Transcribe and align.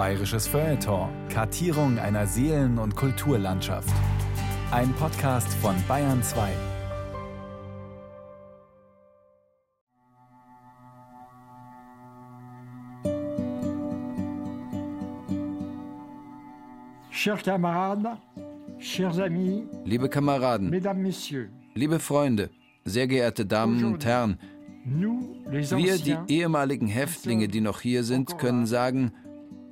Bayerisches 0.00 0.46
Feuilleton. 0.46 1.10
Kartierung 1.28 1.98
einer 1.98 2.26
Seelen- 2.26 2.78
und 2.78 2.96
Kulturlandschaft. 2.96 3.92
Ein 4.70 4.94
Podcast 4.94 5.52
von 5.60 5.74
Bayern 5.86 6.22
2. 6.22 6.48
Chers 17.10 17.42
camarades, 17.42 18.16
chers 18.78 19.18
amis, 19.18 19.64
Liebe 19.84 20.08
Kameraden, 20.08 20.70
mesdames, 20.70 21.02
messieurs, 21.02 21.50
liebe 21.74 21.98
Freunde, 22.00 22.48
sehr 22.86 23.06
geehrte 23.06 23.44
Damen 23.44 23.84
und 23.84 24.02
Herren, 24.06 24.38
wir, 24.82 25.98
die 25.98 26.16
ehemaligen 26.28 26.86
Häftlinge, 26.86 27.48
die 27.48 27.60
noch 27.60 27.82
hier 27.82 28.02
sind, 28.02 28.38
können 28.38 28.64
sagen, 28.64 29.12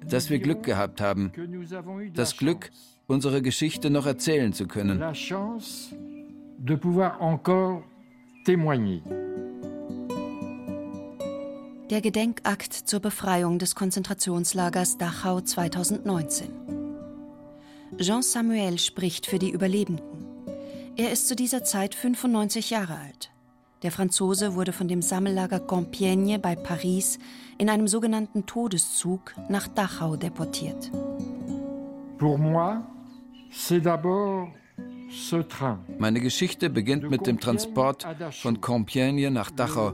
dass 0.08 0.30
wir 0.30 0.38
Glück 0.38 0.62
gehabt 0.62 1.00
haben, 1.00 1.32
das 2.14 2.36
Glück, 2.36 2.70
unsere 3.06 3.42
Geschichte 3.42 3.90
noch 3.90 4.06
erzählen 4.06 4.52
zu 4.52 4.66
können. 4.66 4.98
Der 11.90 12.02
Gedenkakt 12.02 12.72
zur 12.74 13.00
Befreiung 13.00 13.58
des 13.58 13.74
Konzentrationslagers 13.74 14.98
Dachau 14.98 15.40
2019. 15.40 16.48
Jean 17.96 18.22
Samuel 18.22 18.78
spricht 18.78 19.26
für 19.26 19.38
die 19.38 19.50
Überlebenden. 19.50 20.04
Er 20.96 21.12
ist 21.12 21.28
zu 21.28 21.36
dieser 21.36 21.64
Zeit 21.64 21.94
95 21.94 22.70
Jahre 22.70 22.98
alt. 22.98 23.30
Der 23.82 23.92
Franzose 23.92 24.54
wurde 24.56 24.72
von 24.72 24.88
dem 24.88 25.02
Sammellager 25.02 25.60
Compiègne 25.60 26.38
bei 26.38 26.56
Paris 26.56 27.18
in 27.58 27.70
einem 27.70 27.86
sogenannten 27.86 28.44
Todeszug 28.44 29.34
nach 29.48 29.68
Dachau 29.68 30.16
deportiert. 30.16 30.90
Pour 32.18 32.38
moi, 32.38 32.82
c'est 33.50 33.80
d'abord 33.80 34.48
ce 35.10 35.36
train. 35.48 35.78
Meine 35.96 36.20
Geschichte 36.20 36.70
beginnt 36.70 37.08
mit 37.08 37.28
dem 37.28 37.38
Transport 37.38 38.04
von 38.42 38.60
Compiègne 38.60 39.30
nach 39.30 39.52
Dachau 39.52 39.92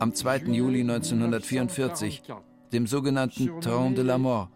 am 0.00 0.12
2. 0.12 0.38
Juli 0.48 0.80
1944, 0.80 2.22
dem 2.72 2.88
sogenannten 2.88 3.60
Train 3.60 3.94
de 3.94 4.02
la 4.02 4.18
Mort. 4.18 4.48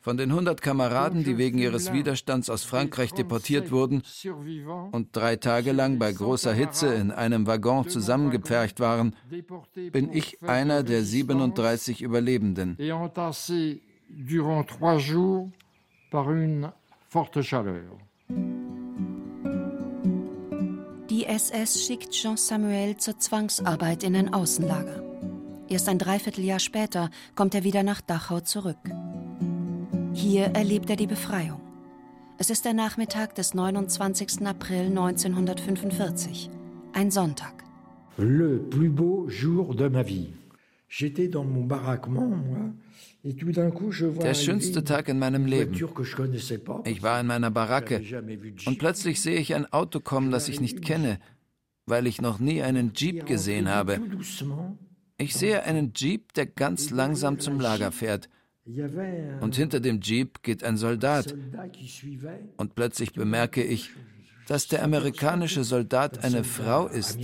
Von 0.00 0.16
den 0.16 0.30
100 0.30 0.62
Kameraden, 0.62 1.24
die 1.24 1.38
wegen 1.38 1.58
ihres 1.58 1.92
Widerstands 1.92 2.48
aus 2.50 2.64
Frankreich 2.64 3.12
deportiert 3.12 3.70
wurden 3.70 4.02
und 4.92 5.14
drei 5.14 5.36
Tage 5.36 5.72
lang 5.72 5.98
bei 5.98 6.12
großer 6.12 6.52
Hitze 6.52 6.94
in 6.94 7.10
einem 7.10 7.46
Waggon 7.46 7.88
zusammengepfercht 7.88 8.80
waren, 8.80 9.14
bin 9.92 10.12
ich 10.12 10.42
einer 10.42 10.82
der 10.82 11.02
37 11.02 12.02
Überlebenden. 12.02 12.76
et 12.78 12.90
entassé 12.92 13.80
durant 14.08 14.64
trois 14.64 14.98
jours 14.98 15.50
par 16.10 16.28
une 16.28 16.72
forte 17.08 17.42
chaleur. 17.42 17.98
Die 21.10 21.24
SS 21.24 21.86
schickt 21.86 22.12
Jean 22.12 22.36
Samuel 22.36 22.96
zur 22.96 23.18
Zwangsarbeit 23.18 24.02
in 24.02 24.14
ein 24.14 24.32
Außenlager. 24.32 25.02
Erst 25.68 25.88
ein 25.88 25.98
Dreivierteljahr 25.98 26.60
später 26.60 27.10
kommt 27.34 27.54
er 27.54 27.64
wieder 27.64 27.82
nach 27.82 28.00
Dachau 28.00 28.40
zurück. 28.40 28.78
Hier 30.20 30.46
erlebt 30.46 30.90
er 30.90 30.96
die 30.96 31.06
Befreiung. 31.06 31.60
Es 32.38 32.50
ist 32.50 32.64
der 32.64 32.74
Nachmittag 32.74 33.36
des 33.36 33.54
29. 33.54 34.44
April 34.46 34.86
1945, 34.86 36.50
ein 36.92 37.12
Sonntag. 37.12 37.62
le 38.16 38.58
plus 38.58 38.88
beau 38.88 39.28
jour 39.28 39.76
de 39.76 39.86
ma 39.86 40.02
vie. 40.02 40.30
J'étais 40.88 41.28
dans 41.28 41.44
mon 41.44 41.62
baraquement, 41.62 42.26
moi, 42.26 42.72
et 43.24 43.36
tout 43.36 43.52
d'un 43.52 43.70
coup, 43.70 43.92
je 43.92 44.06
vois 44.06 44.24
Der 44.24 44.34
schönste 44.34 44.82
Tag 44.82 45.08
in 45.08 45.20
meinem 45.20 45.46
Leben. 45.46 45.72
Ich 46.84 47.02
war 47.04 47.20
in 47.20 47.28
meiner 47.28 47.52
Baracke 47.52 48.02
und 48.66 48.78
plötzlich 48.80 49.20
sehe 49.20 49.38
ich 49.38 49.54
ein 49.54 49.72
Auto 49.72 50.00
kommen, 50.00 50.32
das 50.32 50.48
ich 50.48 50.60
nicht 50.60 50.82
kenne, 50.82 51.20
weil 51.86 52.08
ich 52.08 52.20
noch 52.20 52.40
nie 52.40 52.60
einen 52.60 52.90
Jeep 52.92 53.24
gesehen 53.24 53.68
habe. 53.68 54.00
Ich 55.16 55.36
sehe 55.36 55.62
einen 55.62 55.92
Jeep, 55.94 56.32
der 56.32 56.46
ganz 56.46 56.90
langsam 56.90 57.38
zum 57.38 57.60
Lager 57.60 57.92
fährt. 57.92 58.28
Und 59.40 59.56
hinter 59.56 59.80
dem 59.80 60.00
Jeep 60.00 60.42
geht 60.42 60.62
ein 60.62 60.76
Soldat. 60.76 61.34
Und 62.56 62.74
plötzlich 62.74 63.12
bemerke 63.12 63.62
ich, 63.62 63.90
dass 64.46 64.68
der 64.68 64.84
amerikanische 64.84 65.64
Soldat 65.64 66.24
eine 66.24 66.44
Frau 66.44 66.86
ist. 66.86 67.18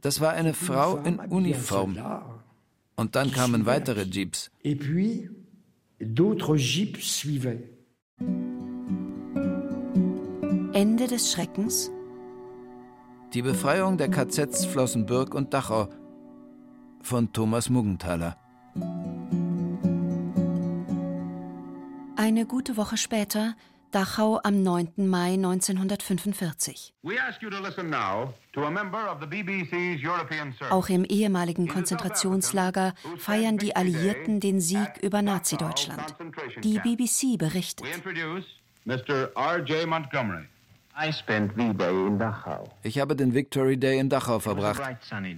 Das 0.00 0.20
war 0.20 0.32
eine 0.32 0.54
Frau 0.54 0.96
in 0.98 1.18
Uniform. 1.18 1.98
Und 2.96 3.14
dann 3.14 3.30
kamen 3.30 3.66
weitere 3.66 4.04
Jeeps. 4.04 4.50
Et 4.64 4.78
puis, 4.78 5.28
d'autres 6.00 6.56
jeeps 6.56 7.18
suivaient. 7.18 7.68
Ende 10.72 11.06
des 11.06 11.32
Schreckens? 11.32 11.90
Die 13.34 13.42
Befreiung 13.42 13.98
der 13.98 14.08
KZs 14.08 14.64
Flossenbürg 14.66 15.34
und 15.34 15.52
Dachau 15.52 15.88
von 17.02 17.32
Thomas 17.32 17.68
Muggenthaler. 17.68 18.38
Eine 22.16 22.46
gute 22.46 22.76
Woche 22.76 22.96
später, 22.96 23.54
Dachau 23.90 24.40
am 24.42 24.62
9. 24.62 24.92
Mai 24.96 25.34
1945. 25.34 26.94
We 27.02 27.20
ask 27.20 27.42
you 27.42 27.50
to 27.50 27.60
listen 27.60 27.90
now 27.90 28.32
to 28.52 28.64
a 28.64 28.70
member 28.70 29.10
of 29.10 29.20
the 29.20 29.26
BBC's 29.26 30.02
European 30.02 30.52
Service. 30.54 30.72
Auch 30.72 30.88
im 30.88 31.04
ehemaligen 31.04 31.68
Konzentrationslager 31.68 32.94
feiern 33.18 33.58
die 33.58 33.76
Alliierten 33.76 34.40
den 34.40 34.60
Sieg 34.60 34.88
über 35.02 35.22
Nazi-Deutschland. 35.22 36.14
Die 36.64 36.78
BBC 36.78 37.38
berichtet. 37.38 37.86
Mr. 38.84 39.30
R.J. 39.34 39.86
Montgomery. 39.86 40.46
I 40.98 41.12
spent 41.12 41.52
V-Day 41.52 42.06
in 42.06 42.18
Dachau. 42.18 42.70
Ich 42.82 42.98
habe 42.98 43.14
den 43.16 43.34
Victory 43.34 43.76
Day 43.76 43.98
in 43.98 44.08
Dachau 44.08 44.38
verbracht. 44.38 44.80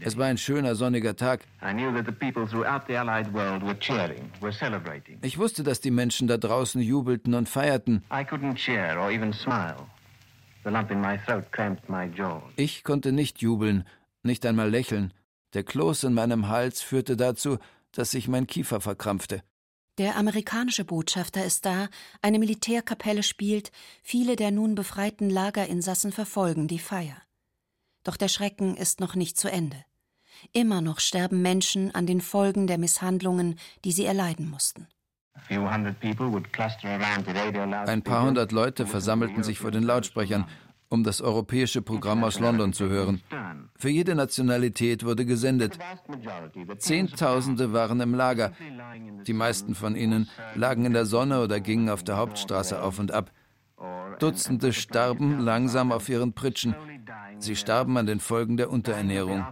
Es 0.03 0.17
war 0.17 0.27
ein 0.27 0.39
schöner 0.39 0.77
sonniger 0.77 1.17
Tag. 1.17 1.41
I 1.61 1.73
knew 1.73 1.93
that 1.93 2.07
the 2.07 2.13
people 2.13 2.47
throughout 2.47 2.83
the 2.87 2.97
Allied 2.97 3.33
world 3.35 3.63
were 3.65 3.77
cheering, 3.81 4.31
were 4.41 4.53
celebrating. 4.53 5.19
Ich 5.23 5.37
wusste, 5.37 5.65
dass 5.65 5.81
die 5.81 5.91
Menschen 5.91 6.29
da 6.29 6.37
draußen 6.37 6.81
jubelten 6.81 7.35
und 7.35 7.49
feierten. 7.49 8.05
I 8.13 8.23
couldn't 8.23 8.55
cheer 8.55 8.97
or 9.01 9.11
even 9.11 9.33
smile. 9.33 9.77
The 10.63 10.71
lump 10.71 10.93
in 10.93 11.01
my 11.01 11.19
throat 11.27 11.51
cramped 11.51 11.89
my 11.89 12.05
jaws. 12.05 12.43
Ich 12.55 12.85
konnte 12.85 13.11
nicht 13.11 13.41
jubeln, 13.41 13.83
nicht 14.23 14.47
einmal 14.47 14.71
lächeln. 14.71 15.13
Der 15.55 15.65
Kloß 15.65 16.05
in 16.05 16.15
meinem 16.15 16.49
Hals 16.49 16.83
führte 16.83 17.17
dazu, 17.17 17.59
dass 17.91 18.13
sich 18.13 18.29
mein 18.29 18.47
Kiefer 18.47 18.81
verkrampfte. 18.81 19.43
Der 19.99 20.17
amerikanische 20.17 20.85
Botschafter 20.85 21.45
ist 21.45 21.67
da, 21.67 21.89
eine 22.23 22.39
Militärkapelle 22.39 23.25
spielt, 23.25 23.73
viele 24.01 24.37
der 24.37 24.53
nun 24.53 24.77
befreiten 24.77 25.29
Lagerinsassen 25.29 26.13
verfolgen 26.13 26.69
die 26.69 26.79
Feier. 26.79 27.17
Doch 28.05 28.17
der 28.17 28.29
Schrecken 28.29 28.77
ist 28.77 29.01
noch 29.01 29.17
nicht 29.17 29.37
zu 29.37 29.51
Ende. 29.51 29.85
Immer 30.53 30.83
noch 30.83 31.01
sterben 31.01 31.43
Menschen 31.43 31.93
an 31.97 32.07
den 32.07 32.21
Folgen 32.21 32.69
der 32.69 32.79
Misshandlungen, 32.79 33.59
die 33.85 33.91
sie 33.91 34.05
erleiden 34.05 34.49
mussten. 34.49 34.87
Ein 35.49 35.65
paar 38.03 38.25
hundert 38.25 38.53
Leute 38.53 38.87
versammelten 38.87 39.43
sich 39.43 39.59
vor 39.59 39.73
den 39.73 39.83
Lautsprechern, 39.83 40.47
um 40.89 41.05
das 41.05 41.21
europäische 41.21 41.83
Programm 41.83 42.25
aus 42.25 42.41
London 42.41 42.73
zu 42.73 42.89
hören. 42.89 43.23
Für 43.77 43.91
jede 43.91 44.15
Nationalität 44.15 45.05
wurde 45.05 45.25
gesendet. 45.25 45.79
Zehntausende 46.79 47.73
waren 47.73 48.01
im 48.01 48.15
Lager. 48.15 48.53
Die 49.27 49.33
meisten 49.33 49.75
von 49.75 49.97
ihnen 49.97 50.29
lagen 50.55 50.85
in 50.85 50.93
der 50.93 51.07
Sonne 51.07 51.43
oder 51.43 51.61
gingen 51.61 51.91
auf 51.91 52.03
der 52.03 52.17
Hauptstraße 52.17 52.83
auf 52.83 52.99
und 52.99 53.13
ab. 53.13 53.31
Dutzende 54.19 54.73
starben 54.73 55.39
langsam 55.39 55.93
auf 55.93 56.09
ihren 56.09 56.33
Pritschen. 56.33 56.75
Sie 57.39 57.55
starben 57.55 57.97
an 57.97 58.07
den 58.07 58.21
Folgen 58.21 58.57
der 58.57 58.71
Unterernährung. 58.71 59.45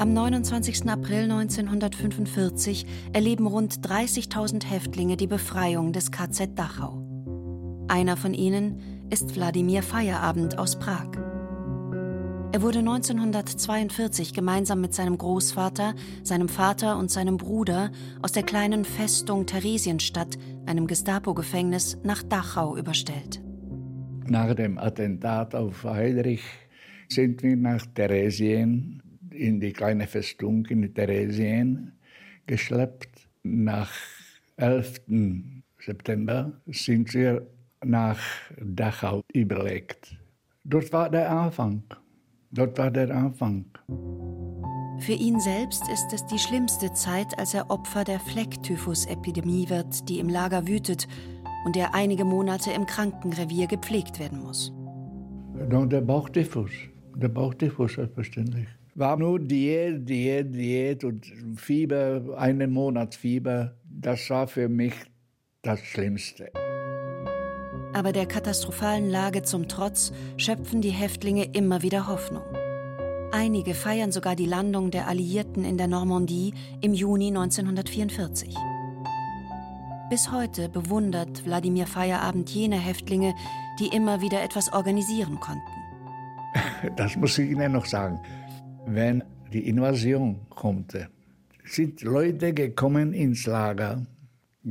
Am 0.00 0.12
29. 0.12 0.88
April 0.88 1.22
1945 1.24 2.86
erleben 3.12 3.46
rund 3.46 3.80
30.000 3.80 4.64
Häftlinge 4.64 5.16
die 5.16 5.26
Befreiung 5.26 5.92
des 5.92 6.12
KZ 6.12 6.56
Dachau. 6.56 7.07
Einer 7.88 8.18
von 8.18 8.34
ihnen 8.34 9.08
ist 9.10 9.34
Wladimir 9.34 9.82
Feierabend 9.82 10.58
aus 10.58 10.78
Prag. 10.78 11.08
Er 12.52 12.60
wurde 12.60 12.80
1942 12.80 14.34
gemeinsam 14.34 14.82
mit 14.82 14.92
seinem 14.92 15.16
Großvater, 15.16 15.94
seinem 16.22 16.50
Vater 16.50 16.98
und 16.98 17.10
seinem 17.10 17.38
Bruder 17.38 17.90
aus 18.20 18.32
der 18.32 18.42
kleinen 18.42 18.84
Festung 18.84 19.46
Theresienstadt, 19.46 20.38
einem 20.66 20.86
Gestapo-Gefängnis, 20.86 21.98
nach 22.04 22.22
Dachau 22.22 22.76
überstellt. 22.76 23.40
Nach 24.26 24.54
dem 24.54 24.76
Attentat 24.76 25.54
auf 25.54 25.84
Heydrich 25.84 26.42
sind 27.08 27.42
wir 27.42 27.56
nach 27.56 27.86
Theresien, 27.86 29.02
in 29.30 29.60
die 29.60 29.72
kleine 29.72 30.06
Festung 30.06 30.66
in 30.66 30.92
Theresien, 30.92 31.92
geschleppt. 32.46 33.28
Nach 33.42 33.90
11. 34.56 35.00
September 35.78 36.60
sind 36.66 37.14
wir 37.14 37.46
nach 37.84 38.18
Dachau 38.60 39.22
überlegt. 39.32 40.16
Dort 40.64 40.92
war 40.92 41.10
der 41.10 41.30
Anfang. 41.30 41.82
Dort 42.50 42.78
war 42.78 42.90
der 42.90 43.14
Anfang. 43.14 43.66
Für 45.00 45.12
ihn 45.12 45.38
selbst 45.38 45.84
ist 45.92 46.12
es 46.12 46.26
die 46.26 46.38
schlimmste 46.38 46.92
Zeit, 46.92 47.38
als 47.38 47.54
er 47.54 47.70
Opfer 47.70 48.04
der 48.04 48.18
Flecktyphus-Epidemie 48.20 49.68
wird, 49.68 50.08
die 50.08 50.18
im 50.18 50.28
Lager 50.28 50.66
wütet 50.66 51.06
und 51.64 51.76
er 51.76 51.94
einige 51.94 52.24
Monate 52.24 52.72
im 52.72 52.84
Krankenrevier 52.86 53.66
gepflegt 53.66 54.18
werden 54.18 54.40
muss. 54.42 54.72
Der 55.54 56.00
Bauchtyphus, 56.00 56.70
der 57.14 57.28
Bauchtyphus 57.28 57.94
selbstverständlich. 57.94 58.66
War 58.94 59.16
nur 59.16 59.38
Diät, 59.38 60.08
Diät, 60.08 60.54
Diät 60.54 61.04
und 61.04 61.26
Fieber, 61.56 62.34
einen 62.36 62.72
Monat 62.72 63.14
Fieber. 63.14 63.76
Das 63.84 64.28
war 64.30 64.48
für 64.48 64.68
mich 64.68 64.94
das 65.62 65.80
Schlimmste. 65.80 66.50
Aber 67.98 68.12
der 68.12 68.26
katastrophalen 68.26 69.10
Lage 69.10 69.42
zum 69.42 69.66
Trotz 69.66 70.12
schöpfen 70.36 70.80
die 70.80 70.90
Häftlinge 70.90 71.46
immer 71.52 71.82
wieder 71.82 72.06
Hoffnung. 72.06 72.44
Einige 73.32 73.74
feiern 73.74 74.12
sogar 74.12 74.36
die 74.36 74.46
Landung 74.46 74.92
der 74.92 75.08
Alliierten 75.08 75.64
in 75.64 75.76
der 75.76 75.88
Normandie 75.88 76.54
im 76.80 76.94
Juni 76.94 77.26
1944. 77.26 78.54
Bis 80.10 80.30
heute 80.30 80.68
bewundert 80.68 81.44
Wladimir 81.44 81.88
Feierabend 81.88 82.48
jene 82.50 82.78
Häftlinge, 82.78 83.34
die 83.80 83.88
immer 83.88 84.20
wieder 84.20 84.44
etwas 84.44 84.72
organisieren 84.72 85.40
konnten. 85.40 85.72
Das 86.96 87.16
muss 87.16 87.36
ich 87.36 87.50
Ihnen 87.50 87.72
noch 87.72 87.86
sagen. 87.86 88.20
Wenn 88.86 89.24
die 89.52 89.68
Invasion 89.68 90.38
kommt, 90.50 90.96
sind 91.64 92.02
Leute 92.02 92.54
gekommen 92.54 93.12
ins 93.12 93.44
Lager, 93.46 94.06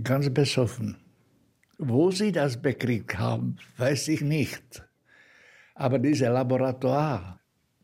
ganz 0.02 0.34
besoffen. 0.34 0.96
Wo 1.78 2.12
sie 2.12 2.32
das 2.32 2.62
bekriegt 2.62 3.18
haben, 3.18 3.58
weiß 3.78 4.08
ich 4.08 4.22
nicht. 4.22 4.84
Aber 5.76 6.00
diese 6.00 6.28
Laboratoire, 6.28 7.40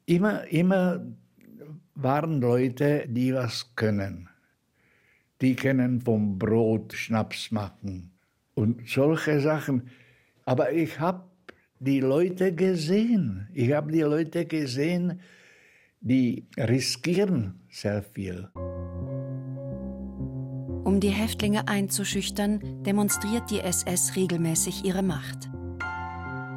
immer, 0.05 0.45
immer 0.47 1.05
waren 1.95 2.41
Leute, 2.41 3.05
die 3.07 3.33
was 3.33 3.75
können. 3.75 4.29
Die 5.41 5.55
können 5.55 6.01
vom 6.01 6.39
Brot 6.39 6.93
Schnaps 6.93 7.51
machen 7.51 8.11
und 8.55 8.87
solche 8.87 9.39
Sachen. 9.39 9.89
Aber 10.45 10.71
ich 10.71 10.99
habe 10.99 11.23
die 11.79 11.99
Leute 11.99 12.53
gesehen. 12.53 13.47
Ich 13.53 13.71
habe 13.73 13.91
die 13.91 14.01
Leute 14.01 14.45
gesehen, 14.45 15.19
die 16.01 16.47
riskieren 16.57 17.59
sehr 17.69 18.01
viel. 18.01 18.49
Um 20.85 21.00
die 21.00 21.09
Häftlinge 21.09 21.69
einzuschüchtern, 21.69 22.83
demonstriert 22.83 23.50
die 23.50 23.62
SS 23.62 24.18
regelmäßig 24.18 24.83
ihre 24.83 25.01
Macht. 25.01 25.50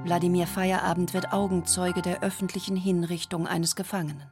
Wladimir 0.03 0.49
Feierabend 0.49 1.15
wird 1.15 1.33
Augenzeuge 1.33 2.03
der 2.03 2.25
öffentlichen 2.25 2.75
Hinrichtung 2.75 3.47
eines 3.47 3.77
Gefangenen. 3.77 4.27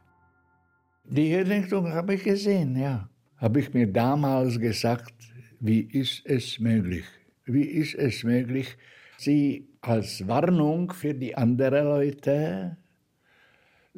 Die 1.05 1.29
Hinrichtung 1.29 1.93
habe 1.93 2.15
ich 2.15 2.25
gesehen, 2.25 2.77
ja. 2.77 3.09
Habe 3.37 3.61
ich 3.61 3.73
mir 3.73 3.87
damals 3.87 4.59
gesagt, 4.59 5.15
wie 5.61 5.83
ist 5.83 6.27
es 6.27 6.59
möglich? 6.59 7.05
Wie 7.45 7.63
ist 7.65 7.95
es 7.95 8.25
möglich, 8.25 8.77
sie 9.17 9.69
als 9.81 10.27
Warnung 10.27 10.93
für 10.93 11.15
die 11.15 11.37
anderen 11.37 11.85
Leute 11.85 12.77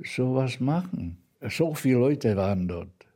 sowas 0.04 0.60
machen? 0.60 1.16
So 1.48 1.74
viele 1.74 2.00
Leute 2.00 2.36
waren 2.36 2.68
dort. 2.68 3.06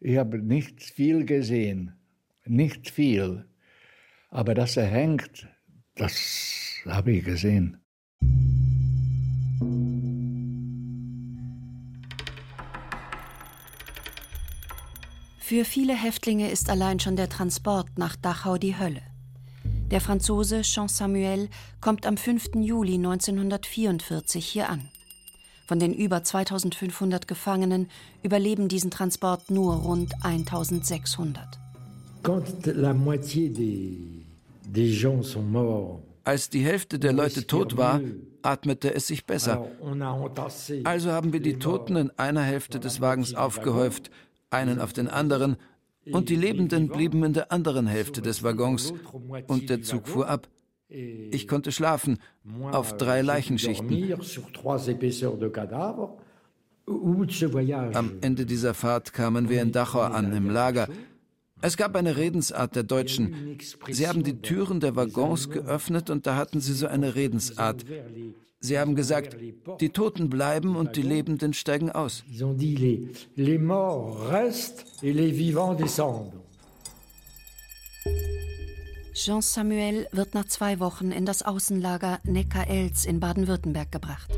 Ich 0.00 0.16
habe 0.16 0.38
nicht 0.38 0.82
viel 0.82 1.26
gesehen, 1.26 1.92
nicht 2.46 2.90
viel. 2.90 3.46
Aber 4.30 4.54
dass 4.54 4.76
er 4.76 4.86
hängt, 4.86 5.48
das 5.94 6.82
habe 6.86 7.12
ich 7.12 7.24
gesehen. 7.24 7.78
Für 15.38 15.66
viele 15.66 15.94
Häftlinge 15.94 16.50
ist 16.50 16.70
allein 16.70 16.98
schon 16.98 17.16
der 17.16 17.28
Transport 17.28 17.98
nach 17.98 18.16
Dachau 18.16 18.56
die 18.56 18.78
Hölle. 18.78 19.02
Der 19.90 20.00
Franzose 20.00 20.62
Jean 20.62 20.88
Samuel 20.88 21.50
kommt 21.82 22.06
am 22.06 22.16
5. 22.16 22.54
Juli 22.54 22.94
1944 22.94 24.46
hier 24.46 24.70
an. 24.70 24.88
Von 25.66 25.78
den 25.78 25.92
über 25.92 26.24
2500 26.24 27.28
Gefangenen 27.28 27.90
überleben 28.22 28.68
diesen 28.68 28.90
Transport 28.90 29.50
nur 29.50 29.74
rund 29.74 30.14
1600. 30.24 31.61
Als 36.24 36.50
die 36.50 36.60
Hälfte 36.60 36.98
der 36.98 37.12
Leute 37.12 37.46
tot 37.46 37.76
war, 37.76 38.00
atmete 38.42 38.94
es 38.94 39.06
sich 39.08 39.26
besser. 39.26 39.66
Also 40.84 41.10
haben 41.10 41.32
wir 41.32 41.40
die 41.40 41.58
Toten 41.58 41.96
in 41.96 42.10
einer 42.16 42.42
Hälfte 42.42 42.78
des 42.78 43.00
Wagens 43.00 43.34
aufgehäuft 43.34 44.10
einen 44.52 44.80
auf 44.80 44.92
den 44.92 45.08
anderen, 45.08 45.56
und 46.10 46.28
die 46.28 46.36
Lebenden 46.36 46.88
blieben 46.88 47.22
in 47.24 47.32
der 47.32 47.52
anderen 47.52 47.86
Hälfte 47.86 48.22
des 48.22 48.42
Waggons, 48.42 48.92
und 49.46 49.70
der 49.70 49.82
Zug 49.82 50.08
fuhr 50.08 50.28
ab. 50.28 50.48
Ich 50.88 51.48
konnte 51.48 51.72
schlafen 51.72 52.18
auf 52.70 52.96
drei 52.96 53.22
Leichenschichten. 53.22 54.14
Am 57.94 58.12
Ende 58.20 58.46
dieser 58.46 58.74
Fahrt 58.74 59.12
kamen 59.12 59.48
wir 59.48 59.62
in 59.62 59.72
Dachau 59.72 60.00
an, 60.00 60.32
im 60.32 60.50
Lager. 60.50 60.88
Es 61.62 61.76
gab 61.76 61.94
eine 61.94 62.16
Redensart 62.16 62.74
der 62.74 62.82
Deutschen. 62.82 63.58
Sie 63.88 64.08
haben 64.08 64.24
die 64.24 64.42
Türen 64.42 64.80
der 64.80 64.96
Waggons 64.96 65.48
geöffnet 65.48 66.10
und 66.10 66.26
da 66.26 66.36
hatten 66.36 66.60
sie 66.60 66.74
so 66.74 66.88
eine 66.88 67.14
Redensart. 67.14 67.84
Sie 68.58 68.78
haben 68.78 68.94
gesagt, 68.96 69.36
die 69.80 69.88
Toten 69.90 70.28
bleiben 70.28 70.76
und 70.76 70.96
die 70.96 71.02
Lebenden 71.02 71.52
steigen 71.52 71.90
aus. 71.90 72.24
Jean 79.14 79.42
Samuel 79.42 80.08
wird 80.10 80.34
nach 80.34 80.46
zwei 80.46 80.80
Wochen 80.80 81.12
in 81.12 81.26
das 81.26 81.42
Außenlager 81.42 82.20
Neckar-Elz 82.24 83.04
in 83.04 83.20
Baden-Württemberg 83.20 83.92
gebracht. 83.92 84.30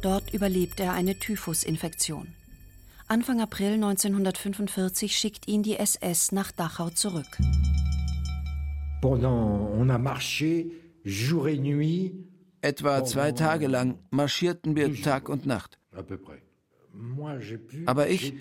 Dort 0.00 0.32
überlebt 0.32 0.80
er 0.80 0.94
eine 0.94 1.18
Typhusinfektion. 1.18 2.37
Anfang 3.10 3.40
April 3.40 3.72
1945 3.72 5.16
schickt 5.16 5.48
ihn 5.48 5.62
die 5.62 5.76
SS 5.76 6.30
nach 6.32 6.52
Dachau 6.52 6.90
zurück. 6.90 7.38
Pendant, 9.00 9.70
on 9.80 9.88
a 9.90 9.98
marché 9.98 10.70
jour 11.04 11.48
et 11.48 11.58
nuit 11.58 12.12
Etwa 12.60 13.04
zwei 13.04 13.32
Tage 13.32 13.66
lang 13.66 13.98
marschierten 14.10 14.76
wir 14.76 14.92
Tag 15.00 15.30
und 15.30 15.46
Nacht. 15.46 15.78
Aber 17.86 18.08
ich, 18.10 18.34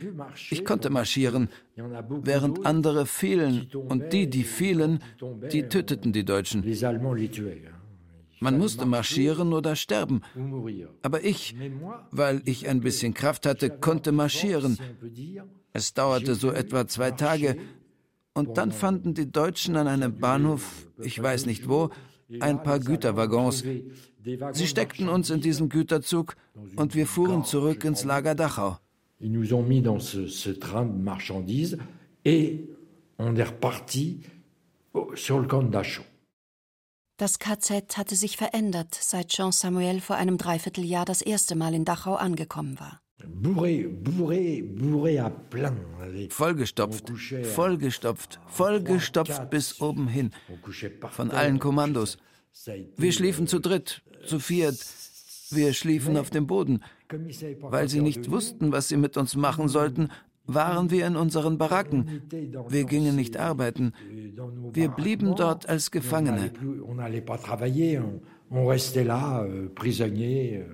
ich 0.50 0.66
konnte 0.66 0.90
marschieren, 0.90 1.48
während 1.76 2.66
andere 2.66 3.06
fielen 3.06 3.70
und 3.72 4.12
die, 4.12 4.30
die 4.30 4.44
fielen, 4.44 5.00
die 5.52 5.70
töteten 5.70 6.12
die 6.12 6.26
Deutschen. 6.26 6.64
Man 8.40 8.58
musste 8.58 8.86
marschieren 8.86 9.54
oder 9.54 9.76
sterben. 9.76 10.22
Aber 11.02 11.24
ich, 11.24 11.56
weil 12.12 12.42
ich 12.46 12.68
ein 12.68 12.82
bisschen 12.82 13.14
Kraft 13.14 13.46
hatte, 13.46 13.70
konnte 13.70 14.12
marschieren. 14.12 14.78
Es 15.74 15.94
dauerte 15.94 16.36
so 16.36 16.52
etwa 16.52 16.88
zwei 16.88 17.12
Tage. 17.12 17.58
Und 18.34 18.58
dann 18.58 18.72
fanden 18.72 19.14
die 19.14 19.32
Deutschen 19.32 19.76
an 19.76 19.88
einem 19.88 20.20
Bahnhof, 20.20 20.88
ich 21.02 21.22
weiß 21.22 21.48
nicht 21.48 21.68
wo, 21.68 21.90
ein 22.40 22.62
paar 22.62 22.80
Güterwaggons. 22.80 23.64
Sie 24.54 24.68
steckten 24.68 25.10
uns 25.10 25.30
in 25.30 25.42
diesen 25.42 25.70
Güterzug 25.70 26.36
und 26.76 26.94
wir 26.94 27.08
fuhren 27.08 27.46
zurück 27.46 27.84
ins 27.84 28.04
Lager 28.04 28.36
Dachau. 28.36 28.78
Ils 29.20 29.32
nous 29.32 29.52
ont 29.54 29.64
mis 29.64 29.82
dans 29.82 30.00
ce, 30.00 30.28
ce 30.28 30.52
train 30.52 30.86
de 30.86 31.02
marchandises 31.02 31.80
et 32.24 32.70
on 33.18 33.36
est 33.36 33.44
reparti 33.44 34.20
sur 35.16 35.40
le 35.40 35.48
camp 35.48 35.64
de 35.64 35.72
Dachau. 35.72 36.04
Das 37.18 37.40
KZ 37.40 37.98
hatte 37.98 38.16
sich 38.16 38.38
verändert, 38.38 38.94
seit 38.94 39.30
Jean 39.30 39.52
Samuel 39.52 40.02
vor 40.02 40.18
einem 40.18 40.38
Dreivierteljahr 40.38 41.04
das 41.04 41.24
erste 41.24 41.56
Mal 41.56 41.74
in 41.74 41.84
Dachau 41.84 42.14
angekommen 42.14 42.80
war. 42.80 43.02
Bourré, 43.26 43.88
bourré, 43.88 44.62
bourré 44.62 45.18
à 45.18 45.32
plein. 45.32 45.76
Vollgestopft, 46.30 47.12
vollgestopft, 47.56 48.40
vollgestopft 48.46 49.50
bis 49.50 49.82
oben 49.82 50.08
hin. 50.08 50.32
Von 51.10 51.32
allen 51.32 51.58
Kommandos. 51.58 52.20
Wir 52.98 53.12
schliefen 53.12 53.48
zu 53.48 53.58
dritt, 53.60 54.04
zu 54.28 54.40
viert. 54.40 54.78
Wir 55.50 55.74
schliefen 55.74 56.18
auf 56.18 56.30
dem 56.30 56.46
Boden. 56.46 56.84
Weil 57.62 57.90
sie 57.90 58.02
nicht 58.02 58.30
wussten, 58.30 58.72
was 58.72 58.90
sie 58.90 58.98
mit 58.98 59.18
uns 59.18 59.36
machen 59.36 59.70
sollten, 59.70 60.12
waren 60.48 60.90
wir 60.90 61.06
in 61.06 61.16
unseren 61.16 61.58
Baracken. 61.58 62.22
Wir 62.70 62.86
gingen 62.86 63.16
nicht 63.16 63.38
arbeiten. 63.38 63.94
Wir 64.74 64.90
blieben 64.90 65.36
dort 65.36 65.70
als 65.70 65.92
Gefangene. 65.92 66.52
Là, 69.08 69.46
prisonniers. 69.76 70.66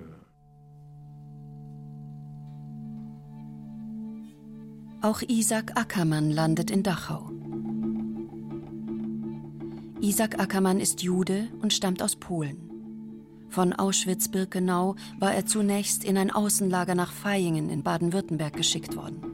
Auch 5.02 5.20
Isaac 5.20 5.76
Ackermann 5.76 6.30
landet 6.30 6.70
in 6.70 6.82
Dachau. 6.82 7.30
Isaac 10.00 10.38
Ackermann 10.38 10.80
ist 10.80 11.02
Jude 11.02 11.48
und 11.60 11.74
stammt 11.74 12.02
aus 12.02 12.16
Polen. 12.16 12.70
Von 13.50 13.74
Auschwitz-Birkenau 13.74 14.96
war 15.18 15.34
er 15.34 15.44
zunächst 15.44 16.04
in 16.04 16.16
ein 16.16 16.30
Außenlager 16.30 16.94
nach 16.94 17.12
Vaihingen 17.22 17.68
in 17.68 17.82
Baden-Württemberg 17.82 18.54
geschickt 18.54 18.96
worden. 18.96 19.33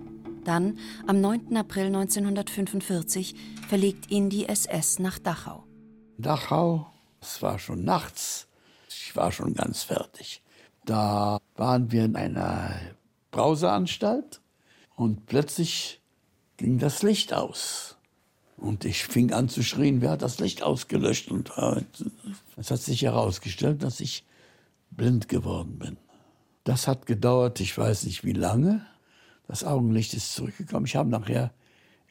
Dann, 0.50 0.80
am 1.06 1.20
9. 1.20 1.56
April 1.56 1.86
1945, 1.94 3.36
verlegt 3.68 4.10
ihn 4.10 4.30
die 4.30 4.48
SS 4.48 4.98
nach 4.98 5.20
Dachau. 5.20 5.62
Dachau, 6.18 6.90
es 7.20 7.40
war 7.40 7.60
schon 7.60 7.84
nachts, 7.84 8.48
ich 8.88 9.14
war 9.14 9.30
schon 9.30 9.54
ganz 9.54 9.84
fertig. 9.84 10.42
Da 10.84 11.38
waren 11.54 11.92
wir 11.92 12.04
in 12.04 12.16
einer 12.16 12.74
Brauseanstalt 13.30 14.40
und 14.96 15.26
plötzlich 15.26 16.00
ging 16.56 16.80
das 16.80 17.04
Licht 17.04 17.32
aus. 17.32 17.96
Und 18.56 18.84
ich 18.84 19.04
fing 19.04 19.32
an 19.32 19.48
zu 19.48 19.62
schrien, 19.62 20.00
wer 20.00 20.10
hat 20.10 20.22
das 20.22 20.40
Licht 20.40 20.64
ausgelöscht? 20.64 21.30
Und 21.30 21.52
äh, 21.58 21.84
es 22.56 22.72
hat 22.72 22.80
sich 22.80 23.02
herausgestellt, 23.02 23.84
dass 23.84 24.00
ich 24.00 24.26
blind 24.90 25.28
geworden 25.28 25.78
bin. 25.78 25.96
Das 26.64 26.88
hat 26.88 27.06
gedauert, 27.06 27.60
ich 27.60 27.78
weiß 27.78 28.02
nicht 28.02 28.24
wie 28.24 28.32
lange. 28.32 28.84
Das 29.50 29.64
Augenlicht 29.64 30.14
ist 30.14 30.32
zurückgekommen. 30.32 30.86
Ich 30.86 30.94
habe 30.94 31.10
nachher 31.10 31.52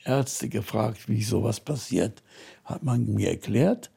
Ärzte 0.03 0.49
gefragt, 0.49 1.07
wie 1.07 1.23
sowas 1.23 1.61
passiert. 1.61 2.21
Hat 2.65 2.83
man 2.83 3.13
mir 3.13 3.29
erklärt, 3.29 3.91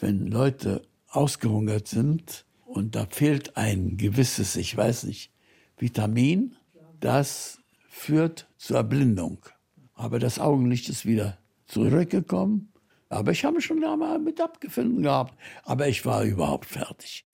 wenn 0.00 0.26
Leute 0.26 0.80
ausgehungert 1.10 1.86
sind 1.86 2.46
und 2.64 2.96
da 2.96 3.04
fehlt 3.04 3.58
ein 3.58 3.98
gewisses, 3.98 4.56
ich 4.56 4.74
weiß 4.74 5.04
nicht, 5.04 5.30
Vitamin, 5.76 6.56
das 6.98 7.58
führt 7.90 8.48
zur 8.56 8.78
Erblindung. 8.78 9.44
Aber 9.92 10.18
das 10.18 10.38
Augenlicht 10.38 10.88
ist 10.88 11.04
wieder 11.04 11.36
zurückgekommen. 11.66 12.72
Aber 13.10 13.32
ich 13.32 13.44
habe 13.44 13.60
schon 13.60 13.82
da 13.82 13.96
mal 13.96 14.18
mit 14.18 14.40
abgefunden 14.40 15.02
gehabt. 15.02 15.34
Aber 15.64 15.88
ich 15.88 16.06
war 16.06 16.24
überhaupt 16.24 16.70
fertig. 16.70 17.26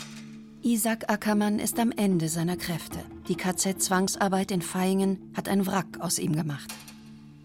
Isaac 0.62 1.09
Ackermann 1.09 1.61
ist 1.61 1.79
am 1.79 1.93
Ende 1.93 2.29
seiner 2.29 2.57
Kräfte. 2.57 2.99
Die 3.29 3.37
KZ-Zwangsarbeit 3.37 4.50
in 4.50 4.61
Vaihingen 4.61 5.33
hat 5.37 5.49
ein 5.49 5.65
Wrack 5.67 6.00
aus 6.00 6.19
ihm 6.19 6.35
gemacht. 6.35 6.69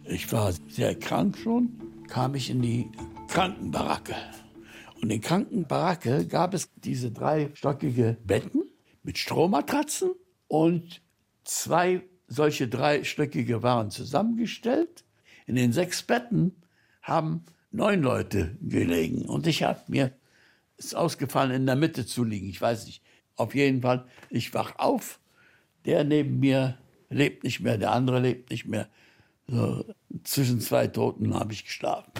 Ich 0.06 0.32
war 0.32 0.52
sehr 0.68 0.96
krank 0.96 1.38
schon, 1.38 1.70
kam 2.08 2.34
ich 2.34 2.50
in 2.50 2.64
die 2.64 2.90
Krankenbaracke. 3.28 4.16
Und 5.00 5.12
in 5.12 5.22
Krankenbaracke 5.22 6.26
gab 6.26 6.56
es 6.56 6.70
diese 6.76 7.12
dreistockige 7.12 8.18
Betten 8.26 8.64
mit 9.04 9.20
Strohmatratzen 9.20 10.14
und 10.48 11.02
zwei 11.44 12.02
solche 12.28 12.68
dreistöckige 12.68 13.62
waren 13.62 13.92
zusammengestellt. 13.92 15.04
In 15.46 15.56
den 15.56 15.72
sechs 15.72 16.02
Betten 16.02 16.56
haben 17.04 17.46
neun 17.70 18.02
Leute 18.02 18.58
gelegen. 18.62 19.26
Und 19.26 19.46
ich 19.46 19.62
habe 19.62 19.82
mir, 19.88 20.14
ist 20.78 20.96
ausgefallen, 20.96 21.52
in 21.52 21.66
der 21.68 21.76
Mitte 21.76 22.08
zu 22.08 22.24
liegen. 22.24 22.50
Ich 22.50 22.60
weiß 22.60 22.88
nicht. 22.88 23.03
Auf 23.36 23.56
jeden 23.56 23.82
Fall, 23.82 24.06
ich 24.30 24.54
wach 24.54 24.78
auf. 24.78 25.20
Der 25.86 26.04
neben 26.04 26.40
mir 26.40 26.78
lebt 27.10 27.44
nicht 27.44 27.60
mehr, 27.60 27.78
der 27.78 27.92
andere 27.92 28.20
lebt 28.20 28.52
nicht 28.52 28.66
mehr. 28.66 28.88
So, 29.48 29.84
zwischen 30.24 30.62
zwei 30.62 30.88
Toten 30.88 31.34
habe 31.34 31.54
ich 31.54 31.66
geschlafen. 31.66 32.12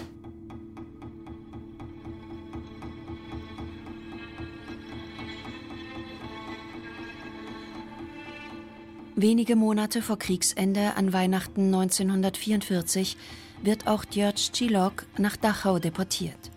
Wenige 9.16 9.54
Monate 9.54 10.02
vor 10.02 10.18
Kriegsende 10.18 10.96
an 10.96 11.12
Weihnachten 11.12 11.66
1944 11.72 13.16
wird 13.62 13.86
auch 13.86 14.04
György 14.06 14.50
Cilok 14.52 15.06
nach 15.18 15.36
Dachau 15.36 15.78
deportiert. 15.78 16.50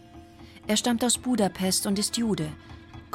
Er 0.65 0.75
stammt 0.75 1.03
aus 1.03 1.19
Budapest 1.19 1.85
und 1.85 1.99
ist 1.99 2.17
Jude, 2.17 2.49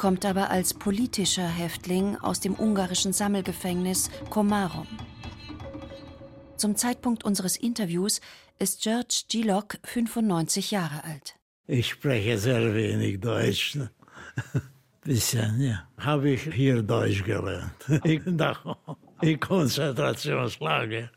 kommt 0.03 0.25
aber 0.25 0.49
als 0.49 0.73
politischer 0.73 1.47
Häftling 1.47 2.17
aus 2.17 2.41
dem 2.41 2.55
ungarischen 2.55 3.13
Sammelgefängnis 3.13 4.09
Komarom. 4.29 4.85
Zum 6.57 6.75
Zeitpunkt 6.75 7.23
unseres 7.23 7.55
Interviews 7.55 8.19
ist 8.59 8.83
György 8.83 9.23
Cilok 9.31 9.77
95 9.85 10.71
Jahre 10.71 11.05
alt. 11.05 11.35
Ich 11.67 11.87
spreche 11.87 12.37
sehr 12.37 12.75
wenig 12.75 13.21
Deutsch. 13.21 13.79
Bisschen, 15.05 15.61
ja. 15.61 15.87
Habe 15.97 16.31
ich 16.31 16.53
hier 16.53 16.83
Deutsch 16.83 17.23
gelernt. 17.23 17.71
In 18.03 18.37
Dachau 18.37 18.97
in 19.21 19.39
Konzentrationslager. 19.39 21.11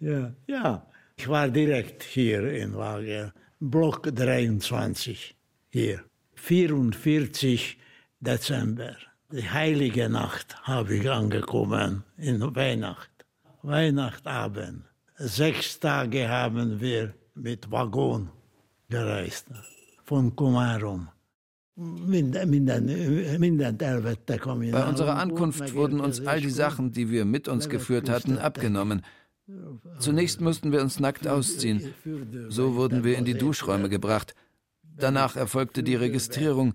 Ja, 0.00 0.32
ja. 0.46 0.86
Ich 1.16 1.28
war 1.28 1.50
direkt 1.50 2.02
hier 2.02 2.50
in 2.50 2.72
Lager, 2.72 3.34
Block 3.60 4.04
23 4.10 5.36
hier. 5.68 6.02
44 6.44 7.78
Dezember, 8.20 8.96
die 9.32 9.48
heilige 9.48 10.10
Nacht, 10.10 10.56
habe 10.64 10.96
ich 10.96 11.10
angekommen 11.10 12.04
in 12.18 12.42
Weihnacht. 12.54 13.10
Weihnachtabend. 13.62 14.84
Sechs 15.16 15.80
Tage 15.80 16.28
haben 16.28 16.82
wir 16.82 17.14
mit 17.34 17.70
Waggon 17.70 18.28
gereist, 18.90 19.46
von 20.04 20.36
Komarum. 20.36 21.08
Bei 21.76 22.42
unserer 24.86 25.16
Ankunft 25.16 25.74
wurden 25.74 26.00
uns 26.00 26.26
all 26.26 26.42
die 26.42 26.50
Sachen, 26.50 26.92
die 26.92 27.08
wir 27.10 27.24
mit 27.24 27.48
uns 27.48 27.70
geführt 27.70 28.10
hatten, 28.10 28.36
abgenommen. 28.36 29.00
Zunächst 29.98 30.42
mussten 30.42 30.72
wir 30.72 30.82
uns 30.82 31.00
nackt 31.00 31.26
ausziehen. 31.26 31.94
So 32.50 32.74
wurden 32.74 33.02
wir 33.02 33.16
in 33.16 33.24
die 33.24 33.38
Duschräume 33.38 33.88
gebracht. 33.88 34.34
Danach 34.96 35.36
erfolgte 35.36 35.82
die 35.82 35.96
Registrierung. 35.96 36.74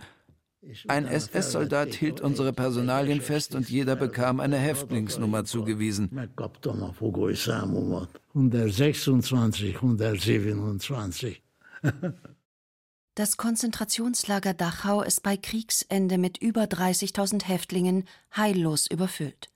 Ein 0.88 1.06
SS-Soldat 1.06 1.94
hielt 1.94 2.20
unsere 2.20 2.52
Personalien 2.52 3.22
fest 3.22 3.56
und 3.56 3.70
jeder 3.70 3.96
bekam 3.96 4.42
eine 4.42 4.58
Häftlingsnummer 4.58 5.46
zugewiesen. 5.46 6.10
126, 8.34 9.76
127. 9.76 11.42
Das 13.16 13.36
Konzentrationslager 13.36 14.54
Dachau 14.54 15.02
ist 15.02 15.24
bei 15.24 15.36
Kriegsende 15.36 16.18
mit 16.18 16.38
über 16.38 16.64
30.000 16.64 17.44
Häftlingen 17.44 18.06
heillos 18.34 18.88
überfüllt. 18.88 19.50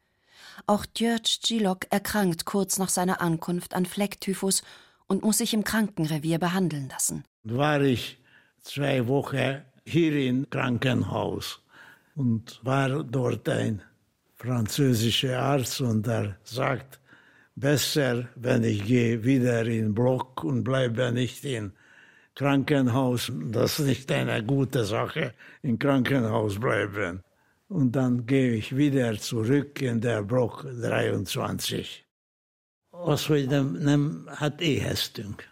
Auch 0.67 0.85
György 0.93 1.39
Cilok 1.41 1.85
erkrankt 1.89 2.43
kurz 2.43 2.77
nach 2.77 2.89
seiner 2.89 3.21
Ankunft 3.21 3.73
an 3.73 3.85
Flecktyphus 3.85 4.63
und 5.07 5.23
muss 5.23 5.37
sich 5.37 5.53
im 5.53 5.63
Krankenrevier 5.63 6.39
behandeln 6.39 6.89
lassen. 6.89 7.23
War 7.43 7.81
ich 7.81 8.19
zwei 8.63 9.07
Wochen 9.07 9.61
hier 9.85 10.17
im 10.27 10.49
Krankenhaus 10.49 11.61
und 12.15 12.59
war 12.63 13.03
dort 13.03 13.47
ein 13.49 13.81
französischer 14.35 15.39
Arzt 15.39 15.81
und 15.81 16.07
er 16.07 16.37
sagt, 16.43 16.99
besser, 17.55 18.27
wenn 18.35 18.63
ich 18.63 18.85
gehe 18.85 19.23
wieder 19.23 19.65
in 19.65 19.93
Block 19.93 20.43
und 20.43 20.63
bleibe 20.63 21.11
nicht 21.11 21.43
in 21.45 21.73
Krankenhaus, 22.35 23.31
das 23.51 23.79
ist 23.79 23.85
nicht 23.85 24.11
eine 24.11 24.43
gute 24.43 24.85
Sache, 24.85 25.33
im 25.61 25.77
Krankenhaus 25.77 26.59
bleiben. 26.59 27.21
Und 27.67 27.95
dann 27.95 28.25
gehe 28.25 28.53
ich 28.53 28.75
wieder 28.75 29.17
zurück 29.17 29.81
in 29.81 30.01
der 30.01 30.23
Block 30.23 30.65
23. 30.81 32.02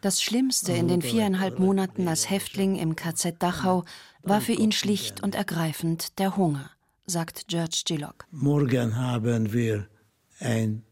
Das 0.01 0.23
Schlimmste 0.23 0.71
in 0.73 0.87
den 0.87 1.01
viereinhalb 1.01 1.59
Monaten 1.59 2.07
als 2.07 2.29
Häftling 2.29 2.75
im 2.77 2.95
KZ 2.95 3.41
Dachau 3.41 3.83
war 4.23 4.41
für 4.41 4.53
ihn 4.53 4.71
schlicht 4.71 5.21
und 5.21 5.35
ergreifend 5.35 6.19
der 6.19 6.37
Hunger, 6.37 6.71
sagt 7.05 7.47
George 7.47 7.81
Gillock. 7.85 8.25
Morgen 8.31 8.95
haben 8.95 9.51
wir 9.51 9.87
ein 10.39 10.83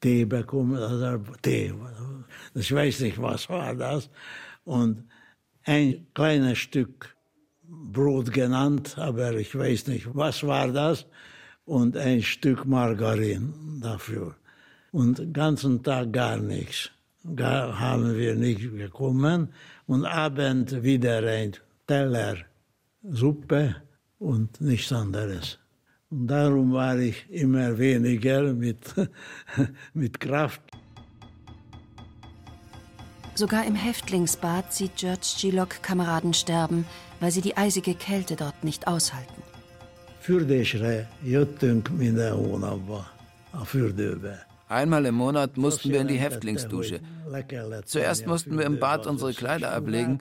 Tee 0.00 0.24
bekommen, 0.24 0.76
also 0.76 1.18
Tee, 1.42 1.74
ich 2.54 2.72
weiß 2.72 3.00
nicht, 3.00 3.20
was 3.20 3.48
war 3.48 3.74
das, 3.74 4.08
und 4.64 5.04
ein 5.64 6.06
kleines 6.14 6.58
Stück 6.58 7.16
Brot 7.68 8.32
genannt, 8.32 8.96
aber 8.98 9.32
ich 9.34 9.56
weiß 9.56 9.88
nicht, 9.88 10.06
was 10.14 10.44
war 10.44 10.68
das, 10.68 11.06
und 11.64 11.96
ein 11.96 12.22
Stück 12.22 12.64
Margarin 12.64 13.80
dafür. 13.82 14.36
Und 14.98 15.18
den 15.18 15.32
ganzen 15.32 15.82
Tag 15.82 16.06
gar 16.12 16.38
nichts. 16.38 16.90
Gar 17.42 17.78
haben 17.78 18.16
wir 18.16 18.34
nicht 18.34 18.64
bekommen. 18.82 19.40
Und 19.86 20.02
abend 20.06 20.68
wieder 20.82 21.18
ein 21.38 21.52
Teller 21.86 22.36
Suppe 23.02 23.62
und 24.18 24.50
nichts 24.60 24.90
anderes. 24.92 25.58
Und 26.08 26.28
darum 26.28 26.72
war 26.72 26.98
ich 26.98 27.18
immer 27.28 27.68
weniger 27.76 28.40
mit, 28.54 28.82
mit 30.00 30.18
Kraft. 30.18 30.62
Sogar 33.34 33.66
im 33.66 33.74
Häftlingsbad 33.74 34.72
sieht 34.72 34.96
George 34.96 35.30
Gillock 35.38 35.82
Kameraden 35.82 36.32
sterben, 36.32 36.86
weil 37.20 37.32
sie 37.32 37.42
die 37.42 37.56
eisige 37.58 37.94
Kälte 37.94 38.34
dort 38.36 38.64
nicht 38.64 38.88
aushalten. 38.88 39.42
Fürdésre 40.20 41.06
jöttünk 41.22 41.88
minden 41.88 42.32
hónapban 42.32 43.06
a 43.50 43.64
fürdőbe. 43.64 44.55
Einmal 44.68 45.06
im 45.06 45.14
Monat 45.14 45.56
mussten 45.56 45.90
wir 45.90 46.00
in 46.00 46.08
die 46.08 46.18
Häftlingsdusche. 46.18 47.00
Zuerst 47.84 48.26
mussten 48.26 48.58
wir 48.58 48.66
im 48.66 48.80
Bad 48.80 49.06
unsere 49.06 49.32
Kleider 49.32 49.72
ablegen, 49.72 50.20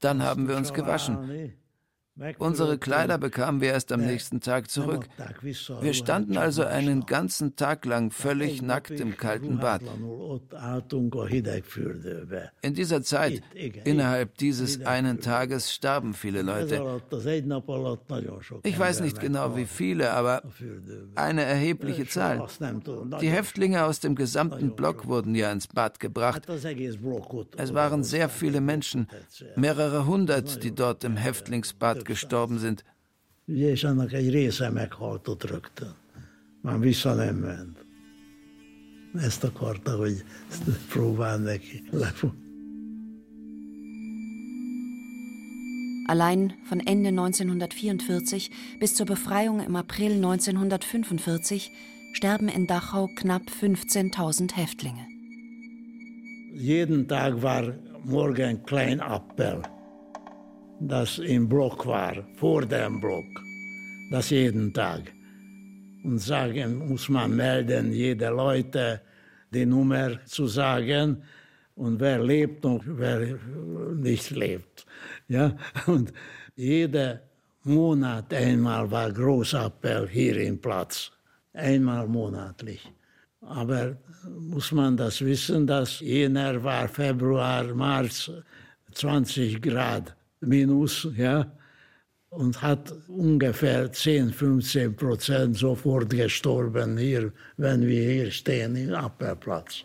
dann 0.00 0.22
haben 0.22 0.48
wir 0.48 0.56
uns 0.56 0.72
gewaschen. 0.72 1.54
Unsere 2.38 2.78
Kleider 2.78 3.16
bekamen 3.18 3.60
wir 3.60 3.70
erst 3.70 3.92
am 3.92 4.00
nächsten 4.00 4.40
Tag 4.40 4.70
zurück. 4.70 5.08
Wir 5.80 5.94
standen 5.94 6.36
also 6.36 6.64
einen 6.64 7.06
ganzen 7.06 7.54
Tag 7.54 7.84
lang 7.84 8.10
völlig 8.10 8.60
nackt 8.60 8.90
im 8.90 9.16
kalten 9.16 9.58
Bad. 9.58 9.82
In 12.62 12.74
dieser 12.74 13.02
Zeit, 13.02 13.42
innerhalb 13.84 14.36
dieses 14.38 14.84
einen 14.84 15.20
Tages, 15.20 15.72
starben 15.72 16.14
viele 16.14 16.42
Leute. 16.42 17.00
Ich 18.64 18.78
weiß 18.78 19.00
nicht 19.00 19.20
genau 19.20 19.56
wie 19.56 19.66
viele, 19.66 20.12
aber 20.12 20.42
eine 21.14 21.42
erhebliche 21.44 22.06
Zahl. 22.06 22.46
Die 23.20 23.30
Häftlinge 23.30 23.84
aus 23.84 24.00
dem 24.00 24.16
gesamten 24.16 24.74
Block 24.74 25.06
wurden 25.06 25.34
ja 25.34 25.52
ins 25.52 25.68
Bad 25.68 26.00
gebracht. 26.00 26.48
Es 27.56 27.74
waren 27.74 28.02
sehr 28.02 28.28
viele 28.28 28.60
Menschen, 28.60 29.08
mehrere 29.54 30.06
hundert, 30.06 30.64
die 30.64 30.74
dort 30.74 31.04
im 31.04 31.16
Häftlingsbad 31.16 32.07
gestorben 32.08 32.58
sind. 32.58 32.84
Már 36.60 36.78
vissza 36.78 37.14
nem 37.14 37.36
ment. 37.36 37.86
Ezt 39.14 39.44
akarta, 39.44 39.96
hogy 39.96 40.24
próbál 40.88 41.38
neki 41.38 41.82
Allein 46.06 46.54
von 46.68 46.80
Ende 46.80 47.08
1944 47.08 48.50
bis 48.78 48.94
zur 48.94 49.06
Befreiung 49.06 49.62
im 49.62 49.74
April 49.74 50.10
1945 50.12 51.70
sterben 52.12 52.48
in 52.48 52.66
Dachau 52.66 53.06
knapp 53.14 53.50
15.000 53.50 54.54
Häftlinge. 54.54 55.06
Jeden 56.54 57.06
Tag 57.06 57.42
war 57.42 57.74
morgen 58.04 58.62
klein 58.64 59.00
Appell 59.00 59.77
das 60.80 61.18
im 61.18 61.48
Block 61.48 61.86
war, 61.86 62.14
vor 62.36 62.64
dem 62.64 63.00
Block. 63.00 63.26
Das 64.10 64.30
jeden 64.30 64.72
Tag. 64.72 65.12
Und 66.04 66.18
sagen 66.18 66.88
muss 66.88 67.08
man 67.08 67.34
melden, 67.34 67.92
jede 67.92 68.28
Leute 68.28 69.00
die 69.50 69.66
Nummer 69.66 70.24
zu 70.24 70.46
sagen 70.46 71.22
und 71.74 72.00
wer 72.00 72.22
lebt 72.22 72.64
und 72.64 72.82
wer 72.86 73.38
nicht 73.94 74.30
lebt. 74.30 74.86
Ja? 75.28 75.56
Und 75.86 76.12
jeder 76.54 77.22
Monat 77.64 78.32
einmal 78.32 78.90
war 78.90 79.12
Großappell 79.12 80.08
hier 80.08 80.36
im 80.38 80.60
Platz. 80.60 81.10
Einmal 81.52 82.06
monatlich. 82.06 82.90
Aber 83.40 83.96
muss 84.38 84.72
man 84.72 84.96
das 84.96 85.20
wissen, 85.20 85.66
dass 85.66 86.00
jener 86.00 86.62
war 86.62 86.88
Februar, 86.88 87.64
März 87.74 88.30
20 88.92 89.60
Grad 89.60 90.14
minus, 90.40 91.08
ja, 91.16 91.52
und 92.30 92.60
hat 92.60 92.92
ungefähr 93.08 93.90
10, 93.90 94.32
15 94.32 94.96
Prozent 94.96 95.56
sofort 95.56 96.10
gestorben 96.10 96.98
hier, 96.98 97.32
wenn 97.56 97.86
wir 97.86 98.02
hier 98.02 98.30
stehen 98.30 98.76
im 98.76 98.94
Abwehrplatz. 98.94 99.84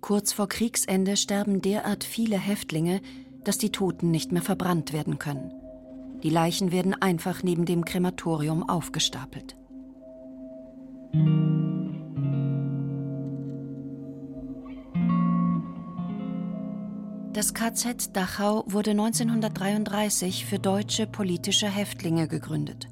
Kurz 0.00 0.32
vor 0.32 0.48
Kriegsende 0.48 1.16
sterben 1.16 1.60
derart 1.60 2.04
viele 2.04 2.38
Häftlinge, 2.38 3.00
dass 3.44 3.58
die 3.58 3.70
Toten 3.70 4.10
nicht 4.10 4.32
mehr 4.32 4.42
verbrannt 4.42 4.92
werden 4.92 5.18
können. 5.18 5.52
Die 6.22 6.30
Leichen 6.30 6.72
werden 6.72 6.94
einfach 6.94 7.42
neben 7.42 7.66
dem 7.66 7.84
Krematorium 7.84 8.68
aufgestapelt. 8.68 9.56
Das 17.32 17.54
KZ 17.54 18.14
Dachau 18.14 18.62
wurde 18.66 18.90
1933 18.90 20.44
für 20.44 20.58
deutsche 20.58 21.06
politische 21.06 21.66
Häftlinge 21.66 22.28
gegründet. 22.28 22.88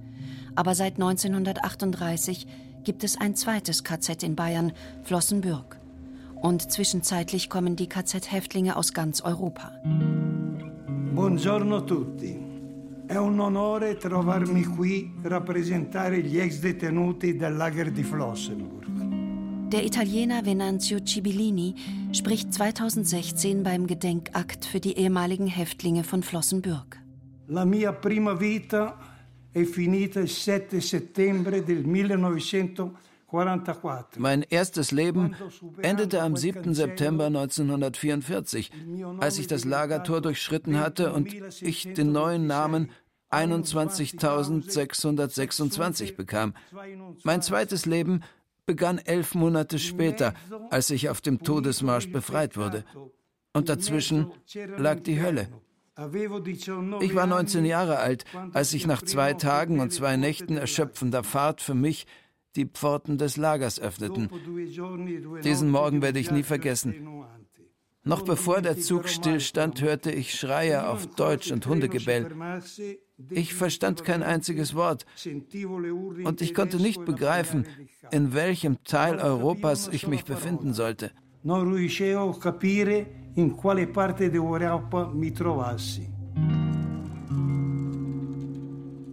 Aber 0.54 0.74
seit 0.74 0.94
1938 0.94 2.46
gibt 2.82 3.04
es 3.04 3.20
ein 3.20 3.36
zweites 3.36 3.84
KZ 3.84 4.22
in 4.22 4.36
Bayern, 4.36 4.72
Flossenbürg. 5.02 5.78
Und 6.40 6.72
zwischenzeitlich 6.72 7.50
kommen 7.50 7.76
die 7.76 7.86
KZ-Häftlinge 7.86 8.76
aus 8.76 8.94
ganz 8.94 9.20
Europa. 9.20 9.72
Buongiorno 11.12 11.84
tutti. 11.84 12.34
È 13.06 13.16
un 13.16 13.38
onore 13.40 13.98
trovarmi 13.98 14.64
qui 14.64 15.12
rappresentare 15.22 16.22
gli 16.22 16.38
ex 16.38 16.60
detenuti 16.60 17.36
del 17.36 17.56
lager 17.56 17.90
di 17.90 18.02
Flossenburg. 18.02 18.79
Der 19.72 19.84
Italiener 19.84 20.44
Venanzio 20.44 20.98
Cibillini 20.98 21.76
spricht 22.12 22.52
2016 22.52 23.62
beim 23.62 23.86
Gedenkakt 23.86 24.64
für 24.64 24.80
die 24.80 24.96
ehemaligen 24.96 25.46
Häftlinge 25.46 26.02
von 26.02 26.24
Flossenbürg. 26.24 27.00
La 27.46 27.64
mia 27.64 27.92
prima 27.92 28.40
vita 28.40 28.98
è 29.52 29.62
finita 29.62 30.18
il 30.18 30.28
7 30.28 30.80
settembre 30.80 31.62
del 31.62 31.86
1944. 31.86 34.18
Mein 34.18 34.42
erstes 34.42 34.90
Leben 34.90 35.36
endete 35.82 36.20
am 36.20 36.34
7. 36.34 36.74
September 36.74 37.26
1944, 37.26 38.72
als 39.20 39.38
ich 39.38 39.46
das 39.46 39.64
Lagertor 39.64 40.20
durchschritten 40.20 40.80
hatte 40.80 41.12
und 41.12 41.32
ich 41.62 41.94
den 41.94 42.10
neuen 42.10 42.48
Namen 42.48 42.90
21.626 43.30 46.16
bekam. 46.16 46.54
Mein 47.22 47.42
zweites 47.42 47.86
Leben 47.86 48.24
begann 48.70 48.98
elf 48.98 49.34
Monate 49.34 49.80
später, 49.80 50.32
als 50.70 50.90
ich 50.90 51.08
auf 51.08 51.20
dem 51.20 51.42
Todesmarsch 51.42 52.12
befreit 52.12 52.56
wurde. 52.56 52.84
Und 53.52 53.68
dazwischen 53.68 54.30
lag 54.76 55.00
die 55.00 55.20
Hölle. 55.20 55.48
Ich 57.00 57.16
war 57.16 57.26
19 57.26 57.64
Jahre 57.64 57.98
alt, 57.98 58.24
als 58.52 58.70
sich 58.70 58.86
nach 58.86 59.02
zwei 59.02 59.34
Tagen 59.34 59.80
und 59.80 59.92
zwei 59.92 60.16
Nächten 60.16 60.56
erschöpfender 60.56 61.24
Fahrt 61.24 61.60
für 61.60 61.74
mich 61.74 62.06
die 62.54 62.66
Pforten 62.66 63.18
des 63.18 63.36
Lagers 63.36 63.80
öffneten. 63.80 64.30
Diesen 65.42 65.68
Morgen 65.68 66.00
werde 66.00 66.20
ich 66.20 66.30
nie 66.30 66.44
vergessen. 66.44 67.24
Noch 68.04 68.22
bevor 68.22 68.62
der 68.62 68.78
Zug 68.78 69.08
stillstand, 69.08 69.82
hörte 69.82 70.12
ich 70.12 70.38
Schreie 70.38 70.88
auf 70.88 71.08
Deutsch 71.16 71.50
und 71.50 71.66
Hundegebell. 71.66 72.30
Ich 73.28 73.54
verstand 73.54 74.04
kein 74.04 74.22
einziges 74.22 74.74
Wort 74.74 75.04
und 76.24 76.40
ich 76.40 76.54
konnte 76.54 76.78
nicht 76.78 77.04
begreifen, 77.04 77.66
in 78.10 78.32
welchem 78.34 78.82
Teil 78.84 79.18
Europas 79.18 79.88
ich 79.88 80.06
mich 80.06 80.24
befinden 80.24 80.72
sollte. 80.72 81.10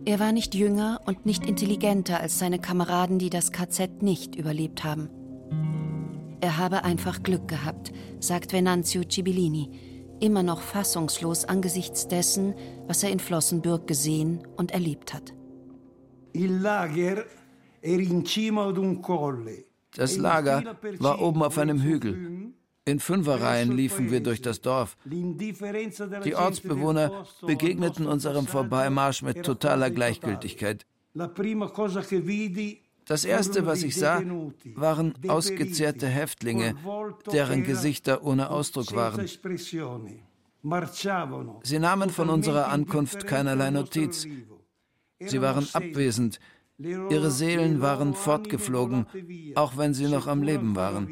Er 0.06 0.20
war 0.22 0.32
nicht 0.32 0.56
jünger 0.56 1.02
und 1.06 1.26
nicht 1.26 1.46
intelligenter 1.46 2.20
als 2.22 2.40
seine 2.40 2.60
Kameraden, 2.60 3.20
die 3.20 3.30
das 3.30 3.52
KZ 3.52 4.02
nicht 4.02 4.36
überlebt 4.36 4.84
haben. 4.84 5.10
Er 6.40 6.58
habe 6.58 6.84
einfach 6.84 7.24
Glück 7.24 7.48
gehabt, 7.48 7.92
sagt 8.20 8.54
Venanzio 8.54 9.02
Cibillini, 9.10 9.70
immer 10.20 10.44
noch 10.44 10.62
fassungslos 10.62 11.46
angesichts 11.46 12.08
dessen, 12.08 12.56
was 12.88 13.04
er 13.04 13.12
in 13.12 13.20
Flossenbürg 13.20 13.88
gesehen 13.88 14.46
und 14.58 14.72
erlebt 14.72 15.14
hat. 15.14 15.34
Das 19.96 20.18
Lager 20.18 20.78
war 21.00 21.22
oben 21.22 21.44
auf 21.44 21.58
einem 21.58 21.82
Hügel. 21.82 22.54
In 22.86 23.00
Fünferreihen 23.00 23.76
liefen 23.76 24.12
wir 24.12 24.22
durch 24.22 24.42
das 24.42 24.62
Dorf. 24.62 24.98
Die 25.06 26.36
Ortsbewohner 26.36 27.26
begegneten 27.46 28.08
unserem 28.08 28.48
Vorbeimarsch 28.48 29.24
mit 29.24 29.44
totaler 29.44 29.90
Gleichgültigkeit. 29.92 30.86
Das 33.08 33.24
Erste, 33.24 33.66
was 33.66 33.84
ich 33.84 33.96
sah, 33.96 34.22
waren 34.76 35.14
ausgezehrte 35.28 36.08
Häftlinge, 36.08 36.76
deren 37.32 37.64
Gesichter 37.64 38.24
ohne 38.24 38.50
Ausdruck 38.50 38.94
waren. 38.94 39.26
Sie 41.64 41.80
nahmen 41.80 42.10
von 42.10 42.30
unserer 42.30 42.68
Ankunft 42.68 43.26
keinerlei 43.26 43.72
Notiz. 43.72 44.28
Sie 45.20 45.42
waren 45.42 45.66
abwesend. 45.74 46.40
Ihre 46.80 47.32
Seelen 47.32 47.82
waren 47.82 48.14
fortgeflogen, 48.14 49.06
auch 49.56 49.78
wenn 49.78 49.94
sie 49.94 50.08
noch 50.08 50.28
am 50.28 50.44
Leben 50.44 50.76
waren. 50.76 51.08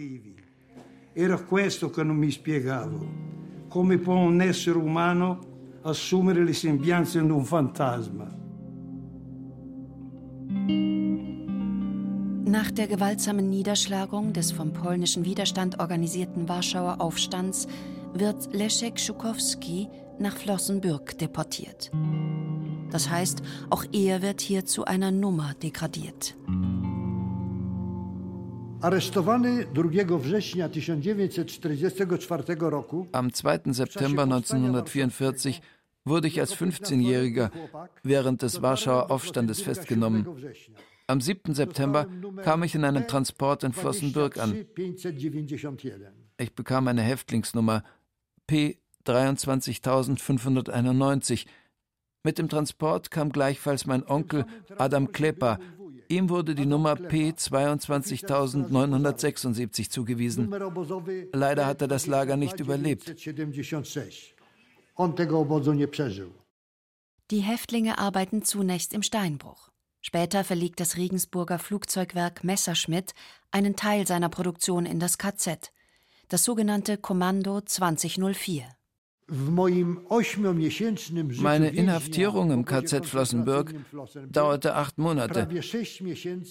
Era 1.15 1.37
questo 1.37 1.89
che 1.89 2.03
non 2.03 2.17
mi 2.17 2.29
spiegavo. 2.29 3.07
Come 3.69 3.97
può 3.97 4.15
un 4.15 4.41
essere 4.41 4.77
umano 4.77 5.79
assumere 5.83 6.43
le 6.43 6.53
sembianze 6.53 7.21
di 7.21 7.31
un 7.31 7.45
fantasma? 7.45 8.27
Nach 12.47 12.69
der 12.69 12.85
gewaltsamen 12.85 13.49
Niederschlagung 13.49 14.31
des 14.31 14.51
vom 14.51 14.71
polnischen 14.71 15.25
Widerstand 15.25 15.79
organisierten 15.79 16.47
Warschauer 16.47 17.01
Aufstands 17.01 17.67
wird 18.13 18.53
Leszek 18.53 18.99
Schukowski 18.99 19.87
nach 20.19 20.37
Flossenbürg 20.37 21.17
deportiert. 21.17 21.89
Das 22.91 23.09
heißt, 23.09 23.41
auch 23.71 23.83
er 23.91 24.21
wird 24.21 24.41
hier 24.41 24.63
zu 24.63 24.85
einer 24.85 25.09
Nummer 25.09 25.55
degradiert. 25.55 26.35
Am 33.11 33.33
2. 33.33 33.61
September 33.71 34.23
1944 34.23 35.61
wurde 36.05 36.27
ich 36.27 36.39
als 36.39 36.55
15-Jähriger 36.55 37.49
während 38.03 38.43
des 38.43 38.61
Warschauer 38.61 39.11
Aufstandes 39.11 39.61
festgenommen. 39.61 40.27
Am 41.07 41.21
7. 41.21 41.53
September 41.53 42.07
kam 42.43 42.63
ich 42.63 42.73
in 42.75 42.83
einem 42.83 43.07
Transport 43.07 43.63
in 43.63 43.71
Flossenbürg 43.73 44.37
an. 44.37 44.65
Ich 46.37 46.53
bekam 46.55 46.87
eine 46.87 47.01
Häftlingsnummer 47.01 47.83
P 48.47 48.79
23591. 49.05 51.47
Mit 52.23 52.39
dem 52.39 52.49
Transport 52.49 53.11
kam 53.11 53.31
gleichfalls 53.31 53.85
mein 53.85 54.03
Onkel 54.07 54.45
Adam 54.77 55.11
Klepa. 55.11 55.59
Ihm 56.07 56.29
wurde 56.29 56.55
die 56.55 56.65
Nummer 56.65 56.95
P 56.95 57.35
22976 57.35 59.91
zugewiesen. 59.91 60.49
Leider 61.33 61.67
hat 61.67 61.81
er 61.81 61.87
das 61.87 62.07
Lager 62.07 62.37
nicht 62.37 62.59
überlebt. 62.59 63.15
Die 67.31 67.39
Häftlinge 67.39 67.97
arbeiten 67.97 68.43
zunächst 68.43 68.93
im 68.93 69.03
Steinbruch. 69.03 69.69
Später 70.01 70.43
verlegt 70.43 70.79
das 70.79 70.97
Regensburger 70.97 71.57
Flugzeugwerk 71.57 72.43
Messerschmitt 72.43 73.13
einen 73.51 73.75
Teil 73.75 74.05
seiner 74.05 74.29
Produktion 74.29 74.85
in 74.85 74.99
das 74.99 75.17
KZ, 75.17 75.71
das 76.29 76.43
sogenannte 76.43 76.97
Kommando 76.97 77.61
2004. 77.61 78.67
Meine 81.39 81.69
Inhaftierung 81.69 82.51
im 82.51 82.63
KZ 82.63 83.05
Flossenbürg 83.07 83.73
dauerte 84.29 84.75
acht 84.75 84.99
Monate. 84.99 85.47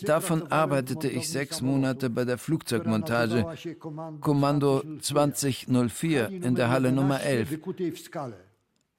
Davon 0.02 0.50
arbeitete 0.50 1.08
ich 1.08 1.28
sechs 1.28 1.60
Monate 1.60 2.10
bei 2.10 2.24
der 2.24 2.37
Flugzeugmontage 2.37 3.46
Kommando 4.20 4.82
2004 5.00 6.30
in 6.30 6.56
der 6.56 6.68
Halle 6.70 6.90
Nummer 6.90 7.22
11. 7.22 7.60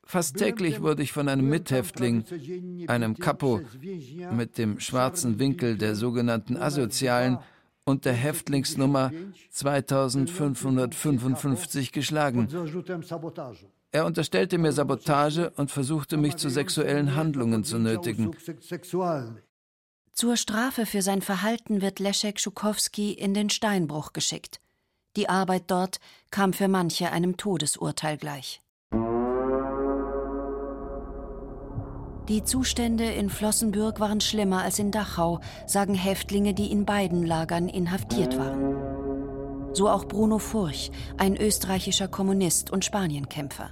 Fast 0.08 0.38
täglich 0.38 0.82
wurde 0.82 1.04
ich 1.04 1.12
von 1.12 1.28
einem 1.28 1.50
Mithäftling, 1.50 2.24
einem 2.88 3.18
Kapo 3.18 3.60
mit 4.32 4.58
dem 4.58 4.80
schwarzen 4.80 5.40
Winkel 5.40 5.78
der 5.78 5.96
sogenannten 5.96 6.56
Asozialen 6.56 7.40
und 7.86 8.06
der 8.06 8.14
Häftlingsnummer 8.14 9.12
2555 9.52 11.92
geschlagen. 11.92 12.48
Er 13.92 14.06
unterstellte 14.06 14.58
mir 14.58 14.74
Sabotage 14.74 15.52
und 15.56 15.72
versuchte 15.72 16.18
mich 16.18 16.36
zu 16.36 16.50
sexuellen 16.50 17.16
Handlungen 17.16 17.64
zu 17.64 17.80
nötigen. 17.80 18.36
Zur 20.12 20.38
Strafe 20.38 20.86
für 20.86 21.02
sein 21.02 21.22
Verhalten 21.22 21.82
wird 21.82 22.00
Leszek 22.00 22.40
Schukowski 22.40 23.14
in 23.14 23.34
den 23.34 23.50
Steinbruch 23.50 24.14
geschickt. 24.14 24.60
Die 25.16 25.30
Arbeit 25.30 25.64
dort 25.68 26.00
kam 26.32 26.54
für 26.54 26.68
manche 26.68 27.12
einem 27.12 27.38
Todesurteil 27.38 28.18
gleich. 28.18 28.62
Die 32.28 32.44
Zustände 32.44 33.06
in 33.06 33.30
Flossenbürg 33.30 34.00
waren 34.00 34.20
schlimmer 34.20 34.64
als 34.64 34.80
in 34.80 34.90
Dachau, 34.90 35.42
sagen 35.68 35.94
Häftlinge, 35.94 36.56
die 36.56 36.72
in 36.72 36.84
beiden 36.84 37.24
Lagern 37.24 37.70
inhaftiert 37.70 38.40
waren. 38.40 39.76
So 39.76 39.88
auch 39.90 40.06
Bruno 40.06 40.40
Furch, 40.40 40.90
ein 41.18 41.38
österreichischer 41.38 42.08
Kommunist 42.08 42.72
und 42.72 42.84
Spanienkämpfer. 42.84 43.70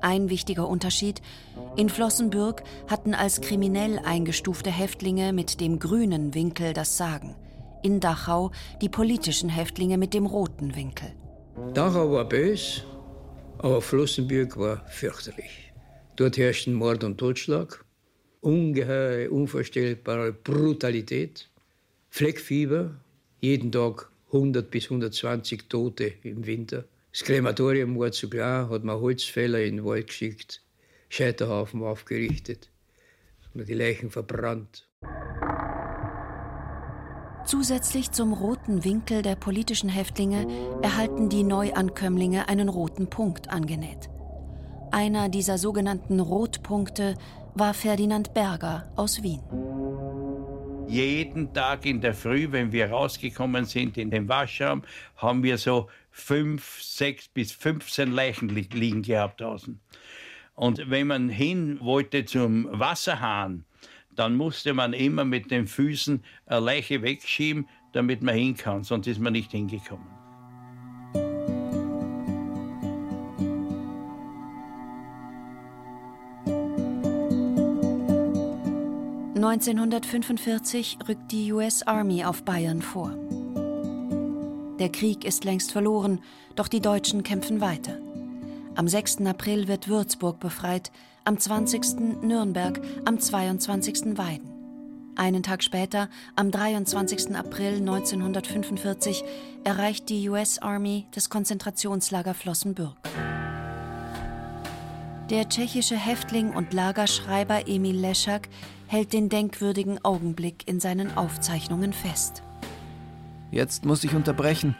Ein 0.00 0.30
wichtiger 0.30 0.66
Unterschied: 0.66 1.20
In 1.76 1.90
Flossenbürg 1.90 2.62
hatten 2.88 3.12
als 3.12 3.42
kriminell 3.42 3.98
eingestufte 3.98 4.70
Häftlinge 4.70 5.34
mit 5.34 5.60
dem 5.60 5.78
grünen 5.78 6.32
Winkel 6.32 6.72
das 6.72 6.96
Sagen, 6.96 7.36
in 7.82 8.00
Dachau 8.00 8.50
die 8.80 8.88
politischen 8.88 9.50
Häftlinge 9.50 9.98
mit 9.98 10.14
dem 10.14 10.24
roten 10.24 10.74
Winkel. 10.74 11.12
Dachau 11.74 12.10
war 12.12 12.24
bös, 12.24 12.82
aber 13.58 13.82
Flossenbürg 13.82 14.56
war 14.56 14.86
fürchterlich. 14.86 15.73
Dort 16.16 16.36
herrschten 16.36 16.74
Mord 16.74 17.02
und 17.02 17.18
Totschlag, 17.18 17.84
ungeheure, 18.40 19.30
unvorstellbare 19.30 20.32
Brutalität, 20.32 21.48
Fleckfieber, 22.10 22.94
jeden 23.40 23.72
Tag 23.72 24.08
100 24.26 24.70
bis 24.70 24.84
120 24.84 25.68
Tote 25.68 26.12
im 26.22 26.46
Winter. 26.46 26.84
Das 27.10 27.24
Krematorium 27.24 27.98
war 27.98 28.12
zu 28.12 28.30
klar, 28.30 28.70
hat 28.70 28.84
man 28.84 29.00
Holzfäller 29.00 29.60
in 29.60 29.76
den 29.76 29.84
Wald 29.84 30.06
geschickt, 30.06 30.62
Scheiterhaufen 31.08 31.82
aufgerichtet, 31.82 32.70
und 33.52 33.68
die 33.68 33.74
Leichen 33.74 34.10
verbrannt. 34.10 34.88
Zusätzlich 37.44 38.12
zum 38.12 38.32
roten 38.32 38.84
Winkel 38.84 39.22
der 39.22 39.34
politischen 39.34 39.88
Häftlinge 39.88 40.46
erhalten 40.80 41.28
die 41.28 41.42
Neuankömmlinge 41.42 42.48
einen 42.48 42.68
roten 42.68 43.10
Punkt 43.10 43.50
angenäht. 43.50 44.08
Einer 44.94 45.28
dieser 45.28 45.58
sogenannten 45.58 46.20
Rotpunkte 46.20 47.16
war 47.56 47.74
Ferdinand 47.74 48.32
Berger 48.32 48.92
aus 48.94 49.24
Wien. 49.24 49.40
Jeden 50.86 51.52
Tag 51.52 51.84
in 51.84 52.00
der 52.00 52.14
Früh, 52.14 52.46
wenn 52.52 52.70
wir 52.70 52.90
rausgekommen 52.90 53.64
sind 53.64 53.98
in 53.98 54.12
den 54.12 54.28
Waschraum, 54.28 54.84
haben 55.16 55.42
wir 55.42 55.58
so 55.58 55.88
fünf, 56.12 56.80
sechs 56.80 57.26
bis 57.26 57.50
15 57.50 58.12
Leichen 58.12 58.48
liegen 58.50 59.02
gehabt 59.02 59.40
draußen. 59.40 59.80
Und 60.54 60.88
wenn 60.88 61.08
man 61.08 61.28
hin 61.28 61.80
wollte 61.80 62.24
zum 62.24 62.68
Wasserhahn, 62.70 63.64
dann 64.14 64.36
musste 64.36 64.74
man 64.74 64.92
immer 64.92 65.24
mit 65.24 65.50
den 65.50 65.66
Füßen 65.66 66.22
eine 66.46 66.60
Leiche 66.60 67.02
wegschieben, 67.02 67.68
damit 67.94 68.22
man 68.22 68.36
hin 68.36 68.56
kann, 68.56 68.84
sonst 68.84 69.08
ist 69.08 69.18
man 69.18 69.32
nicht 69.32 69.50
hingekommen. 69.50 70.23
1945 79.54 80.98
rückt 81.08 81.30
die 81.30 81.52
US 81.52 81.84
Army 81.84 82.24
auf 82.24 82.42
Bayern 82.42 82.82
vor. 82.82 83.12
Der 84.80 84.88
Krieg 84.88 85.24
ist 85.24 85.44
längst 85.44 85.70
verloren, 85.70 86.18
doch 86.56 86.66
die 86.66 86.80
Deutschen 86.80 87.22
kämpfen 87.22 87.60
weiter. 87.60 87.96
Am 88.74 88.88
6. 88.88 89.20
April 89.26 89.68
wird 89.68 89.86
Würzburg 89.86 90.40
befreit, 90.40 90.90
am 91.24 91.38
20. 91.38 92.22
Nürnberg, 92.22 92.80
am 93.04 93.20
22. 93.20 94.18
Weiden. 94.18 94.50
Einen 95.14 95.44
Tag 95.44 95.62
später, 95.62 96.08
am 96.34 96.50
23. 96.50 97.36
April 97.36 97.76
1945, 97.76 99.22
erreicht 99.62 100.08
die 100.08 100.28
US 100.30 100.58
Army 100.58 101.06
das 101.12 101.30
Konzentrationslager 101.30 102.34
Flossenbürg. 102.34 102.96
Der 105.30 105.48
tschechische 105.48 105.96
Häftling 105.96 106.52
und 106.52 106.74
Lagerschreiber 106.74 107.66
Emil 107.66 107.96
Leschak 107.96 108.50
hält 108.88 109.14
den 109.14 109.30
denkwürdigen 109.30 110.04
Augenblick 110.04 110.68
in 110.68 110.80
seinen 110.80 111.16
Aufzeichnungen 111.16 111.94
fest. 111.94 112.42
Jetzt 113.50 113.86
muss 113.86 114.04
ich 114.04 114.14
unterbrechen. 114.14 114.76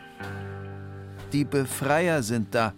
Die 1.33 1.45
Befreier 1.45 2.23
sind 2.23 2.55
da. 2.55 2.75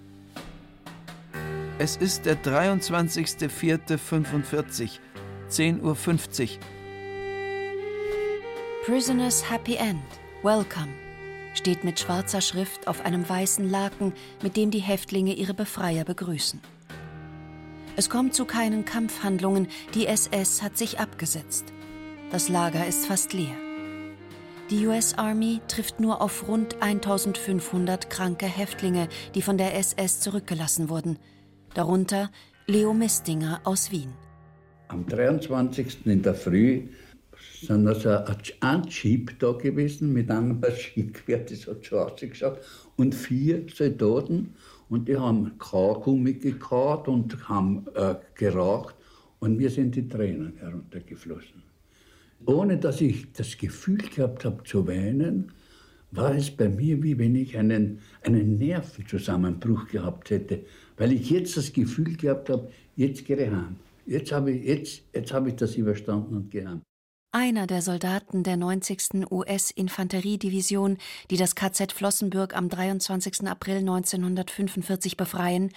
Es 1.78 1.96
ist 1.96 2.24
der 2.24 2.36
23.04.45, 2.36 5.00
10.50 5.50 5.82
Uhr. 5.82 5.96
Prisoners 8.84 9.50
Happy 9.50 9.74
End, 9.74 9.98
Welcome 10.42 10.92
steht 11.56 11.84
mit 11.84 11.98
schwarzer 11.98 12.40
Schrift 12.40 12.86
auf 12.86 13.04
einem 13.04 13.28
weißen 13.28 13.68
Laken, 13.68 14.12
mit 14.42 14.56
dem 14.56 14.70
die 14.70 14.78
Häftlinge 14.78 15.34
ihre 15.34 15.54
Befreier 15.54 16.04
begrüßen. 16.04 16.60
Es 17.98 18.10
kommt 18.10 18.34
zu 18.34 18.44
keinen 18.44 18.84
Kampfhandlungen, 18.84 19.68
die 19.94 20.06
SS 20.06 20.62
hat 20.62 20.76
sich 20.76 20.98
abgesetzt. 21.00 21.64
Das 22.30 22.50
Lager 22.50 22.86
ist 22.86 23.06
fast 23.06 23.32
leer. 23.32 23.56
Die 24.70 24.86
US 24.86 25.14
Army 25.16 25.62
trifft 25.66 25.98
nur 25.98 26.20
auf 26.20 26.46
rund 26.46 26.82
1500 26.82 28.10
kranke 28.10 28.44
Häftlinge, 28.44 29.08
die 29.34 29.40
von 29.40 29.56
der 29.56 29.78
SS 29.78 30.20
zurückgelassen 30.20 30.90
wurden. 30.90 31.18
Darunter 31.72 32.30
Leo 32.66 32.92
Mistinger 32.92 33.62
aus 33.64 33.90
Wien. 33.90 34.12
Am 34.88 35.06
23. 35.06 36.04
in 36.04 36.20
der 36.20 36.34
Früh 36.34 36.88
sind 37.62 37.88
also 37.88 38.10
ein 38.60 38.82
Jeep 38.88 39.38
da 39.38 39.52
gewesen 39.52 40.12
mit 40.12 40.30
einem 40.30 40.60
Maschinengewehr, 40.60 41.38
das 41.38 41.66
hat 41.66 41.86
schon 41.86 41.98
ausgeschaut, 42.00 42.58
und 42.96 43.14
vier 43.14 43.64
Soldaten. 43.74 44.54
Und 44.88 45.08
die 45.08 45.16
haben 45.16 45.58
Kaugummi 45.58 46.34
gekaut 46.34 47.08
und 47.08 47.48
haben 47.48 47.86
äh, 47.94 48.14
geraucht 48.34 48.94
und 49.40 49.56
mir 49.56 49.70
sind 49.70 49.94
die 49.94 50.08
Tränen 50.08 50.56
heruntergeflossen. 50.58 51.62
Ohne 52.44 52.76
dass 52.78 53.00
ich 53.00 53.32
das 53.32 53.56
Gefühl 53.56 53.98
gehabt 53.98 54.44
habe 54.44 54.62
zu 54.64 54.86
weinen, 54.86 55.52
war 56.12 56.34
es 56.34 56.50
bei 56.50 56.68
mir 56.68 57.02
wie 57.02 57.18
wenn 57.18 57.34
ich 57.34 57.56
einen, 57.58 57.98
einen 58.22 58.56
Nervenzusammenbruch 58.56 59.88
gehabt 59.88 60.30
hätte, 60.30 60.60
weil 60.96 61.12
ich 61.12 61.30
jetzt 61.30 61.56
das 61.56 61.72
Gefühl 61.72 62.16
gehabt 62.16 62.48
habe, 62.48 62.68
jetzt 62.94 63.24
gehe 63.24 63.36
ich 63.36 63.50
heim. 63.50 63.76
Jetzt 64.06 64.30
habe 64.32 64.52
ich, 64.52 64.64
jetzt, 64.64 65.02
jetzt 65.12 65.32
habe 65.32 65.48
ich 65.48 65.56
das 65.56 65.74
überstanden 65.76 66.36
und 66.36 66.50
gehe 66.50 66.68
heim. 66.68 66.82
Einer 67.38 67.66
der 67.66 67.82
Soldaten 67.82 68.44
der 68.44 68.56
90. 68.56 69.30
US-Infanteriedivision, 69.30 70.96
die 71.30 71.36
das 71.36 71.54
KZ 71.54 71.92
Flossenbürg 71.92 72.56
am 72.56 72.70
23. 72.70 73.46
April 73.46 73.80
1945 73.80 75.18
befreien, 75.18 75.70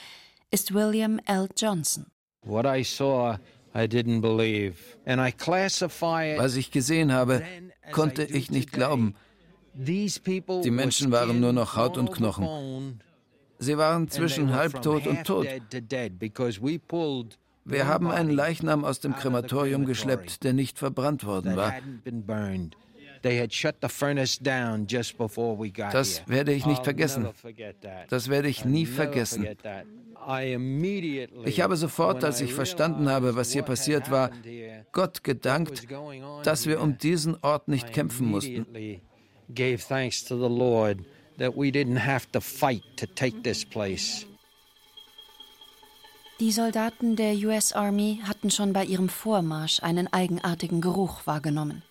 ist 0.51 0.73
William 0.73 1.19
L. 1.25 1.49
Johnson. 1.57 2.05
What 2.45 2.65
I 2.65 2.85
saw, 2.85 3.35
I 3.75 3.79
didn't 3.79 4.21
believe. 4.21 4.75
And 5.05 5.19
I 5.19 5.33
classify 5.33 6.35
it 6.35 6.39
Was 6.39 6.55
ich 6.55 6.71
gesehen 6.71 7.11
habe, 7.11 7.43
konnte 7.91 8.23
ich 8.23 8.49
nicht 8.49 8.71
glauben. 8.71 9.15
Die 9.73 10.71
Menschen 10.71 11.11
waren 11.11 11.41
nur 11.41 11.51
noch 11.51 11.75
Haut 11.75 11.97
und 11.97 12.13
Knochen. 12.13 13.01
Sie 13.57 13.77
waren 13.77 14.07
zwischen 14.07 14.53
halbtot 14.53 15.05
und 15.07 15.25
tot. 15.25 15.45
Wir 17.69 17.87
haben 17.87 18.09
einen 18.11 18.31
Leichnam 18.31 18.83
aus 18.83 18.99
dem 18.99 19.15
Krematorium 19.15 19.85
geschleppt, 19.85 20.43
der 20.43 20.53
nicht 20.53 20.79
verbrannt 20.79 21.25
worden 21.25 21.55
war. 21.55 21.73
Das 25.91 26.27
werde 26.27 26.53
ich 26.53 26.65
nicht 26.65 26.83
vergessen. 26.83 27.27
Das 28.09 28.29
werde 28.29 28.47
ich 28.47 28.65
nie 28.65 28.85
vergessen. 28.85 29.47
Ich 31.45 31.61
habe 31.61 31.75
sofort, 31.77 32.23
als 32.23 32.41
ich 32.41 32.53
verstanden 32.53 33.09
habe, 33.09 33.35
was 33.35 33.51
hier 33.51 33.63
passiert 33.63 34.09
war, 34.11 34.31
Gott 34.91 35.23
gedankt, 35.23 35.87
dass 36.43 36.65
wir 36.65 36.81
um 36.81 36.97
diesen 36.97 37.37
Ort 37.41 37.67
nicht 37.67 37.93
kämpfen 37.93 38.27
mussten. 38.27 38.65
Gave 39.53 39.79
thanks 39.79 40.23
to 40.23 40.35
the 40.35 40.53
Lord 40.53 40.99
that 41.39 41.55
we 41.55 41.71
didn't 41.71 42.05
have 42.05 42.27
to 42.31 42.39
fight 42.39 42.83
to 42.97 43.07
take 43.07 43.41
this 43.41 43.65
place. 43.65 44.28
Die 46.39 46.53
Soldaten 46.53 47.17
der 47.17 47.33
US 47.39 47.73
Army 47.73 48.21
hatten 48.23 48.49
schon 48.49 48.71
bei 48.71 48.85
ihrem 48.85 49.09
Vormarsch 49.09 49.83
einen 49.83 50.07
eigenartigen 50.07 50.79
Geruch 50.79 51.27
wahrgenommen. 51.27 51.83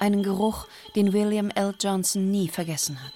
Einen 0.00 0.24
Geruch, 0.24 0.66
den 0.96 1.12
William 1.12 1.50
L. 1.50 1.72
Johnson 1.78 2.28
nie 2.28 2.48
vergessen 2.48 3.00
hat. 3.00 3.12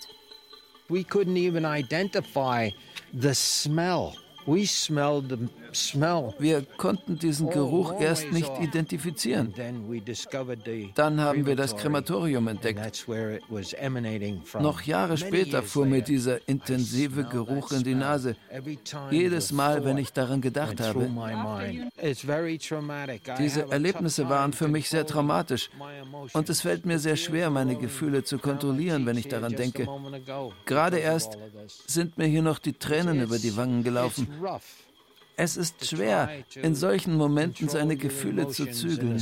We 0.88 1.01
couldn't 1.01 1.37
even 1.37 1.64
identify 1.64 2.72
the 3.12 3.35
smell. 3.35 4.12
Wir 6.38 6.62
konnten 6.76 7.18
diesen 7.18 7.50
Geruch 7.50 8.00
erst 8.00 8.33
nicht 8.33 8.50
identifizieren. 8.61 9.55
Dann 10.94 11.20
haben 11.20 11.46
wir 11.46 11.57
das 11.57 11.76
Krematorium 11.76 12.48
entdeckt. 12.48 13.07
Noch 14.61 14.83
Jahre 14.83 15.16
später 15.16 15.62
fuhr 15.62 15.87
mir 15.87 16.02
dieser 16.02 16.46
intensive 16.48 17.24
Geruch 17.24 17.72
in 17.72 17.83
die 17.83 17.94
Nase. 17.94 18.37
Jedes 19.11 19.52
Mal, 19.52 19.85
wenn 19.85 19.98
ich 19.98 20.12
daran 20.12 20.40
gedacht 20.40 20.81
habe. 20.81 21.09
Diese 23.38 23.70
Erlebnisse 23.70 24.28
waren 24.28 24.52
für 24.52 24.68
mich 24.68 24.88
sehr 24.88 25.07
traumatisch. 25.07 25.70
Und 26.33 26.50
es 26.50 26.61
fällt 26.61 26.85
mir 26.87 26.98
sehr 26.98 27.16
schwer, 27.16 27.50
meine 27.50 27.76
Gefühle 27.76 28.24
zu 28.24 28.38
kontrollieren, 28.38 29.07
wenn 29.07 29.16
ich 29.16 29.28
daran 29.28 29.55
denke. 29.55 29.87
Gerade 30.66 30.98
erst 30.98 31.38
sind 31.87 32.18
mir 32.18 32.26
hier 32.26 32.42
noch 32.42 32.59
die 32.59 32.72
Tränen 32.72 33.20
über 33.22 33.38
die 33.38 33.57
Wangen 33.57 33.83
gelaufen. 33.83 34.28
Es 35.37 35.57
ist 35.57 35.87
schwer, 35.87 36.45
in 36.55 36.75
solchen 36.75 37.16
Momenten 37.16 37.68
seine 37.68 37.97
Gefühle 37.97 38.49
zu 38.49 38.71
zügeln. 38.71 39.21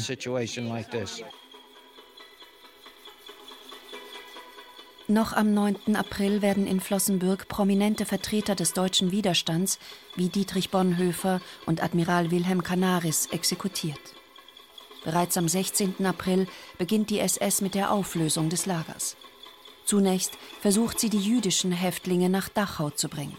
Noch 5.10 5.32
am 5.32 5.52
9. 5.54 5.96
April 5.96 6.40
werden 6.40 6.68
in 6.68 6.80
Flossenbürg 6.80 7.48
prominente 7.48 8.06
Vertreter 8.06 8.54
des 8.54 8.74
deutschen 8.74 9.10
Widerstands 9.10 9.80
wie 10.14 10.28
Dietrich 10.28 10.70
Bonhoeffer 10.70 11.40
und 11.66 11.82
Admiral 11.82 12.30
Wilhelm 12.30 12.62
Canaris 12.62 13.26
exekutiert. 13.32 13.98
Bereits 15.02 15.36
am 15.36 15.48
16. 15.48 16.06
April 16.06 16.46
beginnt 16.78 17.10
die 17.10 17.18
SS 17.18 17.60
mit 17.60 17.74
der 17.74 17.90
Auflösung 17.90 18.50
des 18.50 18.66
Lagers. 18.66 19.16
Zunächst 19.84 20.38
versucht 20.60 21.00
sie, 21.00 21.10
die 21.10 21.18
jüdischen 21.18 21.72
Häftlinge 21.72 22.28
nach 22.28 22.48
Dachau 22.48 22.90
zu 22.90 23.08
bringen. 23.08 23.36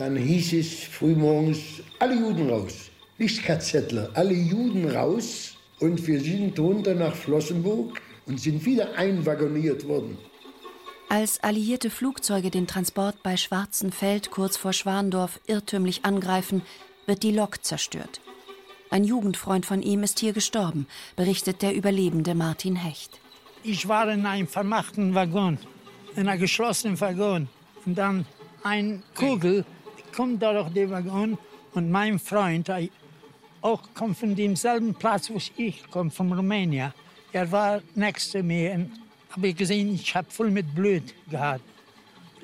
Dann 0.00 0.16
hieß 0.16 0.54
es 0.54 0.84
frühmorgens, 0.84 1.58
alle 1.98 2.14
Juden 2.14 2.48
raus. 2.48 2.90
Nicht 3.18 3.44
KZler, 3.44 4.08
alle 4.14 4.32
Juden 4.32 4.88
raus. 4.88 5.58
Und 5.78 6.06
wir 6.06 6.18
sind 6.20 6.58
runter 6.58 6.94
nach 6.94 7.14
Flossenburg 7.14 8.00
und 8.24 8.40
sind 8.40 8.64
wieder 8.64 8.96
einwagoniert 8.96 9.86
worden. 9.86 10.16
Als 11.10 11.42
alliierte 11.42 11.90
Flugzeuge 11.90 12.50
den 12.50 12.66
Transport 12.66 13.22
bei 13.22 13.36
Schwarzenfeld 13.36 14.30
kurz 14.30 14.56
vor 14.56 14.72
Schwandorf 14.72 15.38
irrtümlich 15.46 16.02
angreifen, 16.06 16.62
wird 17.04 17.22
die 17.22 17.32
Lok 17.32 17.62
zerstört. 17.62 18.22
Ein 18.88 19.04
Jugendfreund 19.04 19.66
von 19.66 19.82
ihm 19.82 20.02
ist 20.02 20.18
hier 20.18 20.32
gestorben, 20.32 20.86
berichtet 21.14 21.60
der 21.60 21.74
Überlebende 21.74 22.34
Martin 22.34 22.76
Hecht. 22.76 23.20
Ich 23.64 23.86
war 23.86 24.10
in 24.10 24.24
einem 24.24 24.48
vermachten 24.48 25.14
Waggon, 25.14 25.58
in 26.16 26.26
einem 26.26 26.40
geschlossenen 26.40 26.98
Waggon. 26.98 27.50
Und 27.84 27.98
dann 27.98 28.24
ein 28.62 29.02
Kugel 29.14 29.66
kommt 30.12 30.42
da 30.42 30.52
durch 30.52 30.70
den 30.70 30.90
Waggon 30.90 31.38
und 31.74 31.90
mein 31.90 32.18
Freund 32.18 32.70
auch 33.62 33.82
kommt 33.94 34.18
von 34.18 34.34
demselben 34.34 34.94
Platz, 34.94 35.30
wo 35.30 35.38
ich 35.56 35.84
komme, 35.90 36.10
von 36.10 36.32
Rumänien. 36.32 36.92
Er 37.32 37.50
war 37.52 37.82
nächste 37.94 38.42
mir 38.42 38.72
und 38.72 38.90
habe 39.30 39.52
gesehen, 39.52 39.94
ich 39.94 40.14
habe 40.14 40.30
voll 40.30 40.50
mit 40.50 40.74
Blut 40.74 41.14
gehabt. 41.30 41.62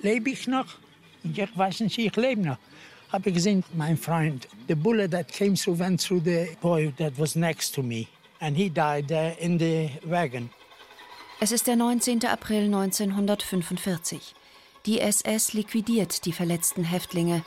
Lebe 0.03 0.31
ich 0.31 0.47
noch? 0.47 0.67
Ich 1.25 1.59
weiß 1.59 1.81
nicht, 1.81 1.99
ich 1.99 2.15
lebe 2.17 2.43
noch. 2.43 2.59
Habe 3.13 3.33
gesehen, 3.33 3.65
mein 3.75 3.97
Freund, 3.97 4.47
the 4.69 4.75
bullet 4.75 5.09
that 5.09 5.33
came 5.33 5.55
through 5.55 5.79
went 5.79 6.01
through 6.01 6.23
the 6.25 6.49
boy 6.61 6.93
that 6.99 7.13
was 7.19 7.35
next 7.35 7.75
to 7.75 7.83
me, 7.83 8.07
and 8.41 8.57
he 8.57 8.69
died 8.69 9.11
uh, 9.11 9.33
in 9.39 9.59
the 9.59 9.91
wagon. 10.05 10.51
Es 11.39 11.53
ist 11.53 11.67
der 11.67 11.77
19. 11.77 12.25
April 12.25 12.65
1945. 12.65 14.35
Die 14.87 15.01
SS 15.01 15.53
liquidiert 15.53 16.25
die 16.25 16.33
verletzten 16.33 16.85
Häftlinge. 16.85 17.45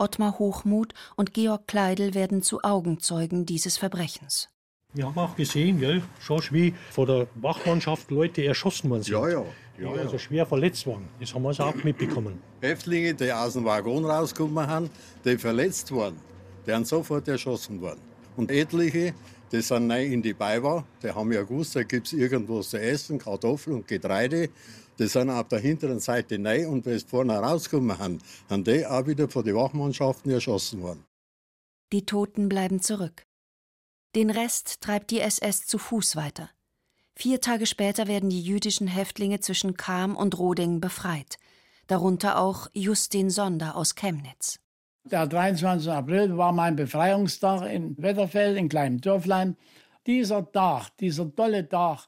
Ottmar 0.00 0.38
Hochmuth 0.38 0.94
und 1.16 1.34
Georg 1.34 1.66
Kleidel 1.66 2.14
werden 2.14 2.42
zu 2.42 2.62
Augenzeugen 2.62 3.44
dieses 3.44 3.76
Verbrechens. 3.76 4.48
Wir 4.94 5.06
haben 5.06 5.18
auch 5.18 5.36
gesehen, 5.36 5.78
gell, 5.78 6.02
schon 6.18 6.42
wie 6.50 6.74
von 6.90 7.06
der 7.06 7.26
Wachmannschaft 7.36 8.10
Leute 8.10 8.44
erschossen 8.44 8.90
worden 8.90 9.02
sind. 9.02 9.12
Ja, 9.12 9.28
ja. 9.28 9.44
die 9.78 9.86
also 9.86 10.18
schwer 10.18 10.46
verletzt 10.46 10.86
waren. 10.86 11.06
Das 11.20 11.32
haben 11.32 11.42
wir 11.42 11.48
also 11.48 11.64
auch 11.64 11.84
mitbekommen. 11.84 12.40
Häftlinge, 12.60 13.14
die 13.14 13.30
aus 13.30 13.52
dem 13.52 13.64
Waggon 13.64 14.04
rausgekommen 14.04 14.66
haben, 14.66 14.90
die 15.24 15.38
verletzt 15.38 15.94
waren, 15.94 16.16
die 16.66 16.70
sind 16.70 16.86
sofort 16.88 17.28
erschossen 17.28 17.80
worden. 17.80 18.00
Und 18.36 18.50
etliche, 18.50 19.14
die 19.52 19.62
sind 19.62 19.88
neu 19.88 20.04
in 20.04 20.22
die 20.22 20.34
Beiwa, 20.34 20.84
die 21.02 21.10
haben 21.10 21.32
ja 21.32 21.42
gewusst, 21.42 21.74
da 21.76 21.82
gibt 21.82 22.06
es 22.06 22.12
irgendwo 22.12 22.60
zu 22.62 22.80
essen, 22.80 23.18
Kartoffeln 23.18 23.76
und 23.76 23.88
Getreide. 23.88 24.50
Die 24.98 25.06
sind 25.06 25.30
auf 25.30 25.48
der 25.48 25.60
hinteren 25.60 25.98
Seite 25.98 26.38
neu 26.38 26.68
und 26.68 26.86
wenn 26.86 26.98
sie 26.98 27.06
vorne 27.06 27.36
rausgekommen 27.38 27.98
haben, 27.98 28.18
haben 28.48 28.64
die 28.64 28.86
auch 28.86 29.06
wieder 29.06 29.28
von 29.28 29.44
den 29.44 29.56
Wachmannschaften 29.56 30.30
erschossen 30.30 30.82
worden. 30.82 31.04
Die 31.92 32.06
Toten 32.06 32.48
bleiben 32.48 32.80
zurück. 32.80 33.24
Den 34.14 34.30
Rest 34.30 34.80
treibt 34.80 35.10
die 35.10 35.20
SS 35.20 35.66
zu 35.66 35.78
Fuß 35.78 36.16
weiter. 36.16 36.50
Vier 37.16 37.40
Tage 37.40 37.66
später 37.66 38.06
werden 38.06 38.30
die 38.30 38.42
jüdischen 38.42 38.86
Häftlinge 38.86 39.40
zwischen 39.40 39.76
Cham 39.76 40.16
und 40.16 40.38
Roding 40.38 40.80
befreit, 40.80 41.38
darunter 41.86 42.38
auch 42.38 42.68
Justin 42.72 43.30
Sonder 43.30 43.76
aus 43.76 43.94
Chemnitz. 43.94 44.60
Der 45.04 45.26
23. 45.26 45.90
April 45.90 46.36
war 46.36 46.52
mein 46.52 46.76
Befreiungstag 46.76 47.70
in 47.72 47.96
Wetterfeld, 47.96 48.58
in 48.58 48.68
kleinem 48.68 49.00
Dörflein. 49.00 49.56
Dieser 50.06 50.50
Tag, 50.50 50.90
dieser 50.98 51.34
tolle 51.34 51.68
Tag, 51.68 52.06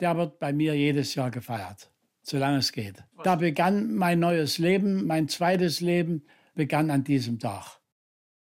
der 0.00 0.16
wird 0.16 0.40
bei 0.40 0.52
mir 0.52 0.74
jedes 0.74 1.14
Jahr 1.14 1.30
gefeiert, 1.30 1.90
solange 2.22 2.58
es 2.58 2.72
geht. 2.72 3.04
Da 3.22 3.36
begann 3.36 3.94
mein 3.94 4.18
neues 4.18 4.58
Leben, 4.58 5.06
mein 5.06 5.28
zweites 5.28 5.80
Leben 5.80 6.24
begann 6.54 6.90
an 6.90 7.04
diesem 7.04 7.38
Tag. 7.38 7.78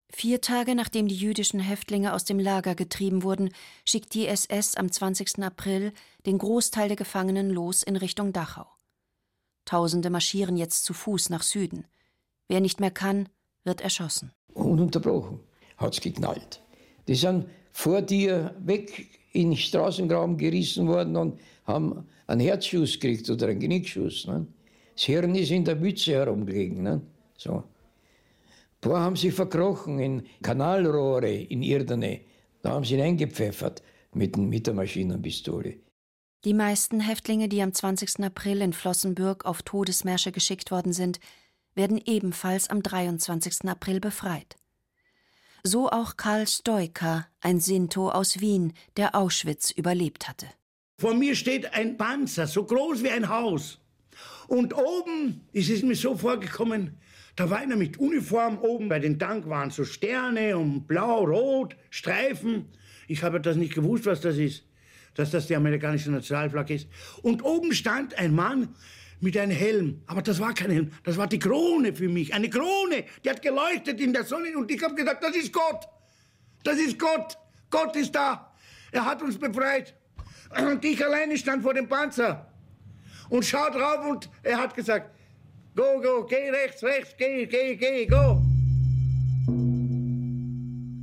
Vier 0.09 0.41
Tage 0.41 0.73
nachdem 0.73 1.07
die 1.07 1.15
jüdischen 1.15 1.59
Häftlinge 1.59 2.13
aus 2.13 2.23
dem 2.23 2.39
Lager 2.39 2.75
getrieben 2.75 3.23
wurden, 3.23 3.49
schickt 3.85 4.13
die 4.13 4.27
SS 4.27 4.75
am 4.75 4.91
20. 4.91 5.43
April 5.43 5.93
den 6.25 6.37
Großteil 6.37 6.87
der 6.87 6.97
Gefangenen 6.97 7.49
los 7.49 7.83
in 7.83 7.95
Richtung 7.95 8.31
Dachau. 8.31 8.67
Tausende 9.65 10.09
marschieren 10.09 10.55
jetzt 10.55 10.85
zu 10.85 10.93
Fuß 10.93 11.29
nach 11.29 11.43
Süden. 11.43 11.85
Wer 12.47 12.61
nicht 12.61 12.79
mehr 12.79 12.91
kann, 12.91 13.27
wird 13.67 13.81
erschossen. 13.81 14.31
Ununterbrochen 14.53 15.39
hat 15.77 15.93
es 15.93 16.01
geknallt. 16.01 16.61
Die 17.07 17.15
sind 17.15 17.45
vor 17.71 18.01
dir 18.01 18.55
weg 18.59 19.07
in 19.33 19.51
den 19.51 19.57
Straßengraben 19.57 20.37
gerissen 20.37 20.87
worden 20.87 21.15
und 21.15 21.39
haben 21.65 22.07
einen 22.25 22.41
Herzschuss 22.41 22.99
gekriegt 22.99 23.29
oder 23.29 23.47
einen 23.47 23.59
Genickschuss. 23.59 24.25
Ne? 24.25 24.47
Das 24.95 25.03
Hirn 25.03 25.35
ist 25.35 25.51
in 25.51 25.63
der 25.63 25.75
Mütze 25.75 26.13
herumgelegen. 26.13 26.81
Ne? 26.81 27.01
So. 27.37 27.51
Ein 27.51 28.81
paar 28.81 29.01
haben 29.01 29.15
sich 29.15 29.33
verkrochen 29.33 29.99
in 29.99 30.23
Kanalrohre 30.41 31.31
in 31.31 31.61
Irdene. 31.61 32.21
Da 32.61 32.71
haben 32.71 32.83
sie 32.83 32.95
ihn 32.95 33.01
eingepfeffert 33.01 33.83
mit, 34.13 34.37
mit 34.37 34.65
der 34.65 34.73
Maschinenpistole. 34.73 35.75
Die 36.45 36.53
meisten 36.53 36.99
Häftlinge, 36.99 37.49
die 37.49 37.61
am 37.61 37.73
20. 37.73 38.23
April 38.23 38.61
in 38.61 38.73
Flossenbürg 38.73 39.45
auf 39.45 39.61
Todesmärsche 39.63 40.31
geschickt 40.31 40.71
worden 40.71 40.93
sind, 40.93 41.19
werden 41.77 42.01
ebenfalls 42.05 42.69
am 42.69 42.83
23. 42.83 43.69
April 43.69 43.99
befreit. 43.99 44.55
So 45.63 45.89
auch 45.89 46.17
Karl 46.17 46.47
Stoiker, 46.47 47.27
ein 47.41 47.59
Sinto 47.59 48.09
aus 48.09 48.41
Wien, 48.41 48.73
der 48.97 49.15
Auschwitz 49.15 49.71
überlebt 49.71 50.27
hatte. 50.27 50.47
Vor 50.99 51.13
mir 51.13 51.35
steht 51.35 51.73
ein 51.73 51.97
Panzer, 51.97 52.47
so 52.47 52.63
groß 52.65 53.03
wie 53.03 53.09
ein 53.09 53.29
Haus. 53.29 53.79
Und 54.47 54.73
oben 54.75 55.41
ist 55.53 55.69
es 55.69 55.83
mir 55.83 55.95
so 55.95 56.15
vorgekommen, 56.15 56.97
da 57.37 57.49
war 57.51 57.59
einer 57.59 57.75
mit 57.75 57.99
Uniform 57.99 58.57
oben. 58.57 58.89
Bei 58.89 58.97
den 58.97 59.19
Tank 59.19 59.47
waren 59.47 59.69
so 59.69 59.85
Sterne 59.85 60.57
und 60.57 60.87
blau, 60.87 61.23
rot, 61.23 61.75
Streifen. 61.91 62.65
Ich 63.07 63.21
habe 63.21 63.39
das 63.39 63.55
nicht 63.55 63.75
gewusst, 63.75 64.07
was 64.07 64.21
das 64.21 64.37
ist. 64.37 64.63
Dass 65.13 65.29
das 65.29 65.45
die 65.45 65.55
amerikanische 65.55 66.09
Nationalflagge 66.09 66.73
ist. 66.73 66.87
Und 67.21 67.43
oben 67.43 67.73
stand 67.73 68.17
ein 68.17 68.33
Mann 68.33 68.69
mit 69.19 69.37
einem 69.37 69.51
Helm. 69.51 70.01
Aber 70.07 70.21
das 70.21 70.39
war 70.39 70.53
kein 70.53 70.71
Helm, 70.71 70.91
das 71.03 71.17
war 71.17 71.27
die 71.27 71.39
Krone 71.39 71.93
für 71.93 72.09
mich. 72.09 72.33
Eine 72.33 72.49
Krone, 72.49 73.05
die 73.23 73.29
hat 73.29 73.41
geleuchtet 73.41 73.99
in 73.99 74.13
der 74.13 74.23
Sonne. 74.23 74.55
Und 74.57 74.71
ich 74.71 74.81
habe 74.83 74.95
gedacht, 74.95 75.17
das 75.21 75.35
ist 75.35 75.51
Gott. 75.53 75.87
Das 76.63 76.77
ist 76.77 76.99
Gott. 76.99 77.37
Gott 77.69 77.95
ist 77.95 78.13
da. 78.15 78.53
Er 78.91 79.05
hat 79.05 79.21
uns 79.21 79.37
befreit. 79.37 79.95
Und 80.57 80.83
ich 80.85 81.03
alleine 81.03 81.37
stand 81.37 81.63
vor 81.63 81.73
dem 81.73 81.87
Panzer 81.87 82.47
und 83.29 83.43
schaut 83.45 83.75
drauf 83.75 84.05
und 84.09 84.29
er 84.43 84.57
hat 84.57 84.73
gesagt, 84.73 85.11
go, 85.75 85.99
go, 86.01 86.25
geh 86.25 86.49
rechts, 86.49 86.83
rechts, 86.83 87.15
geh, 87.17 87.45
geh, 87.45 87.75
geh, 87.75 88.05
go. 88.05 88.41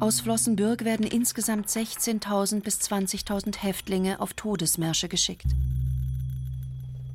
Aus 0.01 0.21
Flossenbürg 0.21 0.85
werden 0.85 1.07
insgesamt 1.07 1.69
16.000 1.69 2.63
bis 2.63 2.79
20.000 2.81 3.59
Häftlinge 3.59 4.21
auf 4.21 4.35
Todesmärsche 4.35 5.09
geschickt. 5.09 5.47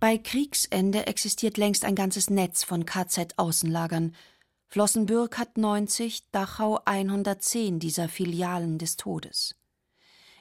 Bei 0.00 0.18
Kriegsende 0.18 1.06
existiert 1.06 1.58
längst 1.58 1.84
ein 1.84 1.94
ganzes 1.94 2.28
Netz 2.28 2.64
von 2.64 2.86
KZ-Außenlagern. 2.86 4.14
Flossenbürg 4.72 5.36
hat 5.36 5.58
90, 5.58 6.30
Dachau 6.32 6.80
110 6.86 7.78
dieser 7.78 8.08
Filialen 8.08 8.78
des 8.78 8.96
Todes. 8.96 9.54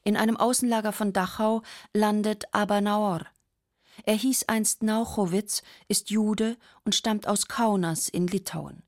In 0.05 0.15
einem 0.15 0.37
Außenlager 0.37 0.93
von 0.93 1.11
Dachau 1.11 1.63
landet 1.93 2.45
Abanaor. 2.53 3.27
Er 4.05 4.13
hieß 4.13 4.45
einst 4.47 4.83
Nauchowitz, 4.83 5.63
ist 5.89 6.11
Jude 6.11 6.55
und 6.85 6.95
stammt 6.95 7.27
aus 7.27 7.49
Kaunas 7.49 8.07
in 8.07 8.25
Litauen. 8.25 8.83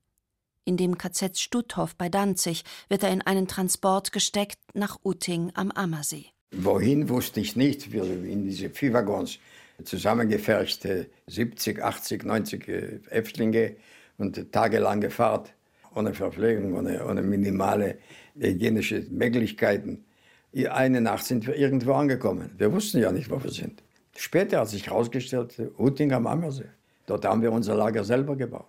In 0.64 0.78
dem 0.78 0.96
KZ 0.96 1.38
Stutthof 1.38 1.94
bei 1.94 2.08
Danzig 2.08 2.64
wird 2.88 3.02
er 3.02 3.10
in 3.10 3.20
einen 3.20 3.46
Transport 3.46 4.12
gesteckt 4.12 4.60
nach 4.72 4.98
Utting 5.04 5.52
am 5.52 5.70
Ammersee. 5.72 6.24
Wohin 6.52 7.10
wusste 7.10 7.40
ich 7.40 7.54
nicht, 7.54 7.92
wir 7.92 8.04
in 8.04 8.44
diese 8.44 8.70
Viehwaggons 8.70 9.38
zusammengeferchte 9.84 11.10
70, 11.26 11.82
80, 11.82 12.24
90 12.24 12.66
Häftlinge 13.10 13.76
und 14.18 14.52
tagelange 14.52 15.10
Fahrt 15.10 15.54
ohne 15.94 16.12
Verpflegung, 16.12 16.74
ohne, 16.74 17.04
ohne 17.06 17.22
minimale 17.22 17.98
hygienische 18.36 19.06
Möglichkeiten. 19.10 20.04
Eine 20.70 21.00
Nacht 21.00 21.24
sind 21.24 21.46
wir 21.46 21.56
irgendwo 21.56 21.92
angekommen. 21.94 22.50
Wir 22.56 22.72
wussten 22.72 22.98
ja 22.98 23.12
nicht, 23.12 23.30
wo 23.30 23.42
wir 23.42 23.50
sind. 23.50 23.82
Später 24.16 24.60
hat 24.60 24.68
sich 24.68 24.86
herausgestellt, 24.86 25.60
Utting 25.78 26.12
am 26.12 26.26
Ammersee. 26.26 26.70
Dort 27.06 27.24
haben 27.24 27.42
wir 27.42 27.52
unser 27.52 27.74
Lager 27.74 28.04
selber 28.04 28.36
gebaut. 28.36 28.66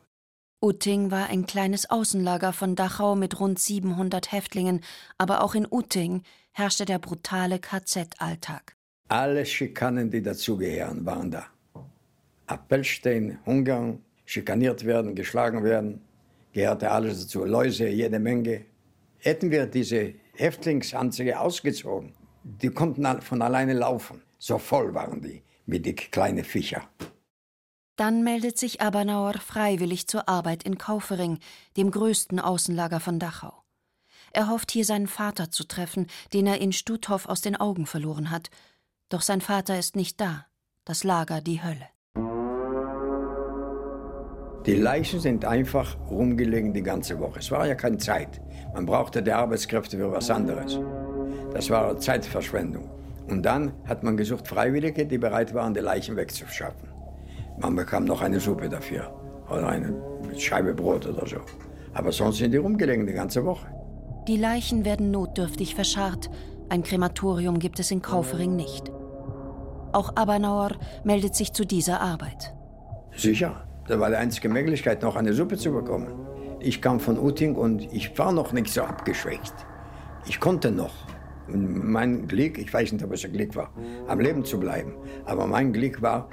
Utting 0.62 1.12
war 1.12 1.29
ein 1.29 1.45
kleines 1.45 1.89
Außenlager 1.89 2.51
von 2.51 2.75
Dachau 2.75 3.15
mit 3.15 3.39
rund 3.39 3.60
700 3.60 4.31
Häftlingen, 4.31 4.81
aber 5.17 5.43
auch 5.43 5.53
in 5.53 5.67
Utting 5.69 6.23
herrschte 6.53 6.86
der 6.86 6.97
brutale 6.97 7.60
KZ-Alltag. 7.60 8.75
Alle 9.10 9.45
Schikanen, 9.45 10.10
die 10.10 10.23
dazugehören, 10.23 11.05
waren 11.05 11.29
da. 11.29 11.45
Appellstein, 12.47 13.38
Hungern, 13.45 13.99
schikaniert 14.25 14.85
werden, 14.85 15.15
geschlagen 15.15 15.63
werden, 15.63 16.01
gehörte 16.53 16.91
alles 16.91 17.21
dazu. 17.21 17.45
Läuse, 17.45 17.88
jede 17.88 18.19
Menge. 18.19 18.65
Hätten 19.19 19.51
wir 19.51 19.65
diese 19.65 20.13
Häftlingsanzüge 20.33 21.39
ausgezogen, 21.39 22.13
die 22.43 22.69
konnten 22.69 23.21
von 23.21 23.41
alleine 23.41 23.73
laufen. 23.73 24.21
So 24.38 24.57
voll 24.57 24.93
waren 24.93 25.21
die 25.21 25.41
mit 25.65 25.85
den 25.85 25.95
kleinen 25.95 26.43
Viecher. 26.43 26.88
Dann 27.95 28.23
meldet 28.23 28.57
sich 28.57 28.81
Abernauer 28.81 29.35
freiwillig 29.35 30.07
zur 30.07 30.27
Arbeit 30.27 30.63
in 30.63 30.77
Kaufering, 30.77 31.39
dem 31.77 31.91
größten 31.91 32.39
Außenlager 32.39 32.99
von 32.99 33.19
Dachau. 33.19 33.63
Er 34.33 34.49
hofft 34.49 34.71
hier 34.71 34.83
seinen 34.83 35.07
Vater 35.07 35.49
zu 35.49 35.63
treffen, 35.63 36.07
den 36.33 36.45
er 36.45 36.59
in 36.59 36.73
Stutthof 36.73 37.25
aus 37.25 37.39
den 37.39 37.55
Augen 37.55 37.85
verloren 37.85 38.31
hat. 38.31 38.49
Doch 39.07 39.21
sein 39.21 39.39
Vater 39.39 39.79
ist 39.79 39.95
nicht 39.95 40.19
da. 40.19 40.45
Das 40.83 41.03
Lager 41.03 41.39
die 41.39 41.63
Hölle. 41.63 41.88
Die 44.65 44.75
Leichen 44.75 45.19
sind 45.19 45.45
einfach 45.45 45.95
rumgelegen 46.10 46.73
die 46.73 46.82
ganze 46.82 47.19
Woche. 47.19 47.38
Es 47.38 47.51
war 47.51 47.67
ja 47.67 47.75
keine 47.75 47.97
Zeit. 47.97 48.41
Man 48.73 48.88
brauchte 48.88 49.21
die 49.21 49.32
Arbeitskräfte 49.32 49.97
für 49.97 50.12
was 50.12 50.32
anderes. 50.32 50.80
Das 51.54 51.69
war 51.69 51.99
Zeitverschwendung. 51.99 52.89
Und 53.30 53.43
dann 53.43 53.73
hat 53.88 54.04
man 54.04 54.17
gesucht 54.17 54.47
Freiwillige, 54.47 55.06
die 55.06 55.19
bereit 55.19 55.54
waren, 55.54 55.75
die 55.75 55.82
Leichen 55.82 56.15
wegzuschaffen. 56.15 56.89
Man 57.60 57.75
bekam 57.75 58.06
noch 58.06 58.21
eine 58.21 58.39
Suppe 58.39 58.67
dafür 58.67 59.13
oder 59.49 59.67
eine 59.67 59.93
Scheibe 60.38 60.73
Brot 60.73 61.06
oder 61.06 61.28
so. 61.28 61.38
Aber 61.93 62.12
sonst 62.12 62.38
sind 62.38 62.51
die 62.51 62.58
rumgelegen 62.58 63.06
die 63.06 63.13
ganze 63.13 63.45
Woche. 63.45 63.67
Die 64.28 64.38
Leichen 64.38 64.84
werden 64.84 65.12
notdürftig 65.12 65.75
verscharrt. 65.75 66.32
Ein 66.69 66.82
Krematorium 66.82 67.60
gibt 67.60 67.80
es 67.80 67.91
in 67.91 68.01
Kaufering 68.01 68.56
nicht. 68.56 68.91
Auch 69.93 70.15
Abernauer 70.15 70.71
meldet 71.04 71.36
sich 71.36 71.54
zu 71.54 71.65
dieser 71.65 72.01
Arbeit. 72.01 72.54
Sicher, 73.15 73.65
das 73.88 74.00
war 74.00 74.10
die 74.10 74.15
einzige 74.15 74.50
Möglichkeit, 74.50 75.02
noch 75.02 75.15
eine 75.15 75.34
Suppe 75.34 75.58
zu 75.58 75.71
bekommen. 75.71 76.08
Ich 76.60 76.82
kam 76.82 77.00
von 77.00 77.19
Utting 77.19 77.56
und 77.56 77.82
ich 77.93 78.17
war 78.17 78.32
noch 78.32 78.52
nicht 78.52 78.69
so 78.74 78.82
abgeschwächt. 78.82 79.54
Ich 80.28 80.39
konnte 80.39 80.71
noch. 80.71 80.93
Und 81.48 81.88
mein 81.88 82.28
Glück, 82.28 82.58
ich 82.58 82.74
weiß 82.74 82.91
nicht, 82.91 83.06
ob 83.06 83.12
es 83.12 83.24
ein 83.24 83.34
Glück 83.34 83.56
war, 83.56 83.71
am 84.08 84.19
Leben 84.19 84.43
zu 84.43 84.60
bleiben, 84.60 84.95
aber 85.26 85.45
mein 85.45 85.74
Glück 85.74 86.02
war, 86.02 86.30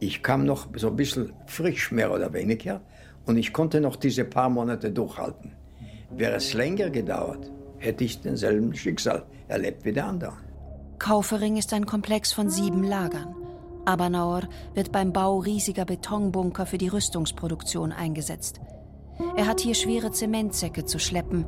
ich 0.00 0.22
kam 0.22 0.46
noch 0.46 0.68
so 0.74 0.88
ein 0.88 0.96
bisschen 0.96 1.34
frisch, 1.46 1.92
mehr 1.92 2.12
oder 2.12 2.32
weniger, 2.32 2.80
und 3.26 3.36
ich 3.36 3.52
konnte 3.52 3.80
noch 3.80 3.96
diese 3.96 4.24
paar 4.24 4.48
Monate 4.48 4.90
durchhalten. 4.90 5.52
Wäre 6.10 6.36
es 6.36 6.54
länger 6.54 6.88
gedauert, 6.90 7.50
hätte 7.78 8.04
ich 8.04 8.20
denselben 8.20 8.74
Schicksal 8.74 9.24
erlebt 9.48 9.84
wie 9.84 9.92
der 9.92 10.06
anderen. 10.06 10.38
Kaufering 10.98 11.56
ist 11.56 11.72
ein 11.74 11.84
Komplex 11.84 12.32
von 12.32 12.48
sieben 12.48 12.84
Lagern. 12.84 13.34
Abernauer 13.86 14.48
wird 14.74 14.92
beim 14.92 15.12
Bau 15.12 15.38
riesiger 15.38 15.84
Betonbunker 15.84 16.66
für 16.66 16.78
die 16.78 16.88
Rüstungsproduktion 16.88 17.92
eingesetzt. 17.92 18.60
Er 19.36 19.46
hat 19.46 19.60
hier 19.60 19.74
schwere 19.74 20.10
Zementsäcke 20.10 20.84
zu 20.84 20.98
schleppen. 20.98 21.46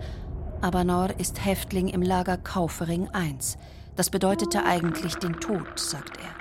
Abernauer 0.61 1.19
ist 1.19 1.45
Häftling 1.45 1.89
im 1.89 2.03
Lager 2.03 2.37
Kaufering 2.37 3.09
I. 3.15 3.35
Das 3.97 4.11
bedeutete 4.11 4.65
eigentlich 4.65 5.15
den 5.17 5.35
Tod, 5.41 5.79
sagt 5.79 6.19
er. 6.19 6.35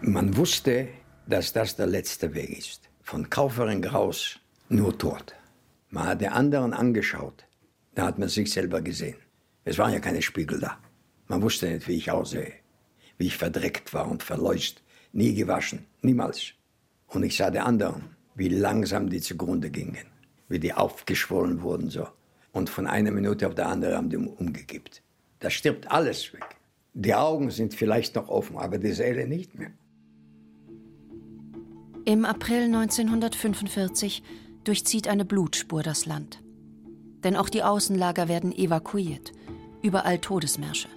Man 0.00 0.36
wusste, 0.36 0.88
dass 1.26 1.52
das 1.52 1.76
der 1.76 1.86
letzte 1.86 2.34
Weg 2.34 2.58
ist. 2.58 2.88
Von 3.02 3.28
Kaufering 3.28 3.84
raus 3.84 4.38
nur 4.68 4.96
Tod. 4.96 5.34
Man 5.90 6.06
hat 6.06 6.20
die 6.20 6.28
anderen 6.28 6.72
angeschaut. 6.72 7.44
Da 7.94 8.06
hat 8.06 8.18
man 8.18 8.28
sich 8.28 8.52
selber 8.52 8.80
gesehen. 8.80 9.16
Es 9.64 9.78
waren 9.78 9.92
ja 9.92 10.00
keine 10.00 10.22
Spiegel 10.22 10.60
da. 10.60 10.78
Man 11.28 11.40
wusste 11.42 11.68
nicht, 11.70 11.88
wie 11.88 11.96
ich 11.96 12.10
aussehe, 12.10 12.52
wie 13.18 13.26
ich 13.26 13.36
verdreckt 13.36 13.92
war 13.94 14.10
und 14.10 14.22
verleust, 14.22 14.82
nie 15.12 15.34
gewaschen, 15.34 15.86
niemals. 16.02 16.52
Und 17.08 17.22
ich 17.22 17.36
sah 17.36 17.50
die 17.50 17.60
anderen, 17.60 18.16
wie 18.34 18.48
langsam 18.48 19.08
die 19.08 19.20
zugrunde 19.20 19.70
gingen, 19.70 20.06
wie 20.48 20.58
die 20.58 20.74
aufgeschwollen 20.74 21.62
wurden 21.62 21.90
so. 21.90 22.08
Und 22.52 22.70
von 22.70 22.86
einer 22.86 23.10
Minute 23.10 23.46
auf 23.46 23.54
die 23.54 23.62
andere 23.62 23.96
haben 23.96 24.10
die 24.10 24.16
umgekippt. 24.16 25.02
Da 25.40 25.50
stirbt 25.50 25.90
alles 25.90 26.32
weg. 26.32 26.56
Die 26.94 27.14
Augen 27.14 27.50
sind 27.50 27.74
vielleicht 27.74 28.14
noch 28.14 28.28
offen, 28.28 28.56
aber 28.56 28.78
die 28.78 28.92
Seele 28.92 29.26
nicht 29.26 29.58
mehr. 29.58 29.72
Im 32.06 32.24
April 32.24 32.64
1945 32.64 34.22
durchzieht 34.62 35.08
eine 35.08 35.24
Blutspur 35.24 35.82
das 35.82 36.06
Land. 36.06 36.42
Denn 37.24 37.34
auch 37.34 37.48
die 37.48 37.62
Außenlager 37.62 38.28
werden 38.28 38.52
evakuiert. 38.52 39.32
Überall 39.82 40.18
Todesmärsche. 40.18 40.88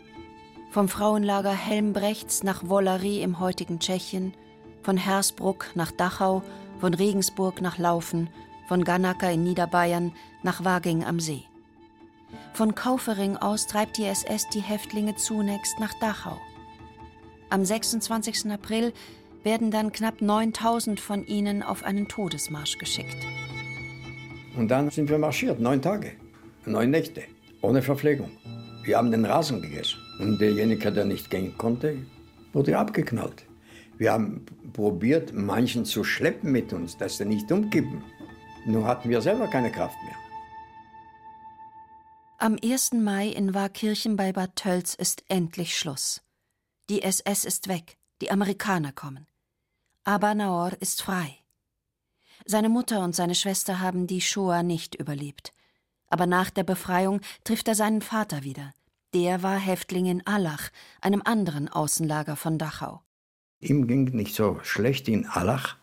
Vom 0.70 0.90
Frauenlager 0.90 1.54
Helmbrechts 1.54 2.44
nach 2.44 2.68
Wollary 2.68 3.22
im 3.22 3.40
heutigen 3.40 3.80
Tschechien, 3.80 4.34
von 4.84 4.98
Hersbruck 4.98 5.68
nach 5.76 5.92
Dachau, 5.92 6.44
von 6.80 6.94
Regensburg 6.94 7.62
nach 7.62 7.78
Laufen, 7.78 8.30
von 8.68 8.84
Gannacker 8.84 9.32
in 9.32 9.44
Niederbayern 9.44 10.12
nach 10.44 10.66
Waging 10.66 11.06
am 11.06 11.20
See. 11.20 11.44
Von 12.54 12.76
Kaufering 12.76 13.38
aus 13.38 13.66
treibt 13.68 13.98
die 13.98 14.06
SS 14.06 14.50
die 14.50 14.60
Häftlinge 14.62 15.16
zunächst 15.16 15.80
nach 15.80 15.94
Dachau. 16.02 16.38
Am 17.50 17.64
26. 17.64 18.52
April 18.52 18.92
werden 19.44 19.72
dann 19.72 19.94
knapp 19.94 20.22
9000 20.22 21.00
von 21.00 21.26
ihnen 21.26 21.64
auf 21.64 21.84
einen 21.84 22.10
Todesmarsch 22.10 22.78
geschickt. 22.78 23.26
Und 24.58 24.68
dann 24.68 24.90
sind 24.90 25.10
wir 25.10 25.18
marschiert, 25.18 25.62
neun 25.62 25.82
Tage, 25.82 26.12
neun 26.66 26.92
Nächte, 26.92 27.24
ohne 27.62 27.82
Verpflegung. 27.82 28.32
Wir 28.88 28.98
haben 28.98 29.12
den 29.12 29.26
Rasen 29.26 29.62
gegessen. 29.62 30.00
Und 30.18 30.40
derjenige, 30.40 30.94
der 30.94 31.04
nicht 31.04 31.30
gehen 31.30 31.58
konnte, 31.58 32.06
wurde 32.54 32.78
abgeknallt. 32.78 33.44
Wir 33.98 34.14
haben 34.14 34.46
probiert, 34.72 35.34
manchen 35.34 35.84
zu 35.84 36.06
schleppen 36.06 36.54
mit 36.54 36.72
uns, 36.72 36.98
dass 36.98 37.18
sie 37.18 37.26
nicht 37.26 37.52
umkippen. 37.52 38.02
Nur 38.66 38.86
hatten 38.86 39.10
wir 39.10 39.20
selber 39.22 39.48
keine 39.50 39.74
Kraft 39.74 39.98
mehr. 40.06 40.16
Am 42.38 42.56
1. 42.64 42.94
Mai 42.94 43.28
in 43.28 43.54
Waakirchen 43.54 44.16
bei 44.16 44.32
Bad 44.32 44.56
Tölz 44.56 44.94
ist 44.94 45.22
endlich 45.28 45.78
Schluss. 45.78 46.22
Die 46.90 47.02
SS 47.02 47.44
ist 47.44 47.68
weg, 47.68 47.98
die 48.22 48.32
Amerikaner 48.32 48.94
kommen. 48.94 49.28
Aber 50.06 50.34
Naor 50.34 50.72
ist 50.80 51.02
frei. 51.02 51.36
Seine 52.46 52.70
Mutter 52.70 53.04
und 53.04 53.14
seine 53.14 53.36
Schwester 53.36 53.82
haben 53.82 54.08
die 54.08 54.22
Shoah 54.22 54.64
nicht 54.64 54.96
überlebt. 54.96 55.52
Aber 56.10 56.26
nach 56.26 56.50
der 56.50 56.64
Befreiung 56.64 57.22
trifft 57.44 57.68
er 57.68 57.76
seinen 57.76 58.02
Vater 58.02 58.44
wieder. 58.44 58.74
Der 59.14 59.44
war 59.44 59.58
Häftling 59.58 60.06
in 60.06 60.26
Allach, 60.28 60.70
einem 61.02 61.22
anderen 61.24 61.70
Außenlager 61.70 62.36
von 62.36 62.58
Dachau. 62.58 63.02
Ihm 63.60 63.88
ging 63.88 64.06
nicht 64.16 64.36
so 64.36 64.60
schlecht 64.64 65.08
in 65.08 65.26
Allach. 65.26 65.78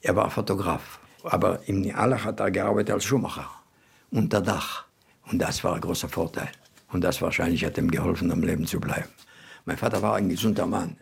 Er 0.00 0.16
war 0.16 0.30
Fotograf. 0.30 0.98
Aber 1.22 1.68
in 1.68 1.94
Allach 1.94 2.24
hat 2.24 2.40
er 2.40 2.50
gearbeitet 2.50 2.94
als 2.94 3.04
Schuhmacher. 3.04 3.48
Unter 4.10 4.40
Dach. 4.40 4.86
Und 5.30 5.38
das 5.38 5.62
war 5.62 5.74
ein 5.74 5.80
großer 5.80 6.08
Vorteil. 6.08 6.50
Und 6.88 7.04
das 7.04 7.22
wahrscheinlich 7.22 7.64
hat 7.64 7.78
ihm 7.78 7.90
geholfen, 7.90 8.32
am 8.32 8.42
Leben 8.42 8.66
zu 8.66 8.80
bleiben. 8.80 9.08
Mein 9.64 9.76
Vater 9.76 10.02
war 10.02 10.16
ein 10.16 10.28
gesunder 10.28 10.66
Mann. 10.66 10.96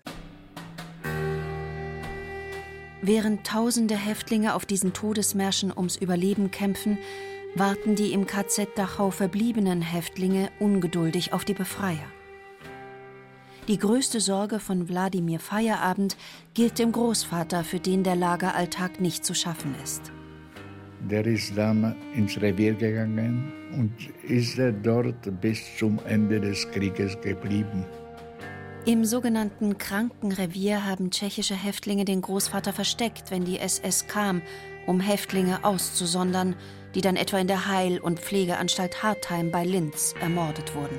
Während 3.00 3.46
tausende 3.46 3.96
Häftlinge 3.96 4.54
auf 4.54 4.66
diesen 4.66 4.92
Todesmärschen 4.92 5.72
ums 5.74 5.96
Überleben 5.96 6.50
kämpfen, 6.50 6.98
warten 7.54 7.94
die 7.94 8.12
im 8.12 8.26
KZ 8.26 8.68
Dachau 8.76 9.10
verbliebenen 9.10 9.82
Häftlinge 9.82 10.50
ungeduldig 10.60 11.32
auf 11.32 11.44
die 11.44 11.54
Befreier. 11.54 12.06
Die 13.68 13.78
größte 13.78 14.20
Sorge 14.20 14.60
von 14.60 14.88
Wladimir 14.88 15.40
Feierabend 15.40 16.16
gilt 16.54 16.78
dem 16.78 16.90
Großvater, 16.90 17.64
für 17.64 17.78
den 17.78 18.02
der 18.02 18.16
Lageralltag 18.16 19.00
nicht 19.00 19.24
zu 19.26 19.34
schaffen 19.34 19.74
ist. 19.82 20.10
Der 21.10 21.26
ist 21.26 21.56
dann 21.56 21.94
ins 22.14 22.40
Revier 22.40 22.74
gegangen 22.74 23.52
und 23.76 23.92
ist 24.26 24.58
er 24.58 24.72
dort 24.72 25.40
bis 25.40 25.60
zum 25.78 25.98
Ende 26.06 26.40
des 26.40 26.68
Krieges 26.70 27.20
geblieben. 27.20 27.84
Im 28.86 29.04
sogenannten 29.04 29.76
Krankenrevier 29.76 30.86
haben 30.86 31.10
tschechische 31.10 31.54
Häftlinge 31.54 32.06
den 32.06 32.22
Großvater 32.22 32.72
versteckt, 32.72 33.30
wenn 33.30 33.44
die 33.44 33.58
SS 33.58 34.06
kam, 34.06 34.40
um 34.86 34.98
Häftlinge 34.98 35.62
auszusondern, 35.62 36.56
die 36.98 37.02
dann 37.02 37.14
etwa 37.14 37.38
in 37.38 37.46
der 37.46 37.68
Heil- 37.68 38.00
und 38.00 38.18
Pflegeanstalt 38.18 39.04
Hartheim 39.04 39.52
bei 39.52 39.62
Linz 39.62 40.16
ermordet 40.20 40.74
wurden. 40.74 40.98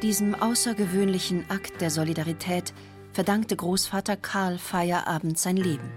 Diesem 0.00 0.36
außergewöhnlichen 0.36 1.50
Akt 1.50 1.80
der 1.80 1.90
Solidarität 1.90 2.72
verdankte 3.12 3.56
Großvater 3.56 4.16
Karl 4.16 4.58
Feierabend 4.58 5.40
sein 5.40 5.56
Leben. 5.56 5.90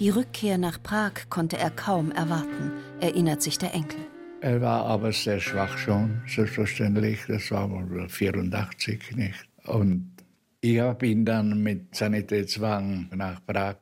Die 0.00 0.10
Rückkehr 0.10 0.58
nach 0.58 0.82
Prag 0.82 1.12
konnte 1.30 1.56
er 1.56 1.70
kaum 1.70 2.12
erwarten, 2.12 2.72
erinnert 3.00 3.40
sich 3.40 3.56
der 3.56 3.72
Enkel. 3.72 4.00
Er 4.42 4.60
war 4.60 4.84
aber 4.84 5.10
sehr 5.10 5.40
schwach 5.40 5.78
schon, 5.78 6.20
selbstverständlich. 6.26 7.20
Das 7.26 7.50
war 7.52 7.70
84 8.06 9.16
nicht. 9.16 9.48
Und 9.64 10.12
ich 10.60 10.78
habe 10.78 11.06
ihn 11.06 11.24
dann 11.24 11.62
mit 11.62 11.94
Sanitätszwang 11.94 13.08
nach 13.14 13.40
Prag 13.46 13.78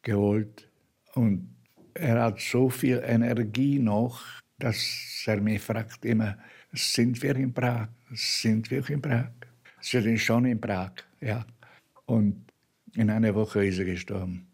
geholt. 0.00 0.70
Und 1.12 1.55
er 1.98 2.22
hat 2.22 2.40
so 2.40 2.68
viel 2.68 3.02
Energie 3.04 3.78
noch, 3.78 4.20
dass 4.58 5.24
er 5.26 5.40
mich 5.40 5.60
fragt 5.62 6.04
immer, 6.04 6.36
sind 6.72 7.22
wir 7.22 7.36
in 7.36 7.52
Prag? 7.52 7.88
Sind 8.12 8.70
wir 8.70 8.88
in 8.88 9.00
Prag? 9.00 9.30
Sie 9.80 10.00
sind 10.00 10.18
schon 10.18 10.44
in 10.46 10.60
Prag, 10.60 10.92
ja. 11.20 11.44
Und 12.06 12.44
in 12.94 13.10
einer 13.10 13.34
Woche 13.34 13.66
ist 13.66 13.78
er 13.78 13.84
gestorben. 13.84 14.46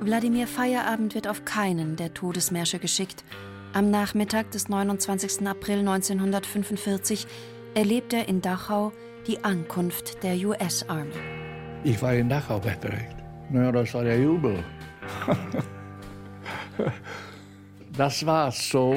Wladimir 0.00 0.46
Feierabend 0.46 1.14
wird 1.14 1.28
auf 1.28 1.44
keinen 1.44 1.96
der 1.96 2.14
Todesmärsche 2.14 2.78
geschickt. 2.78 3.24
Am 3.72 3.90
Nachmittag 3.90 4.50
des 4.50 4.68
29. 4.68 5.46
April 5.46 5.80
1945 5.80 7.26
erlebt 7.74 8.12
er 8.12 8.26
in 8.26 8.40
Dachau 8.40 8.92
die 9.26 9.44
Ankunft 9.44 10.22
der 10.22 10.34
US 10.46 10.88
Army. 10.88 11.12
Ich 11.84 12.00
war 12.02 12.14
in 12.14 12.28
Dachau 12.28 12.58
befreit. 12.58 13.19
Naja, 13.50 13.72
das 13.72 13.92
war 13.94 14.04
der 14.04 14.20
Jubel. 14.20 14.62
das 17.92 18.24
war 18.24 18.52
so, 18.52 18.94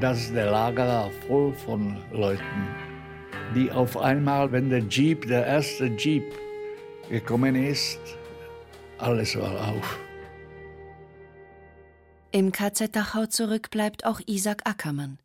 dass 0.00 0.32
der 0.32 0.50
Lager 0.50 0.86
war 0.86 1.10
voll 1.28 1.52
von 1.52 1.98
Leuten, 2.10 2.68
die 3.54 3.70
auf 3.70 3.98
einmal, 3.98 4.50
wenn 4.52 4.70
der 4.70 4.80
Jeep, 4.88 5.26
der 5.26 5.46
erste 5.46 5.84
Jeep 5.96 6.24
gekommen 7.10 7.54
ist, 7.54 8.00
alles 8.96 9.36
war 9.38 9.68
auf. 9.68 9.98
Im 12.32 12.52
KZ 12.52 12.96
Dachau 12.96 13.26
zurück 13.26 13.70
bleibt 13.70 14.06
auch 14.06 14.20
Isaac 14.26 14.62
Ackermann. 14.64 15.18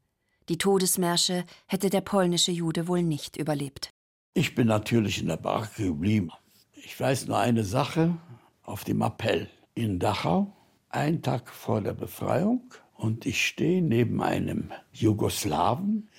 Die 0.50 0.58
Todesmärsche 0.58 1.46
hätte 1.66 1.90
der 1.90 2.02
polnische 2.02 2.52
Jude 2.52 2.90
wohl 2.90 3.04
nicht 3.04 3.38
überlebt. 3.38 3.90
Ich 4.34 4.54
bin 4.54 4.68
natürlich 4.68 5.22
in 5.22 5.28
der 5.28 5.38
Baracke 5.38 5.86
geblieben. 5.86 6.32
Ich 6.74 7.00
weiß 7.00 7.28
nur 7.28 7.40
eine 7.40 7.64
Sache 7.64 8.18
auf 8.66 8.84
dem 8.84 9.02
Appell 9.02 9.50
in 9.74 10.00
Dachau, 10.00 10.54
einen 10.90 11.22
Tag 11.22 11.50
vor 11.50 11.82
der 11.82 11.94
Befreiung, 11.94 12.62
und 12.96 13.26
ich 13.26 13.46
stehe 13.46 13.82
neben 13.82 14.22
einem 14.22 14.72
Jugoslawen, 14.94 16.10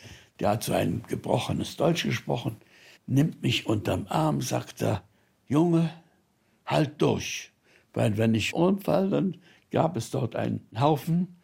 der 0.41 0.51
hat 0.51 0.65
so 0.65 0.75
ein 0.75 1.03
gebrochenes 1.09 1.77
Deutsch 1.77 2.05
gesprochen, 2.05 2.57
nimmt 3.07 3.43
mich 3.43 3.67
unterm 3.67 4.07
Arm, 4.09 4.43
sagt 4.43 4.83
er, 4.83 5.03
Junge, 5.49 5.91
halt 6.67 7.01
durch. 7.01 7.53
Weil 7.95 8.19
wenn 8.19 8.35
ich 8.35 8.53
umfall, 8.53 9.09
dann 9.09 9.39
gab 9.71 9.97
es 9.97 10.11
dort 10.11 10.37
einen 10.37 10.67
Haufen, 10.79 11.37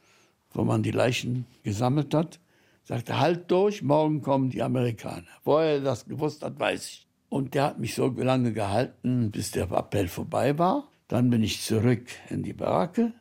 wo 0.50 0.64
man 0.64 0.82
die 0.82 0.90
Leichen 0.90 1.46
gesammelt 1.62 2.14
hat. 2.14 2.38
Sagte, 2.84 3.18
halt 3.18 3.50
durch, 3.50 3.82
morgen 3.82 4.20
kommen 4.20 4.50
die 4.50 4.62
Amerikaner. 4.62 5.24
Woher 5.44 5.74
er 5.74 5.80
das 5.80 6.04
gewusst 6.04 6.42
hat, 6.42 6.58
weiß 6.58 6.86
ich. 6.88 7.06
Und 7.28 7.54
der 7.54 7.64
hat 7.64 7.78
mich 7.78 7.94
so 7.94 8.08
lange 8.08 8.52
gehalten, 8.52 9.30
bis 9.30 9.52
der 9.52 9.70
Appell 9.70 10.08
vorbei 10.08 10.58
war. 10.58 10.91
Dann 11.12 11.28
bin 11.28 11.42
ich 11.42 11.60
zurück 11.60 12.06
in 12.30 12.42
die 12.42 12.54
Baracke. 12.54 13.12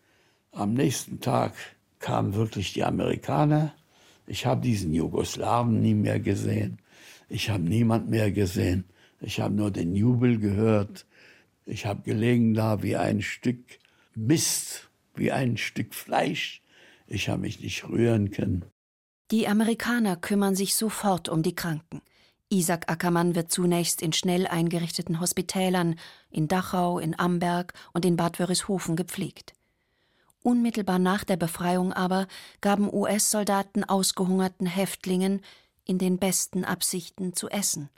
Am 0.53 0.73
nächsten 0.75 1.19
Tag 1.19 1.51
kamen 1.99 2.35
wirklich 2.35 2.71
die 2.71 2.85
Amerikaner. 2.85 3.75
Ich 4.27 4.45
habe 4.45 4.61
diesen 4.61 4.93
Jugoslawen 4.93 5.81
nie 5.81 5.93
mehr 5.93 6.21
gesehen. 6.21 6.77
Ich 7.27 7.49
habe 7.49 7.63
niemand 7.63 8.09
mehr 8.09 8.31
gesehen. 8.31 8.85
Ich 9.19 9.41
habe 9.41 9.53
nur 9.55 9.71
den 9.71 9.93
Jubel 9.93 10.39
gehört. 10.39 11.05
Ich 11.65 11.85
habe 11.85 12.03
gelegen 12.03 12.53
da 12.53 12.81
wie 12.81 12.95
ein 12.95 13.21
Stück 13.21 13.59
Mist, 14.15 14.89
wie 15.15 15.33
ein 15.33 15.57
Stück 15.57 15.93
Fleisch. 15.93 16.61
Ich 17.07 17.27
habe 17.27 17.41
mich 17.41 17.59
nicht 17.59 17.89
rühren 17.89 18.31
können. 18.31 18.63
Die 19.31 19.49
Amerikaner 19.49 20.15
kümmern 20.15 20.55
sich 20.55 20.75
sofort 20.75 21.27
um 21.27 21.43
die 21.43 21.55
Kranken. 21.55 22.01
Isaac 22.51 22.91
Ackermann 22.91 23.33
wird 23.33 23.51
zunächst 23.51 24.01
in 24.01 24.13
schnell 24.13 24.45
eingerichteten 24.45 25.21
Hospitälern 25.21 25.95
in 26.29 26.47
Dachau, 26.47 26.99
in 26.99 27.17
Amberg 27.17 27.73
und 27.93 28.05
in 28.05 28.17
Bad 28.17 28.39
Wörishofen 28.39 28.95
gepflegt. 28.95 29.53
Unmittelbar 30.43 30.99
nach 30.99 31.23
der 31.23 31.37
Befreiung 31.37 31.93
aber 31.93 32.27
gaben 32.59 32.91
US-Soldaten 32.91 33.83
ausgehungerten 33.83 34.67
Häftlingen 34.67 35.41
in 35.85 35.97
den 35.97 36.17
besten 36.17 36.65
Absichten 36.65 37.33
zu 37.33 37.49
essen 37.49 37.89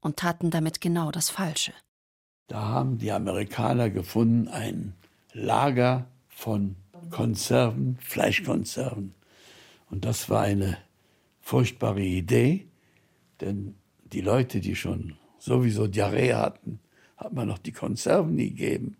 und 0.00 0.16
taten 0.16 0.50
damit 0.50 0.80
genau 0.80 1.10
das 1.10 1.30
Falsche. 1.30 1.72
Da 2.48 2.62
haben 2.62 2.98
die 2.98 3.12
Amerikaner 3.12 3.90
gefunden 3.90 4.48
ein 4.48 4.94
Lager 5.32 6.06
von 6.28 6.76
Konserven, 7.10 7.98
Fleischkonserven. 8.00 9.14
Und 9.90 10.04
das 10.04 10.30
war 10.30 10.42
eine 10.42 10.78
furchtbare 11.40 12.02
Idee, 12.02 12.66
denn 13.40 13.74
die 14.12 14.20
Leute, 14.20 14.60
die 14.60 14.76
schon 14.76 15.16
sowieso 15.38 15.86
Diarrhee 15.86 16.34
hatten, 16.34 16.80
hat 17.16 17.32
man 17.32 17.48
noch 17.48 17.58
die 17.58 17.72
Konserven 17.72 18.34
nie 18.34 18.50
gegeben. 18.50 18.96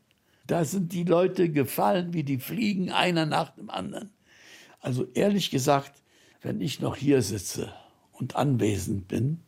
Da 0.47 0.65
sind 0.65 0.93
die 0.93 1.05
Leute 1.05 1.51
gefallen 1.51 2.13
wie 2.13 2.23
die 2.23 2.39
Fliegen, 2.39 2.91
einer 2.91 3.27
nach 3.27 3.51
dem 3.51 3.69
anderen. 3.69 4.11
Also 4.81 5.07
ehrlich 5.15 5.51
gesagt, 5.51 6.03
wenn 6.43 6.61
ich 6.61 6.81
noch 6.81 6.97
hier 6.97 7.23
sitze 7.23 7.73
und 8.13 8.37
anwesend 8.37 9.09
bin, 9.09 9.41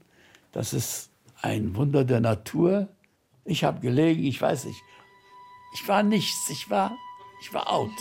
das 0.53 0.73
ist 0.73 1.11
ein 1.41 1.77
Wunder 1.77 2.05
der 2.05 2.21
Natur. 2.21 2.89
Ich 3.45 3.65
habe 3.65 3.81
gelegen, 3.81 4.25
ich 4.25 4.41
weiß 4.41 4.65
nicht, 4.65 4.81
ich 5.75 5.87
war 5.87 6.03
nichts, 6.03 6.51
ich 6.51 6.69
war, 6.71 6.97
ich 7.41 7.53
war 7.53 7.71
out. 7.71 7.93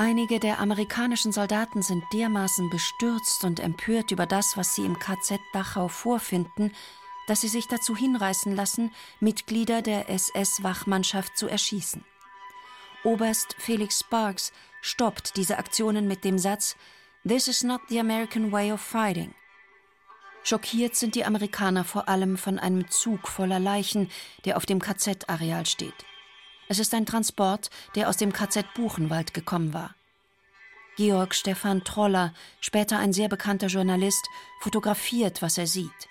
Einige 0.00 0.38
der 0.38 0.60
amerikanischen 0.60 1.32
Soldaten 1.32 1.82
sind 1.82 2.04
dermaßen 2.12 2.70
bestürzt 2.70 3.42
und 3.42 3.58
empört 3.58 4.12
über 4.12 4.26
das, 4.26 4.56
was 4.56 4.76
sie 4.76 4.84
im 4.84 4.96
KZ 5.00 5.40
Dachau 5.52 5.88
vorfinden, 5.88 6.72
dass 7.26 7.40
sie 7.40 7.48
sich 7.48 7.66
dazu 7.66 7.96
hinreißen 7.96 8.54
lassen, 8.54 8.92
Mitglieder 9.18 9.82
der 9.82 10.08
SS-Wachmannschaft 10.08 11.36
zu 11.36 11.48
erschießen. 11.48 12.04
Oberst 13.02 13.56
Felix 13.58 13.98
Sparks 13.98 14.52
stoppt 14.82 15.36
diese 15.36 15.58
Aktionen 15.58 16.06
mit 16.06 16.22
dem 16.22 16.38
Satz 16.38 16.76
This 17.26 17.48
is 17.48 17.64
not 17.64 17.80
the 17.88 17.98
American 17.98 18.52
way 18.52 18.70
of 18.70 18.80
fighting. 18.80 19.34
Schockiert 20.44 20.94
sind 20.94 21.16
die 21.16 21.24
Amerikaner 21.24 21.82
vor 21.82 22.08
allem 22.08 22.38
von 22.38 22.60
einem 22.60 22.88
Zug 22.88 23.26
voller 23.26 23.58
Leichen, 23.58 24.12
der 24.44 24.58
auf 24.58 24.64
dem 24.64 24.80
KZ-Areal 24.80 25.66
steht. 25.66 26.07
Es 26.68 26.78
ist 26.78 26.92
ein 26.94 27.06
Transport, 27.06 27.70
der 27.94 28.08
aus 28.08 28.18
dem 28.18 28.32
KZ 28.32 28.74
Buchenwald 28.74 29.32
gekommen 29.32 29.72
war. 29.72 29.94
Georg 30.96 31.34
Stefan 31.34 31.84
Troller, 31.84 32.34
später 32.60 32.98
ein 32.98 33.12
sehr 33.12 33.28
bekannter 33.28 33.68
Journalist, 33.68 34.28
fotografiert, 34.60 35.40
was 35.42 35.56
er 35.56 35.66
sieht. 35.66 36.08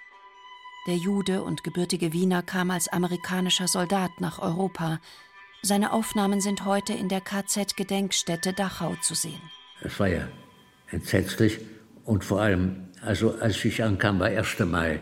Der 0.88 0.96
Jude 0.96 1.44
und 1.44 1.64
gebürtige 1.64 2.14
Wiener 2.14 2.42
kam 2.42 2.72
als 2.72 2.88
amerikanischer 2.88 3.68
Soldat 3.68 4.12
nach 4.20 4.40
Europa. 4.40 5.00
Seine 5.62 5.92
Aufnahmen 5.92 6.40
sind 6.40 6.64
heute 6.64 6.94
in 6.94 7.10
der 7.10 7.22
KZ-Gedenkstätte 7.22 8.54
Dachau 8.54 8.96
zu 9.02 9.14
sehen. 9.14 9.42
Es 9.82 10.00
war 10.00 10.08
ja 10.08 10.28
entsetzlich 10.90 11.60
und 12.06 12.24
vor 12.24 12.42
allem, 12.42 12.88
also 13.02 13.36
als 13.40 13.64
ich 13.66 13.84
ankam, 13.84 14.20
war 14.20 14.28
1. 14.28 14.60
Mai, 14.60 15.02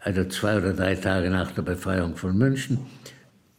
also 0.00 0.24
zwei 0.24 0.56
oder 0.56 0.72
drei 0.72 0.96
Tage 0.96 1.30
nach 1.30 1.52
der 1.52 1.62
Befreiung 1.62 2.16
von 2.16 2.36
München. 2.36 2.84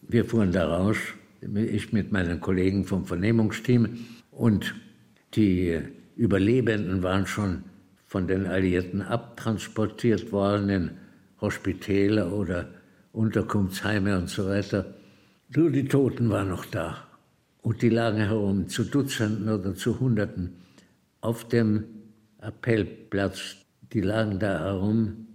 Wir 0.08 0.26
fuhren 0.26 0.52
da 0.52 0.68
raus, 0.68 0.98
ich 1.42 1.92
mit 1.92 2.12
meinen 2.12 2.40
Kollegen 2.40 2.86
vom 2.86 3.06
Vernehmungsteam 3.06 4.06
und 4.32 4.76
die 5.34 5.80
Überlebenden 6.16 7.02
waren 7.02 7.26
schon 7.26 7.64
von 8.06 8.28
den 8.28 8.46
Alliierten 8.46 9.02
abtransportiert 9.02 10.32
worden 10.32 10.70
in 10.70 10.92
Hospitäle 11.42 12.30
oder 12.30 12.70
Unterkunftsheime 13.14 14.18
und 14.18 14.30
so 14.30 14.48
weiter. 14.48 14.94
Nur 15.56 15.72
die 15.72 15.88
Toten 15.88 16.30
waren 16.30 16.50
noch 16.50 16.66
da. 16.66 17.08
Und 17.62 17.82
die 17.82 17.90
lagen 17.90 18.20
herum 18.20 18.68
zu 18.70 18.84
Dutzenden 18.84 19.50
oder 19.50 19.74
zu 19.74 20.00
Hunderten 20.00 20.58
auf 21.22 21.48
dem 21.48 21.84
Appellplatz. 22.40 23.56
Die 23.92 24.02
lagen 24.02 24.40
da 24.40 24.60
herum. 24.60 25.28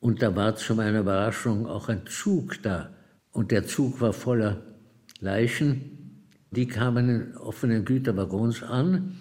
Und 0.00 0.22
da 0.22 0.34
war 0.34 0.56
zu 0.56 0.74
meiner 0.74 1.00
Überraschung 1.00 1.66
auch 1.66 1.88
ein 1.88 2.06
Zug 2.06 2.60
da. 2.62 2.90
Und 3.32 3.50
der 3.50 3.66
Zug 3.66 4.00
war 4.00 4.12
voller 4.12 4.62
Leichen. 5.20 6.20
Die 6.50 6.66
kamen 6.66 7.08
in 7.08 7.36
offenen 7.36 7.84
Güterwaggons 7.84 8.62
an, 8.62 9.20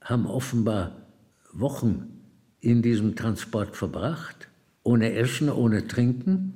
haben 0.00 0.26
offenbar 0.26 1.06
Wochen 1.52 2.20
in 2.60 2.82
diesem 2.82 3.16
Transport 3.16 3.76
verbracht, 3.76 4.48
ohne 4.82 5.12
Essen, 5.12 5.50
ohne 5.50 5.86
Trinken, 5.86 6.54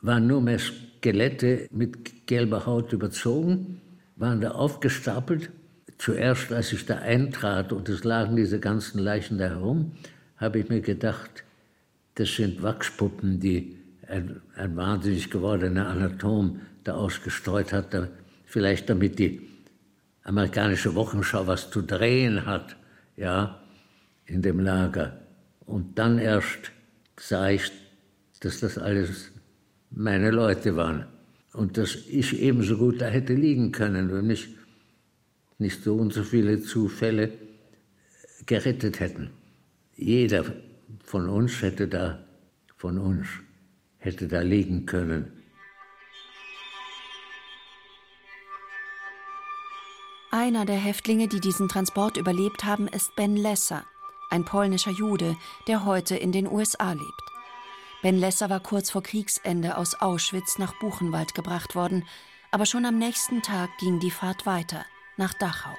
waren 0.00 0.26
nur 0.26 0.40
mehr 0.40 0.58
Skelette 0.58 1.68
mit 1.70 2.26
gelber 2.26 2.66
Haut 2.66 2.92
überzogen, 2.92 3.80
waren 4.16 4.40
da 4.40 4.52
aufgestapelt. 4.52 5.50
Zuerst, 5.98 6.52
als 6.52 6.72
ich 6.72 6.84
da 6.86 6.98
eintrat 6.98 7.72
und 7.72 7.88
es 7.88 8.02
lagen 8.02 8.34
diese 8.34 8.58
ganzen 8.58 8.98
Leichen 8.98 9.38
da 9.38 9.44
herum, 9.44 9.92
habe 10.36 10.58
ich 10.58 10.68
mir 10.68 10.80
gedacht, 10.80 11.44
das 12.16 12.34
sind 12.34 12.62
Wachspuppen, 12.62 13.38
die 13.38 13.76
ein, 14.08 14.76
wahnsinnig 14.76 15.30
gewordener 15.30 15.88
Anatom 15.88 16.60
da 16.84 16.94
ausgestreut 16.94 17.72
hat, 17.72 17.94
da, 17.94 18.08
vielleicht 18.44 18.88
damit 18.88 19.18
die 19.18 19.48
amerikanische 20.22 20.94
Wochenschau 20.94 21.46
was 21.46 21.70
zu 21.70 21.82
drehen 21.82 22.46
hat, 22.46 22.76
ja, 23.16 23.60
in 24.26 24.42
dem 24.42 24.60
Lager. 24.60 25.20
Und 25.66 25.98
dann 25.98 26.18
erst 26.18 26.72
sah 27.18 27.50
ich, 27.50 27.70
dass 28.40 28.60
das 28.60 28.78
alles 28.78 29.32
meine 29.90 30.30
Leute 30.30 30.76
waren 30.76 31.06
und 31.52 31.78
dass 31.78 31.94
ich 31.94 32.40
ebenso 32.40 32.76
gut 32.76 33.00
da 33.00 33.06
hätte 33.06 33.34
liegen 33.34 33.72
können, 33.72 34.12
wenn 34.12 34.26
mich 34.26 34.48
nicht 35.58 35.82
so 35.82 35.94
und 35.94 36.12
so 36.12 36.24
viele 36.24 36.60
Zufälle 36.60 37.32
gerettet 38.46 39.00
hätten. 39.00 39.30
Jeder 39.96 40.44
von 41.04 41.28
uns 41.28 41.62
hätte 41.62 41.86
da, 41.86 42.24
von 42.76 42.98
uns, 42.98 43.26
hätte 44.04 44.28
da 44.28 44.40
liegen 44.40 44.86
können. 44.86 45.32
Einer 50.30 50.64
der 50.64 50.76
Häftlinge, 50.76 51.28
die 51.28 51.40
diesen 51.40 51.68
Transport 51.68 52.16
überlebt 52.16 52.64
haben, 52.64 52.88
ist 52.88 53.14
Ben 53.14 53.36
Lesser, 53.36 53.84
ein 54.30 54.44
polnischer 54.44 54.90
Jude, 54.90 55.36
der 55.68 55.84
heute 55.84 56.16
in 56.16 56.32
den 56.32 56.50
USA 56.50 56.92
lebt. 56.92 57.22
Ben 58.02 58.18
Lesser 58.18 58.50
war 58.50 58.60
kurz 58.60 58.90
vor 58.90 59.02
Kriegsende 59.02 59.78
aus 59.78 59.94
Auschwitz 59.94 60.58
nach 60.58 60.78
Buchenwald 60.80 61.34
gebracht 61.34 61.74
worden, 61.74 62.04
aber 62.50 62.66
schon 62.66 62.84
am 62.84 62.98
nächsten 62.98 63.42
Tag 63.42 63.70
ging 63.78 64.00
die 64.00 64.10
Fahrt 64.10 64.44
weiter, 64.44 64.84
nach 65.16 65.34
Dachau. 65.34 65.74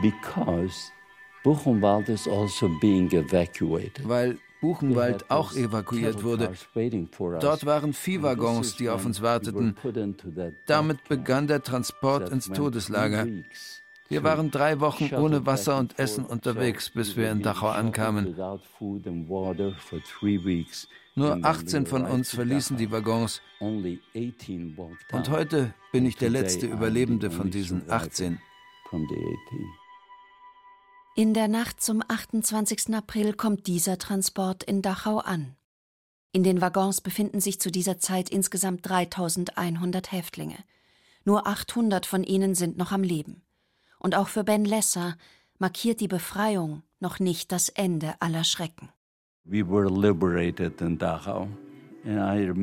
Because 0.00 0.90
Buchenwald 1.44 2.08
is 2.08 2.26
also 2.26 2.68
being 2.80 3.10
evacuated. 3.12 4.08
Weil 4.08 4.38
Buchenwald 4.62 5.30
auch 5.30 5.54
evakuiert 5.54 6.22
wurde. 6.22 6.52
Dort 7.40 7.66
waren 7.66 7.92
Viehwaggons, 7.92 8.76
die 8.76 8.88
auf 8.88 9.04
uns 9.04 9.20
warteten. 9.20 9.76
Damit 10.66 11.04
begann 11.08 11.48
der 11.48 11.62
Transport 11.62 12.30
ins 12.30 12.46
Todeslager. 12.48 13.26
Wir 14.08 14.22
waren 14.22 14.50
drei 14.50 14.78
Wochen 14.80 15.12
ohne 15.14 15.46
Wasser 15.46 15.78
und 15.78 15.98
Essen 15.98 16.24
unterwegs, 16.24 16.90
bis 16.90 17.16
wir 17.16 17.30
in 17.32 17.42
Dachau 17.42 17.70
ankamen. 17.70 18.36
Nur 21.14 21.38
18 21.42 21.86
von 21.86 22.04
uns 22.04 22.30
verließen 22.30 22.76
die 22.76 22.90
Waggons. 22.92 23.42
Und 23.60 25.28
heute 25.28 25.74
bin 25.90 26.06
ich 26.06 26.16
der 26.16 26.30
letzte 26.30 26.66
Überlebende 26.66 27.30
von 27.30 27.50
diesen 27.50 27.90
18. 27.90 28.38
In 31.14 31.34
der 31.34 31.46
Nacht 31.46 31.82
zum 31.82 32.02
28. 32.08 32.94
April 32.94 33.34
kommt 33.34 33.66
dieser 33.66 33.98
Transport 33.98 34.62
in 34.62 34.80
Dachau 34.80 35.18
an. 35.18 35.56
In 36.32 36.42
den 36.42 36.62
Waggons 36.62 37.02
befinden 37.02 37.38
sich 37.38 37.60
zu 37.60 37.70
dieser 37.70 37.98
Zeit 37.98 38.30
insgesamt 38.30 38.88
3100 38.88 40.10
Häftlinge. 40.10 40.56
Nur 41.26 41.46
800 41.46 42.06
von 42.06 42.24
ihnen 42.24 42.54
sind 42.54 42.78
noch 42.78 42.92
am 42.92 43.02
Leben. 43.02 43.42
Und 43.98 44.14
auch 44.14 44.28
für 44.28 44.42
Ben 44.42 44.64
Lesser 44.64 45.18
markiert 45.58 46.00
die 46.00 46.08
Befreiung 46.08 46.82
noch 46.98 47.18
nicht 47.20 47.52
das 47.52 47.68
Ende 47.68 48.14
aller 48.20 48.44
Schrecken. 48.44 48.88
We 49.44 49.68
were 49.68 49.90
liberated 49.90 50.80
in 50.80 50.96
Dachau. 50.96 51.46
Wir 52.04 52.58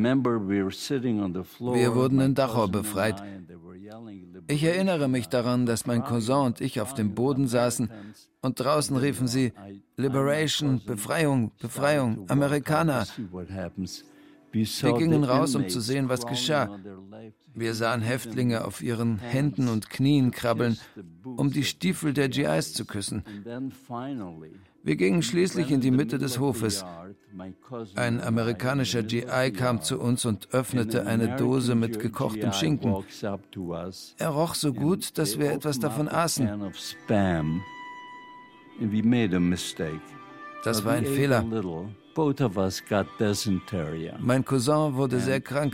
wurden 1.95 2.19
in 2.19 2.35
Dachau 2.35 2.67
befreit. 2.67 3.23
Ich 4.47 4.63
erinnere 4.63 5.07
mich 5.07 5.27
daran, 5.27 5.65
dass 5.65 5.85
mein 5.85 6.03
Cousin 6.03 6.47
und 6.47 6.61
ich 6.61 6.81
auf 6.81 6.93
dem 6.93 7.15
Boden 7.15 7.47
saßen 7.47 7.89
und 8.41 8.59
draußen 8.59 8.97
riefen 8.97 9.27
sie 9.27 9.53
Liberation, 9.95 10.81
Befreiung, 10.85 11.51
Befreiung, 11.59 12.25
Amerikaner. 12.29 13.05
Wir 14.51 14.93
gingen 14.93 15.23
raus, 15.23 15.55
um 15.55 15.69
zu 15.69 15.79
sehen, 15.79 16.09
was 16.09 16.25
geschah. 16.25 16.79
Wir 17.53 17.75
sahen 17.75 18.01
Häftlinge 18.01 18.65
auf 18.65 18.81
ihren 18.81 19.19
Händen 19.19 19.67
und 19.67 19.89
Knien 19.89 20.31
krabbeln, 20.31 20.77
um 21.23 21.51
die 21.51 21.63
Stiefel 21.63 22.13
der 22.13 22.29
GIs 22.29 22.73
zu 22.73 22.85
küssen. 22.85 23.23
Wir 24.83 24.95
gingen 24.95 25.21
schließlich 25.21 25.71
in 25.71 25.81
die 25.81 25.91
Mitte 25.91 26.17
des 26.17 26.39
Hofes. 26.39 26.85
Ein 27.95 28.21
amerikanischer 28.21 29.03
GI 29.03 29.51
kam 29.51 29.81
zu 29.81 29.99
uns 29.99 30.25
und 30.25 30.49
öffnete 30.51 31.05
eine 31.05 31.35
Dose 31.35 31.75
mit 31.75 31.99
gekochtem 31.99 32.51
Schinken. 32.53 32.95
Er 34.17 34.29
roch 34.29 34.55
so 34.55 34.73
gut, 34.73 35.17
dass 35.17 35.37
wir 35.37 35.51
etwas 35.51 35.79
davon 35.79 36.07
aßen. 36.07 36.49
Das 40.63 40.83
war 40.83 40.93
ein 40.93 41.05
Fehler. 41.05 41.45
Mein 44.19 44.45
Cousin 44.45 44.95
wurde 44.95 45.19
sehr 45.19 45.41
krank. 45.41 45.73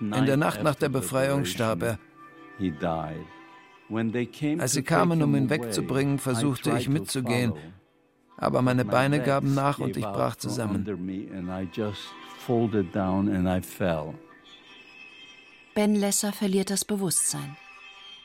In 0.00 0.26
der 0.26 0.36
Nacht 0.36 0.62
nach 0.62 0.74
der 0.74 0.88
Befreiung 0.88 1.44
starb 1.44 1.82
er. 1.82 1.98
Als 4.58 4.72
sie 4.72 4.82
kamen, 4.82 5.22
um 5.22 5.34
ihn 5.34 5.50
wegzubringen, 5.50 6.18
versuchte 6.18 6.76
ich 6.78 6.88
mitzugehen, 6.88 7.52
aber 8.36 8.62
meine 8.62 8.84
Beine 8.84 9.20
gaben 9.22 9.54
nach 9.54 9.78
und 9.78 9.96
ich 9.96 10.04
brach 10.04 10.36
zusammen. 10.36 10.84
folded 12.46 12.94
down 12.94 13.28
and 13.28 13.46
I 13.46 13.60
fell. 13.60 14.14
Ben 15.74 15.94
Lesser 15.94 16.32
verliert 16.32 16.70
das 16.70 16.84
Bewusstsein. 16.84 17.56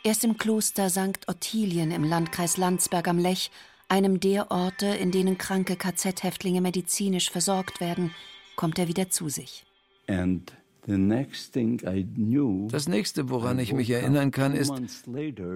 Erst 0.03 0.24
im 0.24 0.38
Kloster 0.38 0.89
St. 0.89 1.28
Ottilien 1.28 1.91
im 1.91 2.03
Landkreis 2.03 2.57
Landsberg 2.57 3.07
am 3.07 3.20
Lech, 3.20 3.51
einem 3.88 4.20
der 4.20 4.51
Orte, 4.51 4.88
in 4.88 5.11
denen 5.11 5.38
kranke 5.38 5.76
KZ-Häftlinge 5.76 6.61
medizinisch 6.61 7.30
versorgt 7.30 7.82
werden, 7.82 8.11
kommt 8.55 8.80
er 8.80 8.88
wieder 8.88 9.09
zu 9.09 9.30
sich. 9.30 9.66
And 10.07 10.51
Das 10.88 12.88
nächste, 12.88 13.29
woran 13.29 13.59
ich 13.59 13.73
mich 13.73 13.89
erinnern 13.89 14.31
kann, 14.31 14.53
ist, 14.53 14.71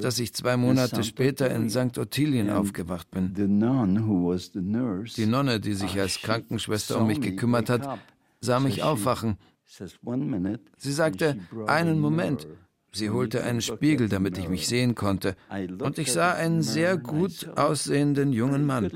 dass 0.02 0.20
ich 0.20 0.34
zwei 0.34 0.58
Monate 0.58 1.04
später 1.04 1.50
in 1.52 1.70
St. 1.70 2.00
Ottilien 2.00 2.50
aufgewacht 2.50 3.12
bin. 3.12 3.36
Die 3.36 3.48
Nonne, 5.28 5.60
die 5.60 5.74
sich 5.74 6.00
als 6.00 6.22
Krankenschwester 6.22 7.00
um 7.00 7.06
mich 7.08 7.22
gekümmert 7.22 7.70
hat, 7.70 8.00
sah 8.42 8.60
mich 8.60 8.82
aufwachen. 8.82 9.38
Sie 10.78 10.92
sagte, 10.92 11.38
einen 11.68 12.00
Moment. 12.00 12.48
Sie 12.92 13.12
holte 13.12 13.44
einen 13.44 13.62
Spiegel, 13.62 14.10
damit 14.10 14.40
ich 14.40 14.50
mich 14.50 14.68
sehen 14.68 14.96
konnte. 14.96 15.36
Und 15.80 16.00
ich 16.00 16.12
sah 16.12 16.34
einen 16.34 16.64
sehr 16.64 16.98
gut 16.98 17.48
aussehenden 17.56 18.34
jungen 18.34 18.66
Mann. 18.66 18.90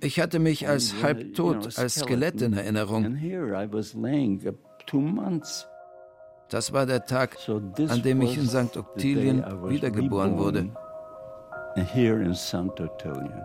Ich 0.00 0.20
hatte 0.20 0.38
mich 0.38 0.68
als 0.68 0.94
halbtot, 1.02 1.78
als 1.78 1.94
Skelett 1.94 2.42
in 2.42 2.52
Erinnerung. 2.52 3.16
Das 6.48 6.72
war 6.74 6.84
der 6.84 7.06
Tag, 7.06 7.38
an 7.48 8.02
dem 8.02 8.20
ich 8.20 8.36
in 8.36 8.46
St. 8.46 8.76
Ottilien 8.76 9.42
wiedergeboren 9.68 10.36
wurde. 10.36 10.68
Here 11.76 12.22
in 12.22 12.34
St. 12.34 12.78
Ottilien. 12.78 13.42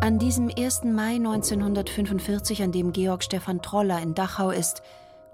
An 0.00 0.18
diesem 0.18 0.50
1. 0.54 0.84
Mai 0.84 1.14
1945, 1.14 2.62
an 2.62 2.72
dem 2.72 2.92
Georg 2.92 3.22
Stefan 3.22 3.62
Troller 3.62 4.02
in 4.02 4.14
Dachau 4.14 4.50
ist, 4.50 4.82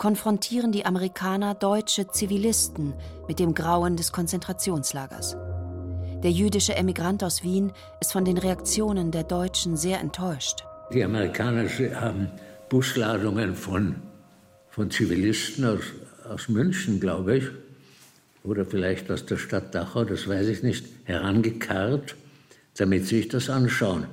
konfrontieren 0.01 0.73
die 0.73 0.87
Amerikaner 0.87 1.55
deutsche 1.55 2.09
Zivilisten 2.09 2.95
mit 3.29 3.39
dem 3.39 3.53
Grauen 3.53 3.97
des 3.97 4.13
Konzentrationslagers. 4.13 5.37
Der 6.23 6.31
jüdische 6.31 6.75
Emigrant 6.75 7.23
aus 7.23 7.43
Wien 7.43 7.71
ist 8.01 8.13
von 8.13 8.25
den 8.25 8.39
Reaktionen 8.39 9.11
der 9.11 9.25
Deutschen 9.25 9.77
sehr 9.77 10.01
enttäuscht. 10.01 10.65
Die 10.95 11.05
Amerikaner 11.05 11.69
haben 12.01 12.31
Busladungen 12.71 13.55
von, 13.55 13.97
von 14.71 14.91
Zivilisten 14.91 15.67
aus, 15.67 15.83
aus 16.27 16.49
München, 16.49 16.99
glaube 16.99 17.37
ich, 17.37 17.45
oder 18.43 18.65
vielleicht 18.65 19.11
aus 19.11 19.27
der 19.27 19.37
Stadt 19.37 19.75
Dachau, 19.75 20.05
das 20.05 20.27
weiß 20.27 20.49
ich 20.49 20.63
nicht, 20.63 20.87
herangekarrt, 21.05 22.17
damit 22.79 23.07
sie 23.07 23.19
sich 23.19 23.29
das 23.29 23.51
anschauen. 23.51 24.07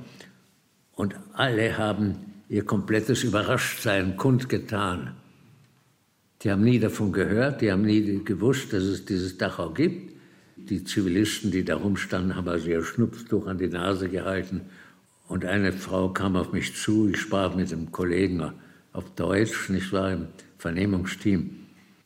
Und 0.95 1.15
alle 1.31 1.77
haben 1.77 2.43
ihr 2.49 2.65
komplettes 2.65 3.23
Überraschtsein 3.23 4.17
kundgetan. 4.17 5.15
Die 6.43 6.51
haben 6.51 6.63
nie 6.63 6.79
davon 6.79 7.11
gehört, 7.11 7.61
die 7.61 7.71
haben 7.71 7.81
nie 7.81 8.23
gewusst, 8.23 8.71
dass 8.73 8.83
es 8.83 9.05
dieses 9.05 9.37
Dachau 9.37 9.71
gibt. 9.71 10.13
Die 10.55 10.83
Zivilisten, 10.83 11.51
die 11.51 11.63
da 11.63 11.75
rumstanden, 11.75 12.35
haben 12.35 12.47
also 12.47 12.67
ihr 12.67 12.83
Schnupftuch 12.83 13.47
an 13.47 13.57
die 13.57 13.67
Nase 13.67 14.09
gehalten. 14.09 14.61
Und 15.27 15.45
eine 15.45 15.73
Frau 15.73 16.09
kam 16.09 16.35
auf 16.35 16.53
mich 16.53 16.75
zu, 16.75 17.09
ich 17.09 17.19
sprach 17.19 17.55
mit 17.55 17.71
einem 17.71 17.91
Kollegen 17.91 18.51
auf 18.93 19.15
Deutsch, 19.15 19.69
nicht 19.69 19.91
wahr, 19.91 20.13
im 20.13 20.27
Vernehmungsteam, 20.57 21.49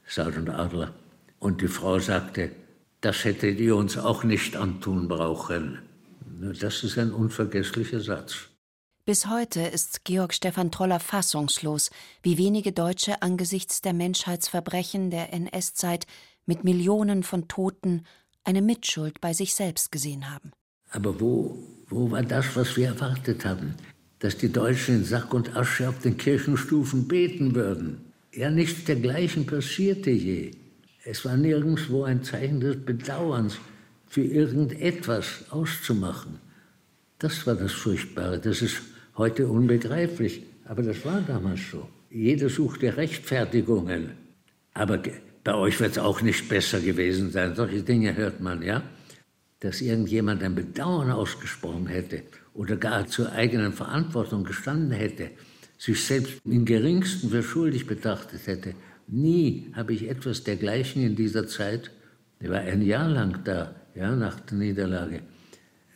Sergeant 0.06 0.50
Adler. 0.50 0.94
Und 1.40 1.62
die 1.62 1.68
Frau 1.68 2.00
sagte, 2.00 2.52
das 3.02 3.26
hättet 3.26 3.60
ihr 3.60 3.76
uns 3.76 3.98
auch 3.98 4.24
nicht 4.24 4.56
antun 4.56 5.08
brauchen. 5.08 5.80
Das 6.60 6.84
ist 6.84 6.98
ein 6.98 7.12
unvergesslicher 7.12 8.00
Satz. 8.00 8.51
Bis 9.04 9.28
heute 9.28 9.62
ist 9.62 10.06
Georg 10.06 10.32
Stefan 10.32 10.70
Troller 10.70 11.00
fassungslos, 11.00 11.90
wie 12.22 12.38
wenige 12.38 12.72
Deutsche 12.72 13.24
angesichts 13.24 13.82
der 13.82 13.94
Menschheitsverbrechen 13.94 15.10
der 15.10 15.34
NS-Zeit 15.34 16.06
mit 16.46 16.64
Millionen 16.64 17.24
von 17.24 17.48
Toten 17.48 18.04
eine 18.44 18.62
Mitschuld 18.62 19.20
bei 19.20 19.34
sich 19.34 19.56
selbst 19.56 19.92
gesehen 19.92 20.32
haben. 20.32 20.52
Aber 20.92 21.20
wo, 21.20 21.58
wo 21.90 22.12
war 22.12 22.22
das, 22.22 22.56
was 22.56 22.78
wir 22.78 22.90
erwartet 22.90 23.44
haben? 23.44 23.74
Dass 24.20 24.38
die 24.38 24.52
Deutschen 24.52 24.98
in 24.98 25.04
Sack 25.04 25.34
und 25.34 25.56
Asche 25.56 25.90
auf 25.90 25.98
den 26.00 26.18
Kirchenstufen 26.18 27.08
beten 27.08 27.56
würden. 27.56 28.14
Ja, 28.32 28.52
nichts 28.52 28.86
dergleichen 28.86 29.48
passierte 29.48 30.12
je. 30.12 30.52
Es 31.06 31.26
war 31.26 31.38
nirgendwo 31.38 32.04
ein 32.04 32.24
Zeichen 32.24 32.60
des 32.60 32.86
Bedauerns, 32.86 33.58
für 34.06 34.24
irgendetwas 34.24 35.46
auszumachen. 35.50 36.40
Das 37.22 37.46
war 37.46 37.54
das 37.54 37.72
Furchtbare. 37.74 38.40
Das 38.40 38.64
ist 38.64 38.82
heute 39.16 39.48
unbegreiflich, 39.48 40.42
aber 40.66 40.82
das 40.82 41.06
war 41.06 41.22
damals 41.22 41.60
so. 41.70 41.88
Jeder 42.10 42.50
suchte 42.50 42.98
Rechtfertigungen. 42.98 44.14
Aber 44.74 45.04
bei 45.44 45.54
euch 45.54 45.80
wird 45.80 45.92
es 45.92 45.98
auch 46.00 46.24
nicht 46.24 46.50
besser 46.50 46.80
gewesen 46.80 47.30
sein. 47.30 47.54
Solche 47.54 47.84
Dinge 47.84 48.16
hört 48.18 48.42
man, 48.42 48.64
ja? 48.64 48.82
Dass 49.60 49.82
irgendjemand 49.82 50.42
ein 50.42 50.56
Bedauern 50.56 51.12
ausgesprochen 51.12 51.86
hätte 51.86 52.24
oder 52.56 52.76
gar 52.76 53.06
zur 53.06 53.32
eigenen 53.32 53.74
Verantwortung 53.74 54.44
gestanden 54.44 54.92
hätte, 54.92 55.30
sich 55.78 56.04
selbst 56.04 56.42
im 56.44 56.66
geringsten 56.66 57.30
für 57.30 57.44
schuldig 57.44 57.86
betrachtet 57.86 58.48
hätte. 58.48 58.74
Nie 59.08 59.72
habe 59.74 59.94
ich 59.94 60.10
etwas 60.10 60.44
dergleichen 60.44 61.04
in 61.04 61.16
dieser 61.16 61.46
Zeit, 61.48 61.92
ich 62.40 62.50
war 62.50 62.62
ein 62.62 62.82
Jahr 62.82 63.10
lang 63.10 63.44
da, 63.44 63.76
ja, 63.94 64.16
nach 64.16 64.40
der 64.40 64.58
Niederlage, 64.58 65.22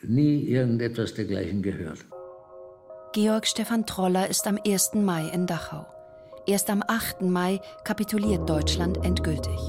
nie 0.10 0.44
irgendetwas 0.48 1.14
dergleichen 1.14 1.62
gehört. 1.62 2.06
Georg 3.14 3.48
Stefan 3.48 3.86
Troller 3.86 4.28
ist 4.28 4.46
am 4.48 4.60
1. 4.66 4.96
Mai 4.96 5.28
in 5.30 5.48
Dachau. 5.48 5.86
Erst 6.48 6.70
am 6.70 6.84
8. 6.86 7.22
Mai 7.22 7.60
kapituliert 7.84 8.50
Deutschland 8.50 9.04
endgültig. 9.04 9.60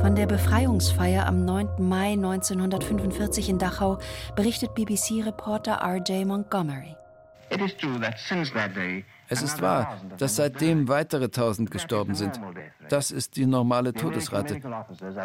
Von 0.00 0.14
der 0.14 0.26
Befreiungsfeier 0.26 1.26
am 1.26 1.44
9. 1.44 1.68
Mai 1.78 2.12
1945 2.12 3.48
in 3.48 3.58
Dachau 3.58 3.98
berichtet 4.36 4.74
BBC-Reporter 4.74 5.78
R.J. 5.82 6.24
Montgomery. 6.26 6.94
Es 9.28 9.42
ist 9.42 9.60
wahr, 9.60 10.00
dass 10.18 10.36
seitdem 10.36 10.88
weitere 10.88 11.28
tausend 11.28 11.70
gestorben 11.70 12.14
sind. 12.14 12.40
Das 12.88 13.10
ist 13.10 13.36
die 13.36 13.46
normale 13.46 13.92
Todesrate. 13.92 14.60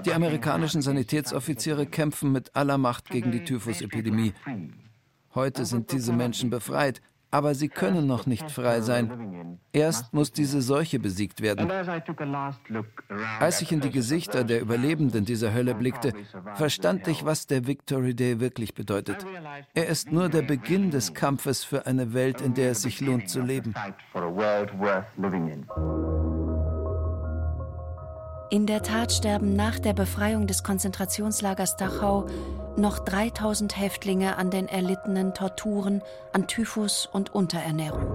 Die 0.06 0.14
amerikanischen 0.14 0.82
Sanitätsoffiziere 0.82 1.86
kämpfen 1.86 2.32
mit 2.32 2.56
aller 2.56 2.78
Macht 2.78 3.10
gegen 3.10 3.32
die 3.32 3.44
Typhusepidemie. 3.44 4.34
Heute 5.34 5.66
sind 5.66 5.92
diese 5.92 6.12
Menschen 6.12 6.50
befreit, 6.50 7.02
aber 7.32 7.56
sie 7.56 7.70
können 7.70 8.06
noch 8.06 8.26
nicht 8.26 8.52
frei 8.52 8.82
sein. 8.82 9.58
Erst 9.72 10.14
muss 10.14 10.32
diese 10.32 10.62
Seuche 10.62 11.00
besiegt 11.00 11.42
werden. 11.42 11.72
Als 13.40 13.62
ich 13.62 13.72
in 13.72 13.80
die 13.80 13.90
Gesichter 13.90 14.44
der 14.44 14.62
Überlebenden 14.62 15.24
dieser 15.26 15.54
Hölle 15.54 15.74
blickte, 15.74 16.14
verstand 16.56 17.08
ich, 17.08 17.24
was 17.26 17.48
der 17.48 17.66
Victory 17.66 18.14
Day 18.14 18.40
wirklich 18.42 18.74
bedeutet. 18.74 19.26
Er 19.74 19.88
ist 19.88 20.12
nur 20.12 20.30
der 20.30 20.42
Beginn 20.42 20.92
des 20.92 21.14
Kampfes 21.14 21.64
für 21.64 21.86
eine 21.86 22.14
Welt, 22.14 22.42
in 22.42 22.54
der 22.54 22.72
es 22.72 22.82
sich 22.82 23.00
lohnt 23.00 23.30
zu 23.30 23.42
leben. 23.42 23.74
In 28.52 28.66
der 28.66 28.84
Tat 28.84 29.14
sterben 29.14 29.56
nach 29.56 29.80
der 29.80 29.94
Befreiung 29.94 30.46
des 30.46 30.62
Konzentrationslagers 30.62 31.78
Dachau 31.78 32.28
noch 32.76 33.00
3000 33.00 33.80
Häftlinge 33.80 34.36
an 34.36 34.52
den 34.52 34.68
erlittenen 34.68 35.34
Torturen, 35.34 36.02
an 36.34 36.48
Typhus 36.48 37.08
und 37.14 37.34
Unterernährung. 37.34 38.06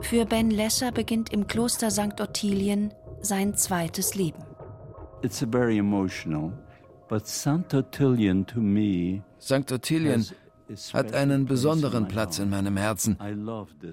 Für 0.00 0.26
Ben 0.26 0.50
Lesser 0.50 0.90
beginnt 0.90 1.32
im 1.32 1.46
Kloster 1.46 1.92
St. 1.92 2.20
Ottilien 2.20 2.92
sein 3.20 3.54
zweites 3.54 4.16
Leben. 4.16 4.42
It's 5.22 5.46
very 5.48 5.78
emotional, 5.78 6.50
but 7.08 7.28
St. 7.28 7.72
Ottilien 7.72 8.44
to 8.48 8.58
me 8.58 9.22
St. 9.40 9.70
Ottilien 9.70 10.26
hat 10.92 11.14
einen 11.14 11.46
besonderen 11.46 12.08
Platz 12.08 12.40
in 12.40 12.50
meinem 12.50 12.76
Herzen. 12.76 13.16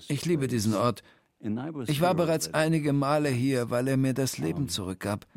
Ich 0.07 0.25
liebe 0.25 0.47
diesen 0.47 0.73
Ort. 0.73 1.03
Ich 1.87 1.99
war 1.99 2.15
bereits 2.15 2.53
einige 2.53 2.93
Male 2.93 3.29
hier, 3.29 3.69
weil 3.69 3.87
er 3.87 3.97
mir 3.97 4.13
das 4.13 4.37
Leben 4.37 4.69
zurückgab. 4.69 5.27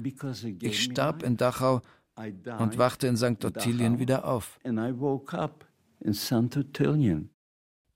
Ich 0.60 0.82
starb 0.82 1.22
in 1.22 1.36
Dachau 1.36 1.82
und 2.58 2.78
wachte 2.78 3.08
in 3.08 3.16
St. 3.16 3.44
Ottilien 3.44 3.98
wieder 3.98 4.24
auf. 4.24 4.58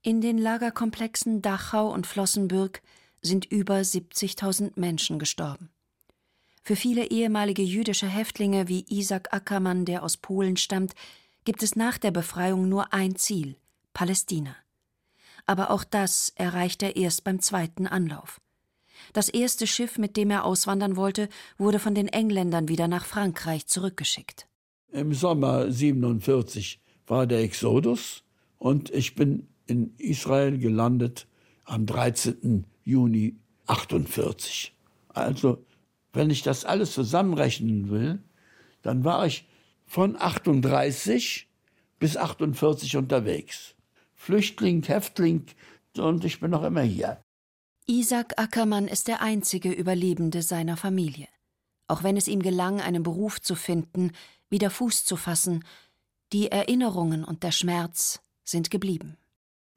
In 0.03 0.21
den 0.21 0.37
Lagerkomplexen 0.37 1.41
Dachau 1.41 1.93
und 1.93 2.07
Flossenbürg 2.07 2.81
sind 3.21 3.45
über 3.45 3.75
70.000 3.75 4.73
Menschen 4.75 5.19
gestorben. 5.19 5.69
Für 6.63 6.75
viele 6.75 7.09
ehemalige 7.09 7.63
jüdische 7.63 8.07
Häftlinge 8.07 8.67
wie 8.67 8.85
Isaac 8.89 9.33
Ackermann, 9.33 9.85
der 9.85 10.03
aus 10.03 10.17
Polen 10.17 10.57
stammt, 10.57 10.93
gibt 11.43 11.63
es 11.63 11.75
nach 11.75 11.97
der 11.97 12.11
Befreiung 12.11 12.67
nur 12.67 12.93
ein 12.93 13.15
Ziel 13.15 13.55
Palästina. 13.93 14.55
Aber 15.45 15.71
auch 15.71 15.83
das 15.83 16.31
erreicht 16.35 16.83
er 16.83 16.95
erst 16.95 17.23
beim 17.23 17.39
zweiten 17.39 17.87
Anlauf. 17.87 18.41
Das 19.13 19.29
erste 19.29 19.67
Schiff, 19.67 19.97
mit 19.97 20.15
dem 20.17 20.31
er 20.31 20.45
auswandern 20.45 20.95
wollte, 20.95 21.27
wurde 21.57 21.79
von 21.79 21.95
den 21.95 22.07
Engländern 22.07 22.67
wieder 22.67 22.87
nach 22.87 23.05
Frankreich 23.05 23.67
zurückgeschickt. 23.67 24.47
Im 24.91 25.13
Sommer 25.13 25.71
47 25.71 26.79
war 27.07 27.27
der 27.27 27.39
Exodus 27.39 28.23
und 28.57 28.89
ich 28.91 29.15
bin 29.15 29.47
in 29.65 29.95
Israel 29.97 30.57
gelandet 30.57 31.27
am 31.65 31.85
13. 31.85 32.65
Juni 32.83 33.35
48. 33.67 34.75
Also, 35.09 35.65
wenn 36.13 36.29
ich 36.29 36.41
das 36.43 36.65
alles 36.65 36.93
zusammenrechnen 36.93 37.89
will, 37.89 38.19
dann 38.81 39.03
war 39.03 39.25
ich 39.25 39.47
von 39.85 40.15
38 40.15 41.47
bis 41.99 42.17
48 42.17 42.97
unterwegs. 42.97 43.75
Flüchtling, 44.21 44.83
Häftling 44.83 45.47
und 45.97 46.23
ich 46.25 46.39
bin 46.39 46.51
noch 46.51 46.61
immer 46.61 46.83
hier. 46.83 47.23
Isaac 47.87 48.39
Ackermann 48.39 48.87
ist 48.87 49.07
der 49.07 49.23
einzige 49.23 49.71
Überlebende 49.71 50.43
seiner 50.43 50.77
Familie. 50.77 51.27
Auch 51.87 52.03
wenn 52.03 52.15
es 52.17 52.27
ihm 52.27 52.43
gelang, 52.43 52.79
einen 52.79 53.01
Beruf 53.01 53.41
zu 53.41 53.55
finden, 53.55 54.11
wieder 54.47 54.69
Fuß 54.69 55.05
zu 55.05 55.15
fassen, 55.15 55.65
die 56.33 56.51
Erinnerungen 56.51 57.23
und 57.23 57.41
der 57.41 57.51
Schmerz 57.51 58.21
sind 58.43 58.69
geblieben. 58.69 59.17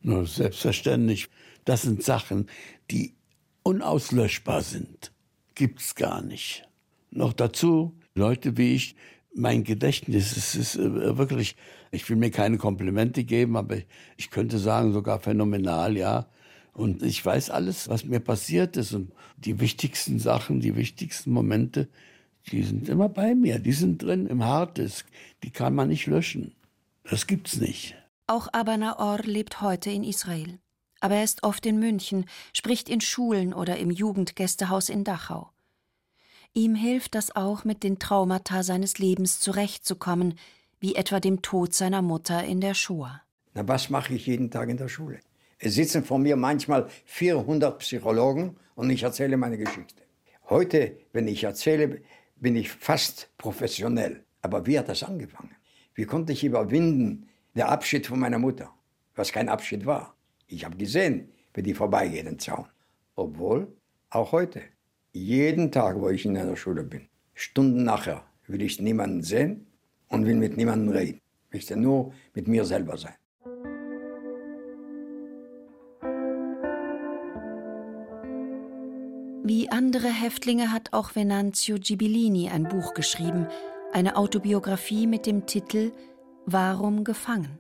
Na, 0.01 0.27
selbstverständlich. 0.27 1.31
Das 1.65 1.81
sind 1.81 2.03
Sachen, 2.03 2.51
die 2.91 3.15
unauslöschbar 3.63 4.61
sind. 4.61 5.11
Gibt's 5.55 5.95
gar 5.95 6.21
nicht. 6.21 6.69
Noch 7.11 7.33
dazu 7.33 7.99
Leute 8.15 8.59
wie 8.59 8.75
ich, 8.75 8.95
mein 9.35 9.65
Gedächtnis 9.65 10.37
ist, 10.37 10.55
ist 10.55 10.77
äh, 10.77 11.17
wirklich, 11.17 11.57
ich 11.95 12.09
will 12.09 12.17
mir 12.17 12.31
keine 12.31 12.59
Komplimente 12.59 13.25
geben, 13.25 13.57
aber 13.57 13.77
ich 14.17 14.31
könnte 14.31 14.59
sagen, 14.59 14.93
sogar 14.93 15.21
phänomenal, 15.21 15.97
ja. 15.97 16.27
Und 16.73 17.03
ich 17.03 17.25
weiß 17.25 17.51
alles, 17.51 17.89
was 17.89 18.05
mir 18.05 18.21
passiert 18.21 18.77
ist. 18.77 18.93
Und 18.93 19.13
die 19.37 19.61
wichtigsten 19.61 20.19
Sachen, 20.19 20.61
die 20.61 20.77
wichtigsten 20.77 21.31
Momente, 21.31 21.89
die 22.51 22.63
sind 22.63 22.89
immer 22.89 23.09
bei 23.09 23.35
mir. 23.35 23.61
Die 23.61 23.73
sind 23.73 24.03
drin 24.03 24.27
im 24.27 24.45
Harddisk. 24.45 25.07
Die 25.45 25.51
kann 25.51 25.75
man 25.75 25.89
nicht 25.89 26.07
löschen. 26.07 26.55
Das 27.05 27.27
gibt's 27.27 27.57
nicht. 27.57 27.95
Auch 28.27 28.49
Abanaor 28.53 29.21
lebt 29.23 29.61
heute 29.61 29.91
in 29.91 30.03
Israel. 30.03 30.59
Aber 31.01 31.17
er 31.17 31.25
ist 31.25 31.43
oft 31.43 31.65
in 31.67 31.79
München, 31.79 32.25
spricht 32.53 32.89
in 32.89 33.01
Schulen 33.01 33.53
oder 33.53 33.77
im 33.77 33.91
Jugendgästehaus 33.91 34.89
in 34.89 35.05
Dachau. 35.05 35.51
Ihm 36.55 36.75
hilft 36.75 37.15
das 37.15 37.35
auch, 37.37 37.65
mit 37.65 37.83
den 37.83 37.99
Traumata 37.99 38.63
seines 38.63 38.99
Lebens 38.99 39.41
zurechtzukommen, 39.41 40.35
wie 40.85 40.97
etwa 40.97 41.19
dem 41.19 41.41
Tod 41.41 41.73
seiner 41.73 42.03
Mutter 42.03 42.45
in 42.45 42.61
der 42.61 42.75
Shoah. 42.75 43.23
Na, 43.55 43.67
was 43.67 43.89
mache 43.89 44.13
ich 44.13 44.27
jeden 44.27 44.51
Tag 44.51 44.69
in 44.69 44.77
der 44.77 44.89
Schule? 44.89 45.19
Es 45.59 45.77
sitzen 45.77 46.05
vor 46.05 46.19
mir 46.19 46.37
manchmal 46.37 46.91
400 47.07 47.79
Psychologen 47.79 48.57
und 48.75 48.91
ich 48.91 49.03
erzähle 49.03 49.39
meine 49.39 49.57
Geschichte. 49.57 50.03
Heute, 50.51 50.99
wenn 51.15 51.27
ich 51.27 51.43
erzähle, 51.43 52.03
bin 52.37 52.55
ich 52.55 52.71
fast 52.71 53.31
professionell. 53.39 54.25
Aber 54.43 54.67
wie 54.67 54.79
hat 54.79 54.91
das 54.91 55.03
angefangen? 55.03 55.57
Wie 55.95 56.05
konnte 56.05 56.35
ich 56.35 56.45
überwinden, 56.45 57.31
der 57.55 57.71
Abschied 57.71 58.07
von 58.07 58.21
meiner 58.21 58.39
Mutter, 58.39 58.71
was 59.15 59.33
kein 59.33 59.49
Abschied 59.49 59.87
war? 59.87 60.15
Ich 60.49 60.67
habe 60.67 60.77
gesehen, 60.77 61.33
wie 61.55 61.63
die 61.63 61.73
vorbeigeht, 61.73 62.27
den 62.27 62.39
Zaun. 62.39 62.67
Obwohl, 63.15 63.69
auch 64.11 64.33
heute, 64.33 64.61
jeden 65.13 65.73
Tag, 65.73 65.99
wo 65.99 66.11
ich 66.11 66.27
in 66.27 66.37
einer 66.37 66.57
Schule 66.57 66.83
bin, 66.85 67.09
Stunden 67.33 67.85
nachher, 67.85 68.23
will 68.47 68.61
ich 68.61 68.83
niemanden 68.83 69.23
sehen 69.23 69.67
und 70.09 70.27
will 70.27 70.37
mit 70.37 70.57
niemandem 70.57 70.95
reden. 70.95 71.21
Ich 71.49 71.55
möchte 71.55 71.77
nur 71.77 72.13
mit 72.35 72.49
mir 72.49 72.65
selber 72.65 72.97
sein. 72.97 73.15
Wie 79.47 79.71
andere 79.71 80.09
Häftlinge 80.09 80.73
hat 80.73 80.95
auch 80.95 81.15
Venanzio 81.15 81.77
Gibilini 81.79 82.49
ein 82.49 82.67
Buch 82.67 82.95
geschrieben, 82.95 83.47
eine 83.93 84.17
Autobiografie 84.17 85.07
mit 85.07 85.27
dem 85.27 85.45
Titel 85.45 85.93
Warum 86.47 87.05
gefangen? 87.05 87.59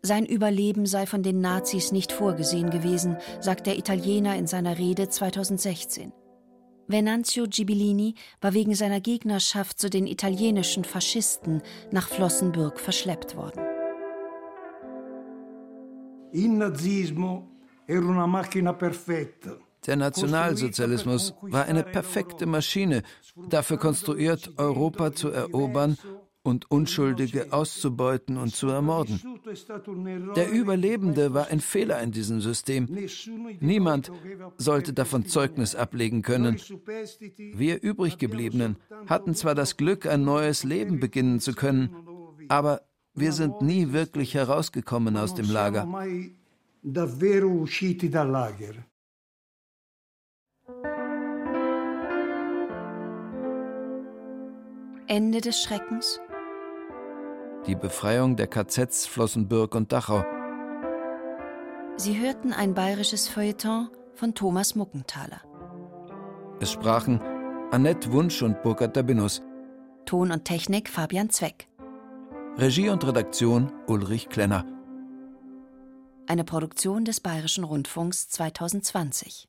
Sein 0.00 0.24
Überleben 0.26 0.86
sei 0.86 1.06
von 1.06 1.24
den 1.24 1.40
Nazis 1.40 1.90
nicht 1.90 2.12
vorgesehen 2.12 2.70
gewesen, 2.70 3.16
sagt 3.40 3.66
der 3.66 3.78
Italiener 3.78 4.36
in 4.36 4.46
seiner 4.46 4.78
Rede 4.78 5.08
2016. 5.08 6.12
Venanzio 6.88 7.46
Gibilini 7.46 8.14
war 8.40 8.54
wegen 8.54 8.74
seiner 8.74 9.00
Gegnerschaft 9.00 9.78
zu 9.78 9.90
den 9.90 10.06
italienischen 10.06 10.84
Faschisten 10.84 11.62
nach 11.92 12.08
Flossenbürg 12.08 12.80
verschleppt 12.80 13.36
worden. 13.36 13.60
Il 16.32 16.50
nazismo 16.50 17.48
era 17.86 18.04
una 18.06 18.26
macchina 18.26 18.72
perfetta. 18.72 19.58
Der 19.86 19.96
Nationalsozialismus 19.96 21.34
war 21.42 21.66
eine 21.66 21.82
perfekte 21.84 22.46
Maschine, 22.46 23.02
dafür 23.48 23.78
konstruiert, 23.78 24.52
Europa 24.56 25.12
zu 25.12 25.30
erobern 25.30 25.96
und 26.48 26.70
Unschuldige 26.70 27.52
auszubeuten 27.52 28.36
und 28.36 28.54
zu 28.54 28.68
ermorden. 28.68 29.20
Der 30.34 30.50
Überlebende 30.50 31.34
war 31.34 31.48
ein 31.48 31.60
Fehler 31.60 32.00
in 32.00 32.10
diesem 32.12 32.40
System. 32.40 32.88
Niemand 33.60 34.10
sollte 34.56 34.92
davon 34.92 35.26
Zeugnis 35.26 35.74
ablegen 35.74 36.22
können. 36.22 36.56
Wir 37.54 37.82
übriggebliebenen 37.82 38.76
hatten 39.06 39.34
zwar 39.34 39.54
das 39.54 39.76
Glück, 39.76 40.06
ein 40.06 40.24
neues 40.24 40.64
Leben 40.64 41.00
beginnen 41.00 41.40
zu 41.40 41.52
können, 41.52 41.94
aber 42.48 42.82
wir 43.14 43.32
sind 43.32 43.62
nie 43.62 43.92
wirklich 43.92 44.34
herausgekommen 44.34 45.16
aus 45.16 45.34
dem 45.34 45.50
Lager. 45.50 45.86
Ende 55.08 55.40
des 55.40 55.62
Schreckens? 55.62 56.20
Die 57.68 57.76
Befreiung 57.76 58.36
der 58.36 58.46
KZs 58.46 59.06
Flossenbürg 59.06 59.74
und 59.74 59.92
Dachau. 59.92 60.24
Sie 61.96 62.18
hörten 62.18 62.54
ein 62.54 62.72
bayerisches 62.72 63.28
Feuilleton 63.28 63.90
von 64.14 64.34
Thomas 64.34 64.74
Muckenthaler. 64.74 65.42
Es 66.60 66.72
sprachen 66.72 67.20
Annette 67.70 68.10
Wunsch 68.10 68.42
und 68.42 68.62
Burkhard 68.62 68.96
Dabinus. 68.96 69.42
Ton 70.06 70.30
und 70.32 70.46
Technik 70.46 70.88
Fabian 70.88 71.28
Zweck. 71.28 71.68
Regie 72.56 72.88
und 72.88 73.06
Redaktion 73.06 73.70
Ulrich 73.86 74.30
Klenner. 74.30 74.64
Eine 76.26 76.44
Produktion 76.44 77.04
des 77.04 77.20
Bayerischen 77.20 77.64
Rundfunks 77.64 78.30
2020. 78.30 79.46